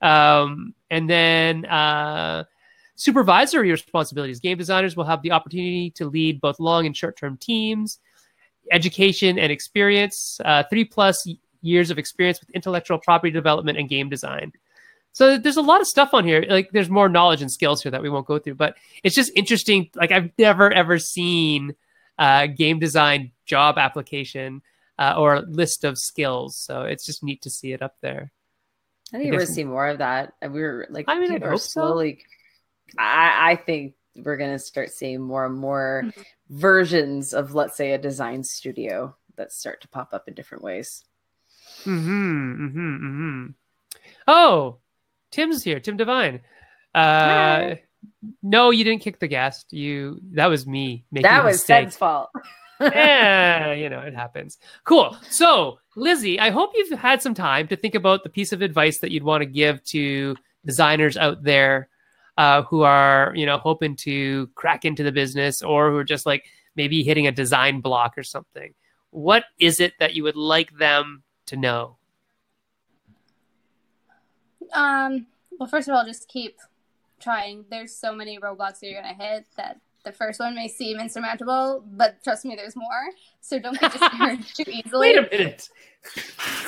Um, 0.00 0.74
and 0.90 1.08
then 1.08 1.64
uh, 1.64 2.44
supervisory 2.94 3.70
responsibilities. 3.70 4.40
Game 4.40 4.58
designers 4.58 4.96
will 4.96 5.04
have 5.04 5.22
the 5.22 5.32
opportunity 5.32 5.90
to 5.92 6.06
lead 6.06 6.40
both 6.40 6.60
long 6.60 6.86
and 6.86 6.96
short 6.96 7.16
term 7.16 7.36
teams, 7.36 7.98
education 8.70 9.38
and 9.38 9.50
experience, 9.50 10.40
uh, 10.44 10.62
three 10.70 10.84
plus 10.84 11.26
years 11.62 11.90
of 11.90 11.98
experience 11.98 12.40
with 12.40 12.50
intellectual 12.50 12.98
property 12.98 13.30
development 13.30 13.78
and 13.78 13.88
game 13.88 14.08
design. 14.08 14.52
So 15.12 15.36
there's 15.38 15.56
a 15.56 15.62
lot 15.62 15.80
of 15.80 15.86
stuff 15.86 16.14
on 16.14 16.24
here. 16.24 16.44
Like 16.48 16.70
there's 16.70 16.90
more 16.90 17.08
knowledge 17.08 17.42
and 17.42 17.50
skills 17.50 17.82
here 17.82 17.90
that 17.90 18.02
we 18.02 18.10
won't 18.10 18.26
go 18.26 18.38
through, 18.38 18.54
but 18.54 18.76
it's 19.02 19.16
just 19.16 19.32
interesting. 19.34 19.90
Like 19.94 20.12
I've 20.12 20.30
never 20.38 20.72
ever 20.72 20.98
seen 20.98 21.74
a 22.18 22.46
game 22.46 22.78
design 22.78 23.32
job 23.44 23.78
application 23.78 24.62
uh, 24.98 25.14
or 25.16 25.40
list 25.42 25.84
of 25.84 25.98
skills. 25.98 26.56
So 26.56 26.82
it's 26.82 27.06
just 27.06 27.22
neat 27.22 27.42
to 27.42 27.50
see 27.50 27.72
it 27.72 27.82
up 27.82 27.96
there. 28.00 28.32
I 29.12 29.18
think 29.18 29.30
we're 29.32 29.38
gonna 29.38 29.46
see 29.46 29.64
more 29.64 29.88
of 29.88 29.98
that. 29.98 30.34
And 30.42 30.52
We're 30.52 30.86
like, 30.90 31.06
I 31.08 31.18
mean, 31.18 31.32
I 31.32 31.36
are 31.44 31.50
hope 31.52 31.60
so. 31.60 31.98
I, 32.98 33.50
I 33.52 33.56
think 33.56 33.94
we're 34.16 34.36
gonna 34.36 34.58
start 34.58 34.90
seeing 34.90 35.20
more 35.20 35.44
and 35.46 35.56
more 35.56 36.02
Mm-hmm. 36.06 36.20
versions 36.50 37.34
of, 37.34 37.54
let's 37.54 37.76
say, 37.76 37.92
a 37.92 37.98
design 37.98 38.42
studio 38.44 39.14
that 39.36 39.52
start 39.52 39.80
to 39.82 39.88
pop 39.88 40.12
up 40.12 40.28
in 40.28 40.34
different 40.34 40.64
ways. 40.64 41.04
Hmm. 41.84 41.98
Hmm. 42.68 42.96
Hmm. 42.96 43.46
Oh, 44.26 44.78
Tim's 45.30 45.62
here. 45.62 45.78
Tim 45.80 45.96
Devine. 45.96 46.40
Uh, 46.94 46.98
Hi. 47.00 47.82
no, 48.42 48.70
you 48.70 48.82
didn't 48.84 49.02
kick 49.02 49.20
the 49.20 49.28
guest. 49.28 49.72
You. 49.72 50.20
That 50.32 50.46
was 50.46 50.66
me 50.66 51.04
making 51.12 51.30
that 51.30 51.44
was. 51.44 51.62
Seb's 51.62 51.96
fault. 51.96 52.30
Yeah, 52.80 53.72
you 53.72 53.88
know, 53.88 54.00
it 54.00 54.14
happens. 54.14 54.58
Cool. 54.84 55.16
So, 55.30 55.78
Lizzy, 55.96 56.38
I 56.38 56.50
hope 56.50 56.70
you've 56.74 56.98
had 56.98 57.20
some 57.20 57.34
time 57.34 57.66
to 57.68 57.76
think 57.76 57.94
about 57.94 58.22
the 58.22 58.28
piece 58.28 58.52
of 58.52 58.62
advice 58.62 58.98
that 58.98 59.10
you'd 59.10 59.24
want 59.24 59.42
to 59.42 59.46
give 59.46 59.82
to 59.84 60.36
designers 60.64 61.16
out 61.16 61.42
there 61.42 61.88
uh, 62.36 62.62
who 62.62 62.82
are, 62.82 63.32
you 63.34 63.46
know, 63.46 63.58
hoping 63.58 63.96
to 63.96 64.48
crack 64.54 64.84
into 64.84 65.02
the 65.02 65.12
business 65.12 65.62
or 65.62 65.90
who 65.90 65.96
are 65.96 66.04
just 66.04 66.24
like 66.24 66.44
maybe 66.76 67.02
hitting 67.02 67.26
a 67.26 67.32
design 67.32 67.80
block 67.80 68.16
or 68.16 68.22
something. 68.22 68.74
What 69.10 69.44
is 69.58 69.80
it 69.80 69.94
that 69.98 70.14
you 70.14 70.22
would 70.22 70.36
like 70.36 70.76
them 70.78 71.22
to 71.46 71.56
know? 71.56 71.96
Um. 74.72 75.26
Well, 75.58 75.68
first 75.68 75.88
of 75.88 75.94
all, 75.94 76.04
just 76.04 76.28
keep 76.28 76.56
trying. 77.18 77.64
There's 77.68 77.96
so 77.96 78.14
many 78.14 78.38
roadblocks 78.38 78.78
that 78.78 78.88
you're 78.88 79.02
gonna 79.02 79.14
hit 79.14 79.46
that 79.56 79.80
the 80.04 80.12
first 80.12 80.40
one 80.40 80.54
may 80.54 80.68
seem 80.68 80.98
insurmountable, 81.00 81.84
but 81.92 82.22
trust 82.22 82.44
me, 82.44 82.54
there's 82.56 82.76
more. 82.76 83.10
So 83.40 83.58
don't 83.58 83.78
get 83.78 83.92
discouraged 83.92 84.56
too 84.64 84.64
easily. 84.70 85.14
Wait 85.14 85.18
a 85.18 85.22
minute. 85.22 85.68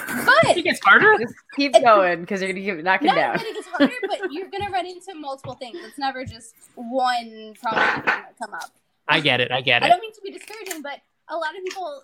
But 0.06 0.56
It 0.56 0.62
gets 0.64 0.80
harder. 0.84 1.16
Just 1.18 1.34
keep 1.56 1.72
going 1.72 2.20
because 2.20 2.42
you're 2.42 2.52
gonna 2.52 2.64
keep 2.64 2.84
knocking 2.84 3.06
not 3.06 3.14
down. 3.16 3.36
that 3.36 3.46
it 3.46 3.54
gets 3.54 3.68
harder, 3.68 3.92
but 4.08 4.32
you're 4.32 4.48
gonna 4.50 4.70
run 4.70 4.86
into 4.86 5.14
multiple 5.14 5.54
things. 5.54 5.78
It's 5.82 5.98
never 5.98 6.24
just 6.24 6.54
one 6.74 7.54
problem 7.62 8.02
that 8.06 8.32
come 8.42 8.52
up. 8.54 8.70
I 9.08 9.20
get 9.20 9.40
it. 9.40 9.50
I 9.50 9.60
get 9.60 9.82
it. 9.82 9.86
I 9.86 9.88
don't 9.88 10.00
mean 10.00 10.12
to 10.12 10.20
be 10.22 10.30
discouraging, 10.30 10.82
but 10.82 11.00
a 11.28 11.36
lot 11.36 11.56
of 11.56 11.62
people 11.64 12.02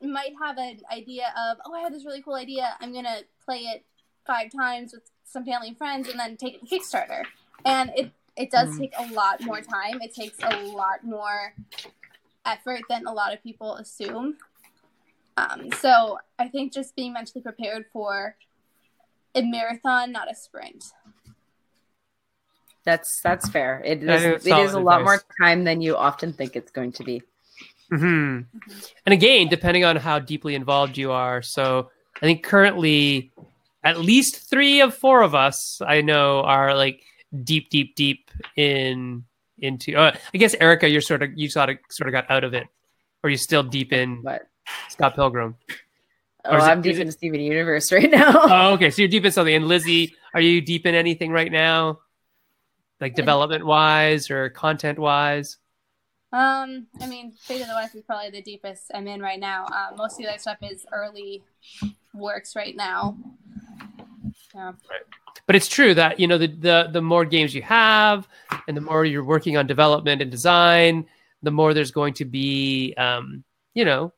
might 0.00 0.32
have 0.40 0.56
an 0.58 0.80
idea 0.92 1.26
of, 1.36 1.58
oh, 1.66 1.74
I 1.74 1.80
have 1.80 1.92
this 1.92 2.04
really 2.04 2.22
cool 2.22 2.34
idea. 2.34 2.76
I'm 2.80 2.92
gonna 2.92 3.20
play 3.44 3.58
it 3.58 3.84
five 4.26 4.50
times 4.56 4.92
with 4.92 5.02
some 5.24 5.44
family 5.44 5.68
and 5.68 5.78
friends, 5.78 6.08
and 6.08 6.18
then 6.18 6.36
take 6.36 6.54
it 6.54 6.66
to 6.66 6.66
Kickstarter. 6.78 7.24
And 7.64 7.90
it 7.96 8.12
it 8.36 8.50
does 8.50 8.68
Mm. 8.70 8.78
take 8.78 8.92
a 8.98 9.12
lot 9.12 9.40
more 9.42 9.60
time. 9.60 10.00
It 10.00 10.14
takes 10.14 10.38
a 10.42 10.62
lot 10.72 11.04
more 11.04 11.54
effort 12.44 12.80
than 12.88 13.06
a 13.06 13.12
lot 13.12 13.32
of 13.32 13.42
people 13.42 13.74
assume. 13.76 14.36
Um, 15.36 15.70
so 15.80 16.18
I 16.38 16.48
think 16.48 16.72
just 16.72 16.94
being 16.96 17.12
mentally 17.12 17.42
prepared 17.42 17.86
for 17.92 18.36
a 19.34 19.42
marathon, 19.42 20.12
not 20.12 20.30
a 20.30 20.34
sprint. 20.34 20.84
That's 22.84 23.20
that's 23.22 23.48
fair. 23.48 23.80
It 23.84 24.04
That 24.04 24.20
is, 24.20 24.42
is 24.42 24.46
it 24.46 24.58
is 24.58 24.70
a 24.70 24.72
solid 24.72 24.84
lot 24.84 25.02
more 25.02 25.22
time 25.40 25.64
than 25.64 25.80
you 25.80 25.96
often 25.96 26.32
think 26.32 26.56
it's 26.56 26.72
going 26.72 26.92
to 26.92 27.04
be. 27.04 27.22
hmm 27.90 28.40
And 29.06 29.12
again, 29.12 29.48
depending 29.48 29.84
on 29.84 29.96
how 29.96 30.18
deeply 30.18 30.54
involved 30.54 30.98
you 30.98 31.12
are. 31.12 31.42
So 31.42 31.90
I 32.16 32.20
think 32.20 32.42
currently, 32.42 33.30
at 33.84 33.98
least 34.00 34.48
three 34.50 34.80
of 34.80 34.94
four 34.94 35.22
of 35.22 35.34
us 35.34 35.80
I 35.80 36.00
know 36.00 36.40
are 36.40 36.74
like 36.74 37.02
deep, 37.44 37.70
deep, 37.70 37.94
deep 37.96 38.30
in 38.56 39.24
into. 39.58 39.94
Uh, 39.96 40.14
I 40.34 40.38
guess 40.38 40.54
Erica, 40.60 40.88
you're 40.88 41.00
sort 41.00 41.22
of 41.22 41.30
you 41.36 41.48
sort 41.48 41.70
of 41.70 41.78
sort 41.90 42.08
of 42.08 42.12
got 42.12 42.30
out 42.30 42.44
of 42.44 42.54
it, 42.54 42.66
or 43.22 43.30
you 43.30 43.36
still 43.36 43.62
deep 43.62 43.92
in 43.92 44.22
But 44.22 44.48
Scott 44.88 45.14
Pilgrim. 45.14 45.56
oh, 46.44 46.52
Or 46.52 46.58
it- 46.58 46.62
I'm 46.62 46.78
is 46.80 46.84
deep 46.84 46.94
it- 46.96 47.00
in 47.00 47.06
the 47.06 47.12
Steven 47.12 47.40
Universe 47.40 47.92
right 47.92 48.10
now. 48.10 48.32
Oh, 48.44 48.72
okay. 48.74 48.90
So 48.90 49.02
you're 49.02 49.08
deep 49.08 49.24
in 49.24 49.32
something. 49.32 49.54
And 49.54 49.66
Lizzy, 49.68 50.14
are 50.34 50.40
you 50.40 50.60
deep 50.60 50.86
in 50.86 50.94
anything 50.94 51.30
right 51.30 51.50
now, 51.52 52.00
like 53.00 53.14
development 53.14 53.64
wise 53.66 54.30
or 54.30 54.48
content 54.50 54.98
wise? 54.98 55.58
Um, 56.34 56.86
I 56.98 57.06
mean, 57.06 57.32
Fate 57.32 57.60
of 57.60 57.68
the 57.68 57.74
West 57.74 57.94
is 57.94 58.02
probably 58.04 58.30
the 58.30 58.40
deepest 58.40 58.90
I'm 58.94 59.06
in 59.06 59.20
right 59.20 59.38
now. 59.38 59.66
Uh, 59.66 59.94
most 59.96 60.12
of 60.12 60.24
the 60.24 60.30
other 60.30 60.38
stuff 60.38 60.56
is 60.62 60.86
early 60.90 61.42
works 62.14 62.56
right 62.56 62.74
now. 62.74 63.18
Yeah. 64.54 64.72
but 65.46 65.56
it's 65.56 65.68
true 65.68 65.94
that 65.94 66.20
you 66.20 66.26
know 66.26 66.38
the, 66.38 66.46
the 66.48 66.88
the 66.92 67.00
more 67.02 67.24
games 67.24 67.54
you 67.54 67.62
have 67.62 68.28
and 68.68 68.76
the 68.76 68.80
more 68.80 69.04
you're 69.04 69.24
working 69.24 69.56
on 69.56 69.66
development 69.66 70.20
and 70.22 70.30
design 70.30 71.06
the 71.42 71.50
more 71.50 71.74
there's 71.74 71.90
going 71.90 72.14
to 72.14 72.24
be 72.24 72.94
um, 72.98 73.42
you 73.74 73.84
know 73.84 74.12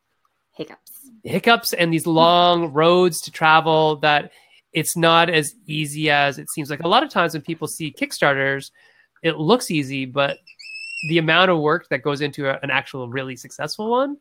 Hiccups. 0.57 1.11
hiccups 1.25 1.73
and 1.73 1.93
these 1.93 2.07
long 2.07 2.73
roads 2.73 3.21
to 3.23 3.31
travel 3.31 3.97
that 3.97 4.33
it's 4.73 4.97
not 4.97 5.31
as 5.31 5.55
easy 5.67 6.11
as 6.11 6.39
it 6.39 6.51
seems 6.51 6.69
like 6.71 6.81
a 6.83 6.89
lot 6.89 7.03
of 7.03 7.11
times 7.11 7.33
when 7.35 7.43
people 7.43 7.69
see 7.69 7.93
kickstarters 7.93 8.71
it 9.23 9.37
looks 9.39 9.71
easy 9.71 10.05
but 10.05 10.37
the 11.09 11.19
amount 11.19 11.51
of 11.51 11.59
work 11.61 11.87
that 11.91 12.03
goes 12.03 12.21
into 12.21 12.49
a- 12.49 12.59
an 12.63 12.71
actual 12.71 13.09
really 13.09 13.37
successful 13.37 13.91
one 13.91 14.17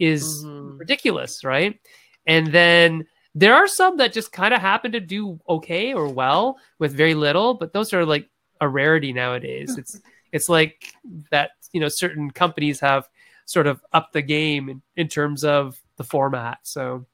is 0.00 0.44
Mhm. 0.44 0.78
ridiculous, 0.80 1.44
right? 1.44 1.78
And 2.26 2.48
then 2.48 3.06
there 3.34 3.54
are 3.54 3.66
some 3.66 3.96
that 3.96 4.12
just 4.12 4.32
kind 4.32 4.54
of 4.54 4.60
happen 4.60 4.92
to 4.92 5.00
do 5.00 5.40
okay 5.48 5.92
or 5.92 6.08
well 6.08 6.58
with 6.78 6.94
very 6.94 7.14
little, 7.14 7.54
but 7.54 7.72
those 7.72 7.92
are 7.92 8.04
like 8.04 8.28
a 8.60 8.68
rarity 8.68 9.12
nowadays. 9.12 9.76
It's 9.78 10.00
it's 10.32 10.48
like 10.48 10.92
that, 11.30 11.52
you 11.72 11.80
know, 11.80 11.88
certain 11.88 12.30
companies 12.30 12.80
have 12.80 13.08
sort 13.46 13.68
of 13.68 13.80
upped 13.92 14.14
the 14.14 14.22
game 14.22 14.68
in, 14.68 14.82
in 14.96 15.06
terms 15.06 15.44
of 15.44 15.80
the 15.96 16.02
format. 16.02 16.58
So 16.62 17.06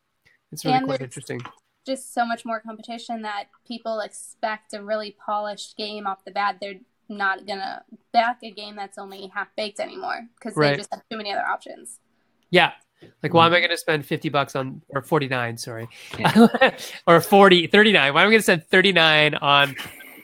it's 0.53 0.65
really 0.65 0.79
And 0.79 0.87
quite 0.87 1.03
interesting. 1.03 1.41
Just 1.87 2.15
so 2.15 2.25
much 2.25 2.47
more 2.47 2.61
competition 2.61 3.21
that 3.23 3.45
people 3.67 4.01
expect 4.01 4.73
a 4.73 4.83
really 4.83 5.17
polished 5.25 5.77
game 5.77 6.07
off 6.07 6.25
the 6.25 6.31
bat. 6.31 6.57
They're 6.61 6.81
not 7.11 7.47
gonna 7.47 7.83
back 8.13 8.39
a 8.43 8.51
game 8.51 8.77
that's 8.77 8.97
only 8.97 9.31
half 9.35 9.49
baked 9.57 9.81
anymore 9.81 10.27
because 10.37 10.57
Right. 10.57 10.71
they 10.71 10.77
just 10.77 10.93
have 10.95 11.03
too 11.11 11.17
many 11.19 11.31
other 11.33 11.47
options. 11.47 11.99
Yeah. 12.51 12.73
Like, 13.23 13.35
why 13.35 13.47
am 13.47 13.53
I 13.53 13.59
going 13.61 13.71
to 13.71 13.77
spend 13.77 14.05
50 14.07 14.29
bucks 14.29 14.57
on, 14.57 14.83
or 14.91 15.03
49, 15.03 15.57
sorry, 15.57 15.89
Yeah. 16.19 16.77
or 17.07 17.21
40, 17.21 17.67
39? 17.67 18.15
Why 18.15 18.23
am 18.23 18.27
I 18.29 18.31
going 18.31 18.39
to 18.39 18.43
spend 18.43 18.65
39 18.67 19.35
on 19.37 19.75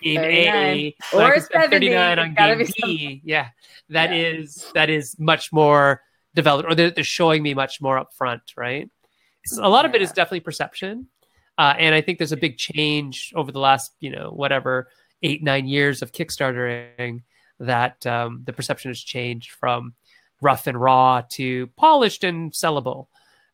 game 0.03 0.20
39. 0.20 0.55
A, 0.55 0.97
but 1.12 1.31
Or 1.37 1.41
70. 1.41 1.68
39 1.70 2.18
on 2.18 2.35
game 2.35 2.59
be 2.59 2.72
B. 2.83 3.20
Yeah, 3.24 3.49
that 3.91 4.11
Yeah. 4.11 4.16
is 4.16 4.70
that 4.74 4.91
is 4.91 5.18
much 5.18 5.53
more 5.53 6.03
developed, 6.35 6.70
or 6.70 6.74
they're, 6.74 6.91
they're 6.91 7.05
showing 7.05 7.43
me 7.43 7.55
much 7.55 7.81
more 7.81 8.03
upfront, 8.05 8.41
right? 8.57 8.91
So 9.47 9.64
a 9.64 9.68
lot 9.68 9.85
of 9.85 9.95
it 9.95 10.03
is 10.03 10.12
definitely 10.12 10.41
perception, 10.41 11.07
uh, 11.57 11.74
and 11.79 11.95
I 11.95 12.01
think 12.01 12.18
there's 12.18 12.33
a 12.33 12.37
big 12.37 12.59
change 12.59 13.33
over 13.37 13.53
the 13.53 13.61
last, 13.61 13.93
you 14.01 14.11
know, 14.11 14.31
whatever 14.31 14.89
eight 15.22 15.43
nine 15.43 15.66
years 15.66 16.03
of 16.03 16.12
Kickstartering 16.12 17.22
that 17.61 18.05
um, 18.07 18.43
the 18.45 18.53
perception 18.53 18.91
has 18.91 19.01
changed 19.01 19.53
from 19.53 19.95
rough 20.43 20.66
and 20.66 20.80
raw 20.80 21.22
to 21.30 21.66
polished 21.76 22.24
and 22.24 22.53
sellable. 22.53 23.07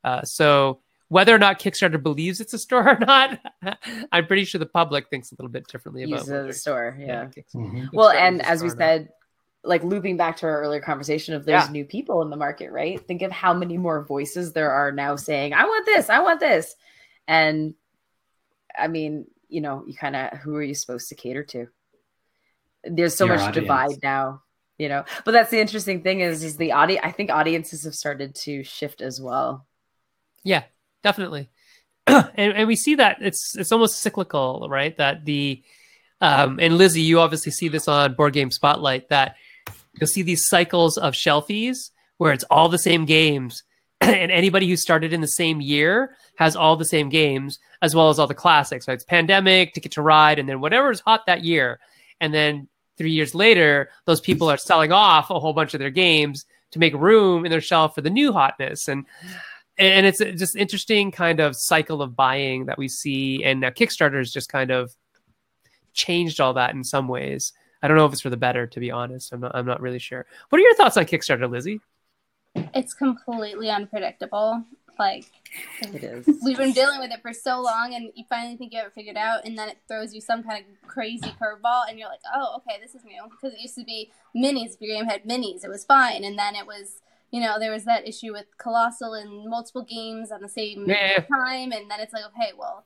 Uh, 0.04 0.22
so 0.22 0.80
whether 1.08 1.34
or 1.34 1.38
not 1.38 1.58
Kickstarter 1.60 2.02
believes 2.02 2.40
it's 2.40 2.54
a 2.54 2.58
store 2.58 2.88
or 2.88 2.98
not, 2.98 3.38
I'm 4.12 4.26
pretty 4.26 4.44
sure 4.44 4.58
the 4.58 4.66
public 4.66 5.08
thinks 5.10 5.30
a 5.30 5.34
little 5.36 5.50
bit 5.50 5.66
differently 5.68 6.04
about 6.04 6.20
Use 6.20 6.28
it 6.28 6.48
a 6.48 6.52
store. 6.52 6.96
Yeah. 6.98 7.26
Kickstarter- 7.26 7.54
Mhm. 7.72 7.88
Well, 7.92 8.08
and 8.10 8.42
as 8.42 8.62
we 8.62 8.70
store 8.70 8.82
or 8.82 8.86
not. 8.86 8.94
said, 9.04 9.08
like 9.64 9.84
looping 9.84 10.16
back 10.16 10.38
to 10.38 10.46
our 10.46 10.60
earlier 10.60 10.80
conversation 10.80 11.34
of 11.34 11.44
there's 11.44 11.66
Yeah. 11.66 11.70
new 11.70 11.84
people 11.84 12.20
in 12.22 12.30
the 12.30 12.36
market, 12.36 12.72
right? 12.72 12.98
Think 13.06 13.22
of 13.22 13.30
how 13.30 13.54
many 13.54 13.78
more 13.78 14.02
voices 14.02 14.52
there 14.52 14.72
are 14.72 14.90
now 14.90 15.14
saying, 15.14 15.52
I 15.54 15.64
want 15.66 15.86
this, 15.86 16.10
I 16.10 16.18
want 16.20 16.40
this. 16.40 16.74
And 17.28 17.74
I 18.76 18.88
mean, 18.88 19.26
you 19.48 19.60
know, 19.60 19.84
you 19.86 19.94
kind 19.94 20.16
of 20.16 20.30
who 20.38 20.56
are 20.56 20.62
you 20.62 20.74
supposed 20.74 21.10
to 21.10 21.14
cater 21.14 21.44
to? 21.44 21.68
There's 22.84 23.14
so 23.14 23.26
Your 23.26 23.36
much 23.36 23.48
audience. 23.48 23.64
divide 23.64 24.02
now, 24.02 24.42
you 24.82 24.88
know. 24.88 25.04
But 25.24 25.30
that's 25.30 25.50
the 25.50 25.60
interesting 25.60 26.02
thing 26.02 26.20
is 26.20 26.42
is 26.42 26.56
the 26.56 26.72
audience 26.72 27.02
I 27.04 27.12
think 27.12 27.30
audiences 27.30 27.84
have 27.84 27.94
started 27.94 28.34
to 28.46 28.64
shift 28.64 29.00
as 29.00 29.20
well. 29.20 29.64
Yeah, 30.42 30.64
definitely. 31.04 31.48
and, 32.06 32.32
and 32.36 32.66
we 32.66 32.74
see 32.74 32.96
that 32.96 33.18
it's 33.20 33.56
it's 33.56 33.70
almost 33.70 34.00
cyclical, 34.00 34.66
right? 34.68 34.96
That 34.96 35.24
the 35.24 35.62
um, 36.20 36.58
and 36.60 36.76
Lizzy, 36.76 37.00
you 37.00 37.20
obviously 37.20 37.52
see 37.52 37.68
this 37.68 37.86
on 37.86 38.14
Board 38.14 38.32
Game 38.32 38.50
Spotlight 38.50 39.08
that 39.08 39.36
you'll 39.94 40.08
see 40.08 40.22
these 40.22 40.48
cycles 40.48 40.98
of 40.98 41.14
shelfies 41.14 41.90
where 42.18 42.32
it's 42.32 42.44
all 42.44 42.68
the 42.68 42.78
same 42.78 43.04
games, 43.04 43.62
and 44.00 44.32
anybody 44.32 44.68
who 44.68 44.76
started 44.76 45.12
in 45.12 45.20
the 45.20 45.28
same 45.28 45.60
year 45.60 46.16
has 46.36 46.56
all 46.56 46.76
the 46.76 46.84
same 46.84 47.08
games 47.08 47.60
as 47.82 47.94
well 47.94 48.08
as 48.08 48.18
all 48.18 48.26
the 48.26 48.34
classics. 48.34 48.88
Right? 48.88 48.94
It's 48.94 49.04
Pandemic, 49.04 49.74
Ticket 49.74 49.92
to 49.92 50.02
Ride, 50.02 50.40
and 50.40 50.48
then 50.48 50.60
whatever 50.60 50.90
is 50.90 51.00
hot 51.00 51.26
that 51.26 51.44
year, 51.44 51.78
and 52.20 52.34
then 52.34 52.68
three 53.02 53.10
years 53.10 53.34
later, 53.34 53.90
those 54.04 54.20
people 54.20 54.48
are 54.48 54.56
selling 54.56 54.92
off 54.92 55.28
a 55.28 55.40
whole 55.40 55.52
bunch 55.52 55.74
of 55.74 55.80
their 55.80 55.90
games 55.90 56.46
to 56.70 56.78
make 56.78 56.94
room 56.94 57.44
in 57.44 57.50
their 57.50 57.60
shelf 57.60 57.96
for 57.96 58.00
the 58.00 58.08
new 58.08 58.32
hotness. 58.32 58.86
And 58.86 59.06
and 59.76 60.06
it's 60.06 60.18
just 60.18 60.54
interesting 60.54 61.10
kind 61.10 61.40
of 61.40 61.56
cycle 61.56 62.00
of 62.00 62.14
buying 62.14 62.66
that 62.66 62.78
we 62.78 62.86
see. 62.86 63.42
And 63.42 63.60
now 63.60 63.70
kickstarter 63.70 64.18
has 64.18 64.30
just 64.30 64.48
kind 64.48 64.70
of 64.70 64.94
changed 65.94 66.40
all 66.40 66.54
that 66.54 66.74
in 66.74 66.84
some 66.84 67.08
ways. 67.08 67.52
I 67.82 67.88
don't 67.88 67.96
know 67.96 68.06
if 68.06 68.12
it's 68.12 68.20
for 68.20 68.30
the 68.30 68.36
better 68.36 68.68
to 68.68 68.78
be 68.78 68.92
honest. 68.92 69.32
I'm 69.32 69.40
not, 69.40 69.50
I'm 69.52 69.66
not 69.66 69.80
really 69.80 69.98
sure. 69.98 70.24
What 70.50 70.60
are 70.60 70.62
your 70.62 70.76
thoughts 70.76 70.96
on 70.96 71.04
kickstarter 71.06 71.50
lizzy? 71.50 71.80
It's 72.54 72.94
completely 72.94 73.68
unpredictable. 73.68 74.62
Like 74.98 75.24
It 75.80 76.02
is. 76.04 76.26
we've 76.44 76.56
been 76.56 76.72
dealing 76.72 77.00
with 77.00 77.10
it 77.10 77.22
for 77.22 77.32
so 77.32 77.60
long, 77.60 77.94
and 77.94 78.10
you 78.14 78.24
finally 78.28 78.56
think 78.56 78.72
you 78.72 78.78
have 78.78 78.88
it 78.88 78.94
figured 78.94 79.16
out, 79.16 79.44
and 79.44 79.58
then 79.58 79.68
it 79.68 79.78
throws 79.88 80.14
you 80.14 80.20
some 80.20 80.42
kind 80.42 80.64
of 80.64 80.88
crazy 80.88 81.32
curveball, 81.40 81.82
and 81.88 81.98
you're 81.98 82.08
like, 82.08 82.20
oh, 82.34 82.56
okay, 82.58 82.78
this 82.80 82.94
is 82.94 83.04
new. 83.04 83.22
Because 83.30 83.54
it 83.54 83.60
used 83.60 83.74
to 83.76 83.84
be 83.84 84.10
minis. 84.36 84.74
If 84.74 84.80
your 84.80 84.96
game 84.96 85.06
had 85.06 85.24
minis, 85.24 85.64
it 85.64 85.68
was 85.70 85.84
fine, 85.84 86.24
and 86.24 86.38
then 86.38 86.54
it 86.54 86.66
was. 86.66 87.00
You 87.34 87.40
know, 87.40 87.58
there 87.58 87.72
was 87.72 87.86
that 87.86 88.06
issue 88.06 88.32
with 88.32 88.44
Colossal 88.58 89.14
and 89.14 89.48
multiple 89.48 89.86
games 89.88 90.30
on 90.30 90.42
the 90.42 90.50
same 90.50 90.86
Yeah. 90.86 91.20
time, 91.20 91.72
and 91.72 91.90
then 91.90 91.98
it's 92.00 92.12
like, 92.12 92.26
okay, 92.26 92.52
well, 92.54 92.84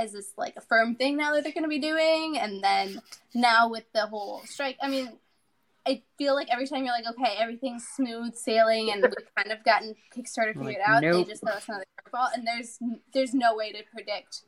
is 0.00 0.12
this 0.12 0.32
like 0.38 0.56
a 0.56 0.62
firm 0.62 0.94
thing 0.94 1.18
now 1.18 1.34
that 1.34 1.44
they're 1.44 1.52
going 1.52 1.64
to 1.64 1.68
be 1.68 1.78
doing? 1.78 2.38
And 2.38 2.64
then 2.64 3.02
now 3.34 3.68
with 3.68 3.84
the 3.92 4.06
whole 4.06 4.40
strike, 4.46 4.78
I 4.80 4.88
mean, 4.88 5.18
I 5.86 6.02
feel 6.16 6.34
like 6.34 6.48
every 6.52 6.66
time 6.66 6.84
you're 6.84 6.94
like, 6.94 7.06
okay, 7.06 7.34
everything's 7.38 7.84
smooth 7.86 8.34
sailing, 8.34 8.90
and 8.92 9.02
we've 9.02 9.34
kind 9.36 9.50
of 9.50 9.64
gotten 9.64 9.94
Kickstarter 10.16 10.54
Like, 10.54 10.66
figured 10.66 10.82
out. 10.86 11.02
nope. 11.02 11.26
They 11.26 11.32
just 11.32 11.42
throw 11.42 11.54
us 11.54 11.68
another 11.68 11.84
curveball, 12.06 12.28
and 12.34 12.46
there's 12.46 12.78
there's 13.12 13.34
no 13.34 13.56
way 13.56 13.72
to 13.72 13.82
predict 13.92 14.42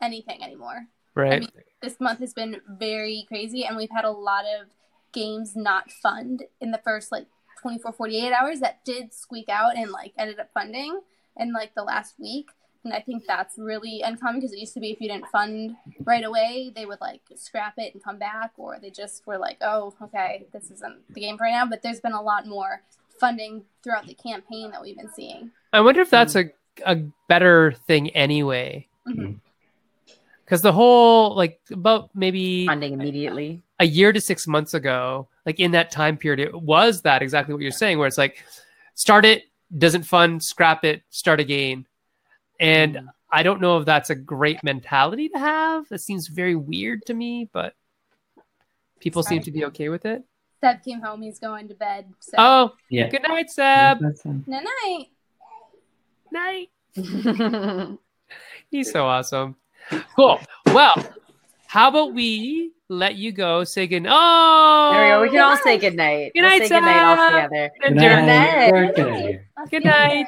anything 0.00 0.42
anymore. 0.42 0.86
right 1.14 1.40
mean- 1.40 1.50
This 1.82 1.98
month 2.00 2.20
has 2.20 2.32
been 2.34 2.60
very 2.68 3.24
crazy, 3.28 3.64
and 3.64 3.76
we've 3.76 3.90
had 3.90 4.04
a 4.04 4.10
lot 4.10 4.44
of 4.44 4.68
games 5.12 5.56
not 5.56 5.90
fund 5.90 6.44
in 6.60 6.70
the 6.70 6.80
first 6.84 7.10
like 7.10 7.26
24, 7.62 7.92
48 7.92 8.32
hours 8.32 8.60
that 8.60 8.84
did 8.84 9.12
squeak 9.14 9.48
out 9.48 9.76
and 9.76 9.90
like 9.90 10.12
ended 10.18 10.38
up 10.38 10.50
funding 10.52 11.00
in 11.36 11.52
like 11.52 11.74
the 11.74 11.82
last 11.82 12.14
week. 12.18 12.50
And 12.86 12.94
I 12.94 13.00
think 13.00 13.24
that's 13.26 13.58
really 13.58 14.00
uncommon 14.02 14.40
because 14.40 14.52
it 14.52 14.58
used 14.58 14.74
to 14.74 14.80
be 14.80 14.92
if 14.92 15.00
you 15.00 15.08
didn't 15.08 15.26
fund 15.26 15.76
right 16.04 16.24
away, 16.24 16.72
they 16.74 16.86
would 16.86 17.00
like 17.00 17.20
scrap 17.34 17.74
it 17.78 17.92
and 17.92 18.02
come 18.02 18.18
back, 18.18 18.52
or 18.56 18.78
they 18.80 18.90
just 18.90 19.26
were 19.26 19.38
like, 19.38 19.58
oh, 19.60 19.92
okay, 20.00 20.46
this 20.52 20.70
isn't 20.70 21.12
the 21.12 21.20
game 21.20 21.36
for 21.36 21.44
right 21.44 21.52
now. 21.52 21.66
But 21.66 21.82
there's 21.82 22.00
been 22.00 22.12
a 22.12 22.22
lot 22.22 22.46
more 22.46 22.82
funding 23.18 23.64
throughout 23.82 24.06
the 24.06 24.14
campaign 24.14 24.70
that 24.70 24.82
we've 24.82 24.96
been 24.96 25.12
seeing. 25.14 25.50
i 25.72 25.80
wonder 25.80 26.00
if 26.00 26.10
that's 26.10 26.34
mm-hmm. 26.34 26.82
a, 26.86 26.92
a 26.92 26.96
better 27.28 27.72
thing 27.86 28.10
anyway 28.10 28.86
mm-hmm. 29.08 29.20
mm-hmm. 29.20 30.12
because 30.44 30.62
the 30.62 30.72
whole 30.72 31.34
like 31.34 31.58
about 31.72 32.10
maybe 32.14 32.66
Funding 32.66 32.92
immediately. 32.92 33.62
a 33.80 33.86
year 33.86 34.12
to 34.12 34.20
six 34.20 34.46
months 34.46 34.74
ago, 34.74 35.28
like 35.44 35.60
in 35.60 35.72
that 35.72 35.90
time 35.90 36.16
period, 36.16 36.40
it 36.40 36.60
was 36.60 37.02
that 37.02 37.22
exactly 37.22 37.54
what 37.54 37.62
you're 37.62 37.70
saying, 37.70 37.98
where 37.98 38.06
it's 38.06 38.18
like, 38.18 38.44
start 38.94 39.24
it, 39.24 39.44
doesn't 39.76 40.04
fund, 40.04 40.42
scrap 40.42 40.84
it, 40.84 41.02
start 41.10 41.40
again. 41.40 41.86
And 42.60 42.94
Mm. 42.96 43.08
I 43.30 43.42
don't 43.42 43.60
know 43.60 43.78
if 43.78 43.84
that's 43.86 44.10
a 44.10 44.14
great 44.14 44.62
mentality 44.62 45.28
to 45.30 45.38
have. 45.38 45.88
That 45.88 45.98
seems 46.00 46.28
very 46.28 46.54
weird 46.54 47.04
to 47.06 47.14
me, 47.14 47.48
but 47.52 47.74
people 49.00 49.22
seem 49.22 49.42
to 49.42 49.50
be 49.50 49.64
okay 49.66 49.88
with 49.88 50.06
it. 50.06 50.22
Seb 50.60 50.82
came 50.82 51.00
home, 51.02 51.22
he's 51.22 51.38
going 51.38 51.68
to 51.68 51.74
bed. 51.74 52.06
So, 52.20 52.36
Oh, 52.38 52.72
Yeah. 52.88 53.08
good 53.08 53.22
night, 53.22 53.50
Seb. 53.50 53.98
That's 54.00 54.22
fine. 54.22 54.44
night 54.46 54.64
night. 56.32 56.70
Night. 56.96 57.98
He's 58.70 58.90
so 58.90 59.06
awesome. 59.06 59.56
Cool. 60.16 60.40
Well, 60.66 60.94
how 61.66 61.88
about 61.88 62.14
we 62.14 62.72
let 62.88 63.14
you 63.16 63.30
go? 63.32 63.62
Say 63.64 63.86
good. 63.86 64.06
Oh, 64.08 64.90
There 64.92 65.20
we 65.20 65.26
go. 65.28 65.32
We 65.32 65.36
can 65.38 65.40
all 65.40 65.56
say 65.58 65.78
goodnight. 65.78 66.32
Good 66.34 66.40
We'll 66.42 66.50
night, 66.50 66.62
say 66.62 66.68
goodnight 66.68 67.02
all 67.02 67.26
together. 67.30 67.70
Good 67.82 67.94
Derek. 67.94 68.26
night. 68.26 68.26
night. 68.26 68.70
Derek, 68.70 68.96
Get 68.96 69.06
out 69.06 69.12
of 69.12 69.16
here. 69.20 69.48
I'll 69.56 69.66
Good 69.66 69.84
night. 69.84 70.26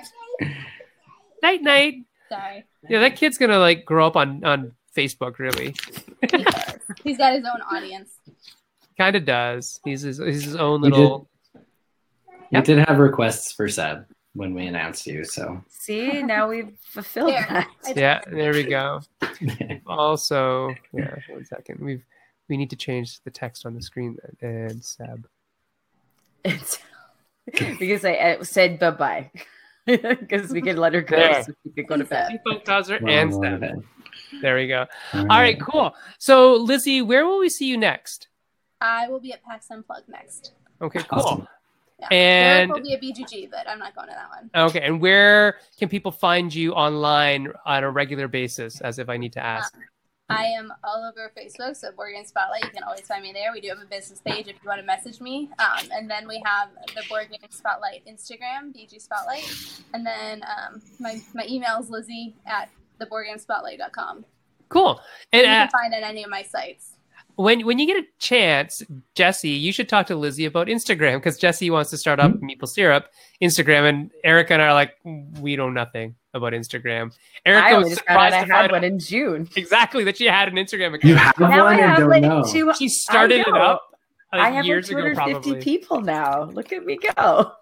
Night, 1.43 1.63
night. 1.63 1.95
Sorry. 2.29 2.65
Yeah, 2.89 3.01
that 3.01 3.17
kid's 3.17 3.39
gonna 3.39 3.59
like 3.59 3.85
grow 3.85 4.07
up 4.07 4.17
on 4.17 4.45
on 4.45 4.73
Facebook. 4.97 5.39
Really, 5.39 5.75
he 6.31 6.45
He's 7.05 7.19
got 7.19 7.35
his 7.35 7.45
own 7.45 7.61
audience. 7.77 8.11
kind 8.97 9.15
of 9.17 9.25
does. 9.25 9.81
He's 9.85 10.03
his, 10.03 10.19
he's 10.19 10.45
his 10.45 10.57
own 10.57 10.81
We 10.83 10.91
did- 10.91 10.99
little. 10.99 11.29
We 12.51 12.61
did 12.63 12.79
have 12.79 12.99
requests 12.99 13.53
for 13.53 13.69
Seb 13.69 14.07
when 14.33 14.55
we 14.55 14.67
announced 14.67 15.07
you, 15.07 15.23
so 15.25 15.63
See, 15.69 16.23
now 16.23 16.49
we've 16.49 16.73
fulfilled 16.83 17.31
There. 17.33 17.67
that. 17.85 17.97
Yeah, 17.97 18.21
there 18.31 18.53
we 18.53 18.63
go. 18.65 19.01
Also, 19.87 20.75
yeah, 20.93 21.15
one 21.29 21.45
second. 21.45 21.81
We've 21.81 22.03
we 22.49 22.57
need 22.57 22.71
to 22.71 22.77
change 22.77 23.21
the 23.25 23.31
text 23.31 23.67
on 23.67 23.75
the 23.75 23.83
screen. 23.83 24.17
And 24.41 24.83
Seb. 24.83 25.27
It's 26.45 26.79
because 27.79 28.05
I 28.05 28.15
uh, 28.15 28.45
said 28.45 28.79
bye 28.79 28.91
bye. 28.93 29.31
Because 30.21 30.51
we 30.51 30.61
can 30.61 30.77
let 30.77 30.93
her 30.95 31.01
go 31.01 31.17
There. 31.17 31.43
so 31.45 31.53
she 31.63 31.71
could 31.71 31.87
go 31.87 31.97
to 31.97 32.05
bed. 32.05 32.31
People 32.31 32.61
Causer 32.61 32.99
Wrong 33.01 33.11
and 33.11 33.33
one 33.35 33.61
Seb. 33.61 33.85
There 34.43 34.57
we 34.57 34.69
go. 34.69 34.87
All 35.15 35.25
right, 35.27 35.59
cool. 35.61 35.95
So 36.19 36.55
Lizzy, 36.55 37.01
where 37.03 37.27
will 37.27 37.39
we 37.39 37.49
see 37.49 37.67
you 37.67 37.79
next? 37.79 38.29
I 38.81 39.09
will 39.09 39.21
be 39.21 39.33
at 39.33 39.43
PAX 39.43 39.71
Unplugged 39.71 40.09
next. 40.09 40.53
Okay, 40.81 41.01
cool. 41.09 41.19
Awesome. 41.21 41.49
Yeah. 42.01 42.07
And- 42.13 42.69
Derek 42.71 42.83
will 42.83 42.89
be 42.89 42.95
at 42.95 43.03
BGG, 43.03 43.51
but 43.51 43.69
I'm 43.69 43.79
not 43.79 43.95
going 43.95 44.09
to 44.09 44.15
that 44.15 44.29
one. 44.31 44.69
Okay, 44.69 44.81
and 44.83 45.01
where 45.01 45.59
can 45.79 45.89
people 45.89 46.13
find 46.13 46.55
you 46.55 46.73
online 46.75 47.49
on 47.67 47.83
a 47.83 47.91
regular 47.91 48.29
basis? 48.29 48.81
As 48.81 48.99
if 48.99 49.09
I 49.09 49.17
need 49.17 49.33
to 49.33 49.45
ask. 49.45 49.75
Uh, 49.75 49.81
I 50.31 50.45
am 50.45 50.73
all 50.85 51.09
over 51.09 51.33
Facebook, 51.37 51.75
so 51.77 51.91
Board 51.93 52.13
Game 52.15 52.25
Spotlight. 52.25 52.65
You 52.65 52.71
can 52.71 52.83
always 52.83 53.07
find 53.07 53.23
me 53.23 53.33
there. 53.33 53.51
We 53.53 53.63
do 53.63 53.69
have 53.69 53.81
a 53.81 53.87
business 53.87 54.21
page 54.21 54.47
if 54.47 54.57
you 54.63 54.69
want 54.69 54.81
to 54.81 54.87
message 54.87 55.21
me. 55.21 55.49
Um, 55.59 55.89
and 55.91 56.11
then 56.11 56.29
we 56.29 56.43
have 56.45 56.69
the 56.95 57.03
Board 57.09 57.29
Game 57.31 57.51
Spotlight 57.51 58.05
Instagram, 58.07 58.75
BG 58.77 59.01
Spotlight. 59.01 59.45
And 59.95 60.05
then 60.05 60.43
um, 60.43 60.83
my, 61.01 61.19
my 61.35 61.47
email 61.49 61.79
is 61.81 61.89
lizzie 61.89 62.35
at 62.47 62.69
theboardgamespotlight.com. 63.01 64.27
Cool. 64.69 65.01
You 65.33 65.41
And 65.41 65.45
can 65.47 65.67
uh, 65.67 65.71
find 65.71 65.95
it 65.95 66.03
on 66.03 66.11
any 66.11 66.25
of 66.25 66.31
my 66.31 66.43
sites. 66.43 66.98
When 67.39 67.65
when 67.65 67.79
you 67.79 67.87
get 67.87 67.97
a 67.97 68.07
chance, 68.19 68.83
Jesse, 69.15 69.49
you 69.49 69.73
should 69.73 69.89
talk 69.89 70.09
to 70.09 70.17
Lizzy 70.17 70.45
about 70.45 70.67
Instagram 70.67 71.19
because 71.19 71.39
Jesse 71.39 71.71
wants 71.71 71.89
to 71.91 71.97
start 71.97 72.19
up 72.19 72.33
hmm? 72.33 72.45
Meeple 72.45 72.67
Syrup 72.67 73.07
Instagram, 73.41 73.89
and 73.89 74.11
Erica 74.25 74.55
and 74.55 74.63
I 74.63 74.67
are 74.67 74.75
like, 74.75 74.97
we 75.05 75.55
know 75.55 75.71
nothing 75.71 76.17
about 76.35 76.53
Instagram. 76.53 77.17
Erica 77.47 77.65
I 77.65 77.75
was 77.75 77.85
only 77.85 77.91
just 77.95 78.07
found 78.09 78.19
out 78.19 78.33
surprised 78.33 78.51
I 78.51 78.57
had 78.63 78.73
one 78.73 78.79
out 78.81 78.85
in 78.85 78.99
June. 78.99 79.49
exactly 79.57 80.03
that 80.03 80.17
she 80.17 80.25
had 80.25 80.49
an 80.49 80.55
Instagram 80.57 80.95
account. 80.95 81.05
You 81.05 81.15
account. 81.15 81.37
have 81.37 81.51
Now 81.51 81.67
I 81.67 81.71
one 81.71 81.73
and 81.75 81.83
have 81.83 81.99
don't 81.99 82.09
like 82.09 82.23
know. 82.23 82.45
two. 82.45 82.73
She 82.75 82.89
started 82.89 83.39
it 83.39 83.55
up 83.55 83.89
like, 84.33 84.43
I 84.43 84.51
have 84.51 84.67
years 84.67 84.91
ago, 84.91 84.99
250 85.01 85.33
probably. 85.33 85.63
people 85.63 86.01
now. 86.01 86.43
Look 86.45 86.73
at 86.73 86.85
me 86.85 86.99
go. 86.99 87.53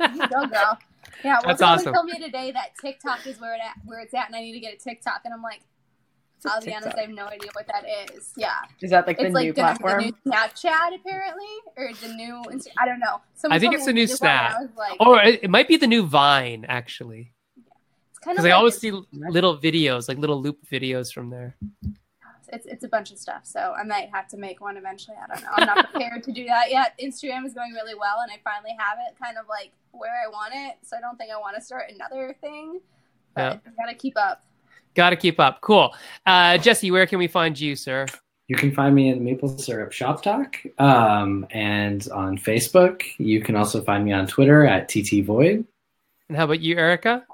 You 0.00 0.28
go, 0.28 0.46
girl. 0.46 0.78
Yeah, 1.24 1.38
well, 1.38 1.42
That's 1.46 1.58
someone 1.58 1.78
awesome. 1.78 1.94
told 1.94 2.06
me 2.06 2.18
today 2.18 2.52
that 2.52 2.72
TikTok 2.80 3.26
is 3.26 3.40
where 3.40 3.54
it 3.54 3.60
at, 3.64 3.74
where 3.84 4.00
it's 4.00 4.14
at, 4.14 4.26
and 4.26 4.36
I 4.36 4.40
need 4.40 4.52
to 4.52 4.60
get 4.60 4.74
a 4.74 4.76
TikTok. 4.76 5.22
And 5.24 5.32
I'm 5.32 5.42
like, 5.42 5.60
a 5.60 5.73
I'll 6.46 6.60
be 6.60 6.74
honest, 6.74 6.96
I 6.96 7.02
have 7.02 7.10
no 7.10 7.26
idea 7.26 7.50
what 7.54 7.66
that 7.68 7.84
is. 8.14 8.32
Yeah, 8.36 8.50
Is 8.80 8.90
that 8.90 9.06
like 9.06 9.18
the 9.18 9.26
it's 9.26 9.34
like 9.34 9.46
new 9.46 9.52
gonna 9.52 9.74
be 9.74 9.78
platform? 9.82 10.12
the 10.24 10.30
new 10.30 10.32
Snapchat 10.32 10.94
apparently, 10.94 11.46
or 11.76 11.90
the 11.94 12.08
new. 12.14 12.42
Insta- 12.50 12.68
I 12.78 12.86
don't 12.86 13.00
know. 13.00 13.20
I 13.50 13.58
think 13.58 13.74
it's 13.74 13.82
me 13.86 13.86
the 13.86 13.92
new 13.94 14.06
this 14.06 14.20
one, 14.20 14.30
and 14.30 14.68
Snap. 14.68 14.76
Like, 14.76 15.00
Or 15.00 15.22
it, 15.22 15.44
it 15.44 15.50
might 15.50 15.68
be 15.68 15.76
the 15.76 15.86
new 15.86 16.04
Vine, 16.06 16.64
actually. 16.68 17.32
it's 18.10 18.18
kind 18.18 18.34
Because 18.36 18.44
of 18.44 18.50
I 18.50 18.52
always 18.52 18.76
see 18.78 18.92
little 19.12 19.56
videos, 19.58 20.08
like 20.08 20.18
little 20.18 20.40
loop 20.40 20.58
videos 20.70 21.12
from 21.12 21.30
there. 21.30 21.56
it's 22.52 22.66
it's 22.66 22.84
a 22.84 22.88
bunch 22.88 23.10
of 23.10 23.18
stuff. 23.18 23.42
So 23.44 23.74
I 23.76 23.82
might 23.84 24.10
have 24.12 24.28
to 24.28 24.36
make 24.36 24.60
one 24.60 24.76
eventually. 24.76 25.16
I 25.22 25.26
don't 25.34 25.42
know. 25.42 25.50
I'm 25.56 25.66
not 25.66 25.90
prepared 25.92 26.22
to 26.24 26.32
do 26.32 26.44
that 26.46 26.70
yet. 26.70 26.94
Instagram 27.02 27.44
is 27.46 27.54
going 27.54 27.72
really 27.72 27.94
well, 27.94 28.20
and 28.22 28.30
I 28.30 28.36
finally 28.44 28.74
have 28.78 28.98
it 29.08 29.16
kind 29.22 29.38
of 29.38 29.46
like 29.48 29.72
where 29.92 30.12
I 30.24 30.28
want 30.30 30.52
it. 30.54 30.76
So 30.82 30.96
I 30.96 31.00
don't 31.00 31.16
think 31.16 31.30
I 31.32 31.36
want 31.38 31.56
to 31.56 31.62
start 31.62 31.84
another 31.92 32.36
thing. 32.40 32.80
But 33.34 33.60
I 33.66 33.70
gotta 33.84 33.96
keep 33.96 34.16
up. 34.16 34.44
Got 34.94 35.10
to 35.10 35.16
keep 35.16 35.40
up. 35.40 35.60
Cool. 35.60 35.94
Uh, 36.24 36.58
Jesse, 36.58 36.90
where 36.90 37.06
can 37.06 37.18
we 37.18 37.26
find 37.26 37.58
you, 37.58 37.76
sir? 37.76 38.06
You 38.46 38.56
can 38.56 38.72
find 38.72 38.94
me 38.94 39.10
at 39.10 39.18
Meeple 39.18 39.58
Syrup 39.58 39.92
Shop 39.92 40.22
Talk 40.22 40.56
um, 40.78 41.46
and 41.50 42.06
on 42.12 42.36
Facebook. 42.36 43.02
You 43.16 43.40
can 43.40 43.56
also 43.56 43.82
find 43.82 44.04
me 44.04 44.12
on 44.12 44.26
Twitter 44.26 44.66
at 44.66 44.88
TT 44.88 45.24
Void. 45.24 45.64
And 46.28 46.36
how 46.36 46.44
about 46.44 46.60
you, 46.60 46.76
Erica? 46.76 47.24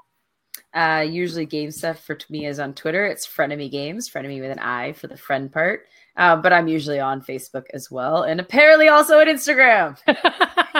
Uh, 0.73 1.05
usually 1.07 1.45
game 1.45 1.69
stuff 1.69 1.99
for 1.99 2.17
me 2.29 2.45
is 2.45 2.59
on 2.59 2.73
Twitter. 2.73 3.05
It's 3.05 3.27
Frenemy 3.27 3.69
Games, 3.69 4.09
Frenemy 4.09 4.39
with 4.39 4.51
an 4.51 4.59
I 4.59 4.93
for 4.93 5.07
the 5.07 5.17
friend 5.17 5.51
part. 5.51 5.85
Uh, 6.15 6.37
but 6.37 6.53
I'm 6.53 6.67
usually 6.67 6.99
on 6.99 7.21
Facebook 7.21 7.65
as 7.73 7.89
well, 7.89 8.23
and 8.23 8.39
apparently 8.39 8.89
also 8.89 9.19
on 9.19 9.27
Instagram. 9.27 9.97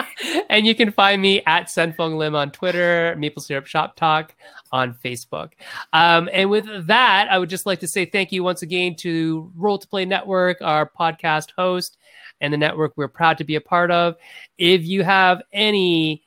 and 0.48 0.66
you 0.66 0.74
can 0.74 0.92
find 0.92 1.20
me 1.20 1.42
at 1.46 1.66
Senfeng 1.66 2.16
Lim 2.16 2.34
on 2.34 2.50
Twitter, 2.50 3.14
Meeple 3.18 3.42
Syrup 3.42 3.66
Shop 3.66 3.96
Talk 3.96 4.34
on 4.70 4.94
Facebook. 5.04 5.52
Um, 5.92 6.28
and 6.32 6.50
with 6.50 6.86
that, 6.86 7.28
I 7.30 7.38
would 7.38 7.50
just 7.50 7.66
like 7.66 7.80
to 7.80 7.88
say 7.88 8.04
thank 8.04 8.32
you 8.32 8.42
once 8.42 8.62
again 8.62 8.94
to 8.96 9.50
Roll 9.56 9.78
to 9.78 9.88
Play 9.88 10.04
Network, 10.04 10.58
our 10.60 10.88
podcast 10.88 11.50
host, 11.56 11.98
and 12.40 12.52
the 12.52 12.58
network 12.58 12.92
we're 12.96 13.08
proud 13.08 13.38
to 13.38 13.44
be 13.44 13.56
a 13.56 13.60
part 13.60 13.90
of. 13.90 14.16
If 14.58 14.84
you 14.84 15.02
have 15.04 15.42
any 15.52 16.22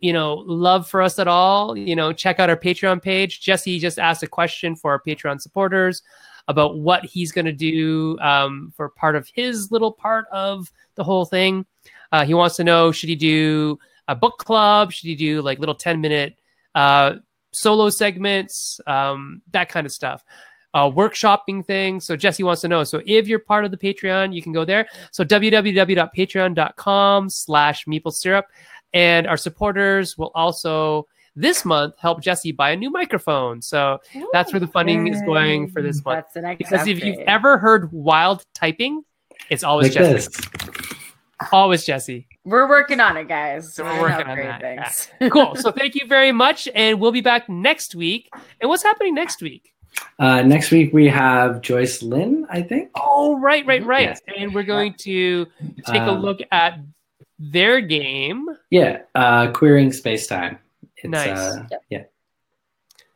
you 0.00 0.12
know 0.12 0.34
love 0.34 0.88
for 0.88 1.02
us 1.02 1.18
at 1.18 1.26
all 1.26 1.76
you 1.76 1.96
know 1.96 2.12
check 2.12 2.38
out 2.38 2.48
our 2.48 2.56
patreon 2.56 3.02
page 3.02 3.40
jesse 3.40 3.80
just 3.80 3.98
asked 3.98 4.22
a 4.22 4.28
question 4.28 4.76
for 4.76 4.92
our 4.92 5.02
patreon 5.02 5.40
supporters 5.40 6.02
about 6.48 6.78
what 6.78 7.04
he's 7.04 7.30
going 7.30 7.44
to 7.44 7.52
do 7.52 8.18
um, 8.20 8.72
for 8.74 8.88
part 8.88 9.14
of 9.14 9.28
his 9.28 9.70
little 9.70 9.92
part 9.92 10.26
of 10.32 10.72
the 10.94 11.04
whole 11.04 11.24
thing 11.24 11.64
uh, 12.12 12.24
he 12.24 12.34
wants 12.34 12.56
to 12.56 12.64
know 12.64 12.92
should 12.92 13.08
he 13.08 13.16
do 13.16 13.78
a 14.08 14.14
book 14.14 14.38
club 14.38 14.92
should 14.92 15.08
he 15.08 15.14
do 15.14 15.40
like 15.42 15.58
little 15.58 15.74
10 15.74 16.00
minute 16.00 16.38
uh, 16.74 17.14
solo 17.52 17.90
segments 17.90 18.80
um, 18.86 19.42
that 19.52 19.68
kind 19.68 19.86
of 19.86 19.92
stuff 19.92 20.24
uh, 20.74 20.88
workshopping 20.90 21.64
things 21.64 22.04
so 22.04 22.16
jessey 22.16 22.42
wants 22.42 22.60
to 22.62 22.68
know 22.68 22.84
so 22.84 23.00
if 23.06 23.26
you're 23.26 23.38
part 23.38 23.64
of 23.64 23.70
the 23.70 23.76
patreon 23.76 24.34
you 24.34 24.42
can 24.42 24.52
go 24.52 24.64
there 24.64 24.86
so 25.10 25.24
www.patreon.com 25.24 27.30
slash 27.30 27.84
meeple 27.86 28.12
syrup 28.12 28.46
and 28.94 29.26
our 29.26 29.36
supporters 29.36 30.16
will 30.16 30.30
also 30.34 31.06
this 31.36 31.64
month 31.64 31.94
help 31.98 32.20
Jessey 32.20 32.52
buy 32.52 32.70
a 32.70 32.76
new 32.76 32.90
microphone. 32.90 33.62
So 33.62 33.98
that's 34.32 34.52
where 34.52 34.60
the 34.60 34.66
funding 34.66 35.06
is 35.06 35.22
going 35.22 35.68
for 35.68 35.82
this 35.82 36.04
month. 36.04 36.24
That's 36.24 36.34
the 36.34 36.40
next 36.42 36.58
Because 36.58 36.86
if 36.86 37.04
you've 37.04 37.20
ever 37.20 37.58
heard 37.58 37.92
wild 37.92 38.42
typing, 38.54 39.04
it's 39.48 39.62
always 39.62 39.94
Like 39.94 40.04
Jessey. 40.04 40.12
this. 40.14 40.87
Always 41.52 41.84
Jessey. 41.84 42.26
We're 42.44 42.68
working 42.68 43.00
on 43.00 43.16
it, 43.16 43.28
guys. 43.28 43.74
So 43.74 43.84
we're 43.84 44.00
working 44.00 44.26
on 44.26 44.36
that, 44.38 44.60
things. 44.60 45.08
Cool. 45.32 45.54
So 45.56 45.70
thank 45.76 45.94
you 45.94 46.06
very 46.06 46.32
much. 46.32 46.68
And 46.74 47.00
we'll 47.00 47.12
be 47.12 47.20
back 47.20 47.48
next 47.48 47.94
week. 47.94 48.28
And 48.60 48.68
what's 48.68 48.82
happening 48.82 49.14
next 49.14 49.40
week? 49.42 49.72
Uh, 50.18 50.42
next 50.42 50.70
week 50.70 50.92
we 50.92 51.08
have 51.08 51.60
Joyce 51.60 52.02
Lynn, 52.02 52.46
I 52.50 52.62
think. 52.62 52.90
Oh, 52.94 53.38
right, 53.38 53.64
right, 53.66 53.84
right. 53.84 54.08
Yes. 54.08 54.20
And 54.36 54.54
we're 54.54 54.62
going 54.62 54.94
to 55.00 55.46
take 55.86 56.02
a 56.02 56.10
Um, 56.10 56.20
look 56.22 56.38
at 56.50 56.80
their 57.38 57.80
game. 57.80 58.46
Yeah, 58.70 59.02
uh, 59.14 59.50
queering 59.52 59.92
space 59.92 60.26
time. 60.26 60.58
It's, 60.96 61.08
Nice. 61.08 61.38
Uh, 61.38 61.64
Yep. 61.70 61.82
Yeah. 61.90 62.02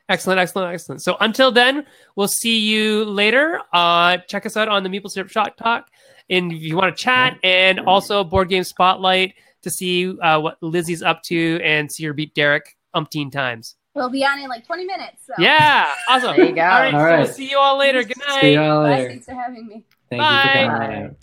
Excellent, 0.09 0.41
excellent, 0.41 0.75
excellent. 0.75 1.03
So 1.03 1.17
until 1.21 1.51
then, 1.51 1.87
we'll 2.17 2.29
see 2.29 2.59
you 2.59 3.05
later. 3.05 3.61
Uh, 3.73 4.19
check 4.29 4.45
us 4.45 4.57
out 4.57 4.69
on 4.69 4.83
the 4.83 4.89
Meeple 4.89 5.11
Syrup 5.11 5.31
Shot 5.31 5.57
Talk. 5.57 5.89
And 6.33 6.51
if 6.51 6.63
you 6.63 6.77
want 6.77 6.97
to 6.97 7.03
chat, 7.03 7.39
and 7.45 7.79
also 7.81 8.25
Board 8.25 8.49
Game 8.49 8.65
Spotlight 8.65 9.35
to 9.63 9.71
see 9.71 10.19
uh, 10.19 10.41
what 10.41 10.57
Lizzy's 10.61 11.03
up 11.03 11.23
to 11.25 11.61
and 11.63 11.93
see 11.93 12.05
her 12.05 12.13
beat 12.13 12.35
Derek 12.35 12.77
umpteen 12.97 13.31
times. 13.31 13.77
We'll 13.95 14.09
be 14.09 14.25
on 14.25 14.39
in 14.41 14.49
like 14.49 14.67
20 14.67 14.87
minutes. 14.87 15.19
So. 15.27 15.35
Yeah, 15.39 15.91
awesome. 16.09 16.37
There 16.37 16.47
you 16.47 16.55
go. 16.55 16.63
All 16.63 16.69
right, 16.69 16.95
All 16.95 17.01
so 17.01 17.05
right. 17.05 17.19
we'll 17.21 17.29
see 17.33 17.51
you 17.51 17.59
all 17.59 17.79
later. 17.79 18.03
Good 18.03 18.19
night. 18.27 18.41
See 18.41 18.55
y'all 18.55 18.83
Bye. 18.83 19.07
Thanks 19.07 19.27
for 19.27 19.35
having 19.35 19.67
me. 19.67 19.85
Thank 20.09 20.21
Bye. 20.21 20.63
you 20.63 20.71
for 20.71 20.79
Bye. 20.79 20.87
coming 20.87 21.05
out. 21.05 21.17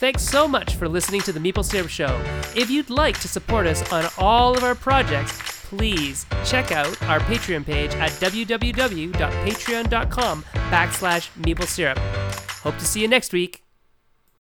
Thanks 0.00 0.22
so 0.22 0.46
much 0.46 0.76
for 0.76 0.86
listening 0.88 1.22
to 1.22 1.32
the 1.32 1.40
Meeple 1.40 1.64
Syrup 1.64 1.88
Show. 1.88 2.22
If 2.54 2.70
you'd 2.70 2.90
like 2.90 3.18
to 3.20 3.26
support 3.26 3.66
us 3.66 3.90
on 3.90 4.06
all 4.16 4.56
of 4.56 4.62
our 4.62 4.76
projects, 4.76 5.57
please 5.68 6.26
check 6.46 6.72
out 6.72 7.00
our 7.02 7.20
Patreon 7.20 7.64
page 7.64 7.94
at 7.96 8.10
www.patreon.com 8.12 10.44
backslash 10.70 11.28
Meeple 11.42 11.66
Syrup. 11.66 11.98
Hope 12.62 12.78
to 12.78 12.84
see 12.84 13.02
you 13.02 13.08
next 13.08 13.32
week. 13.32 13.67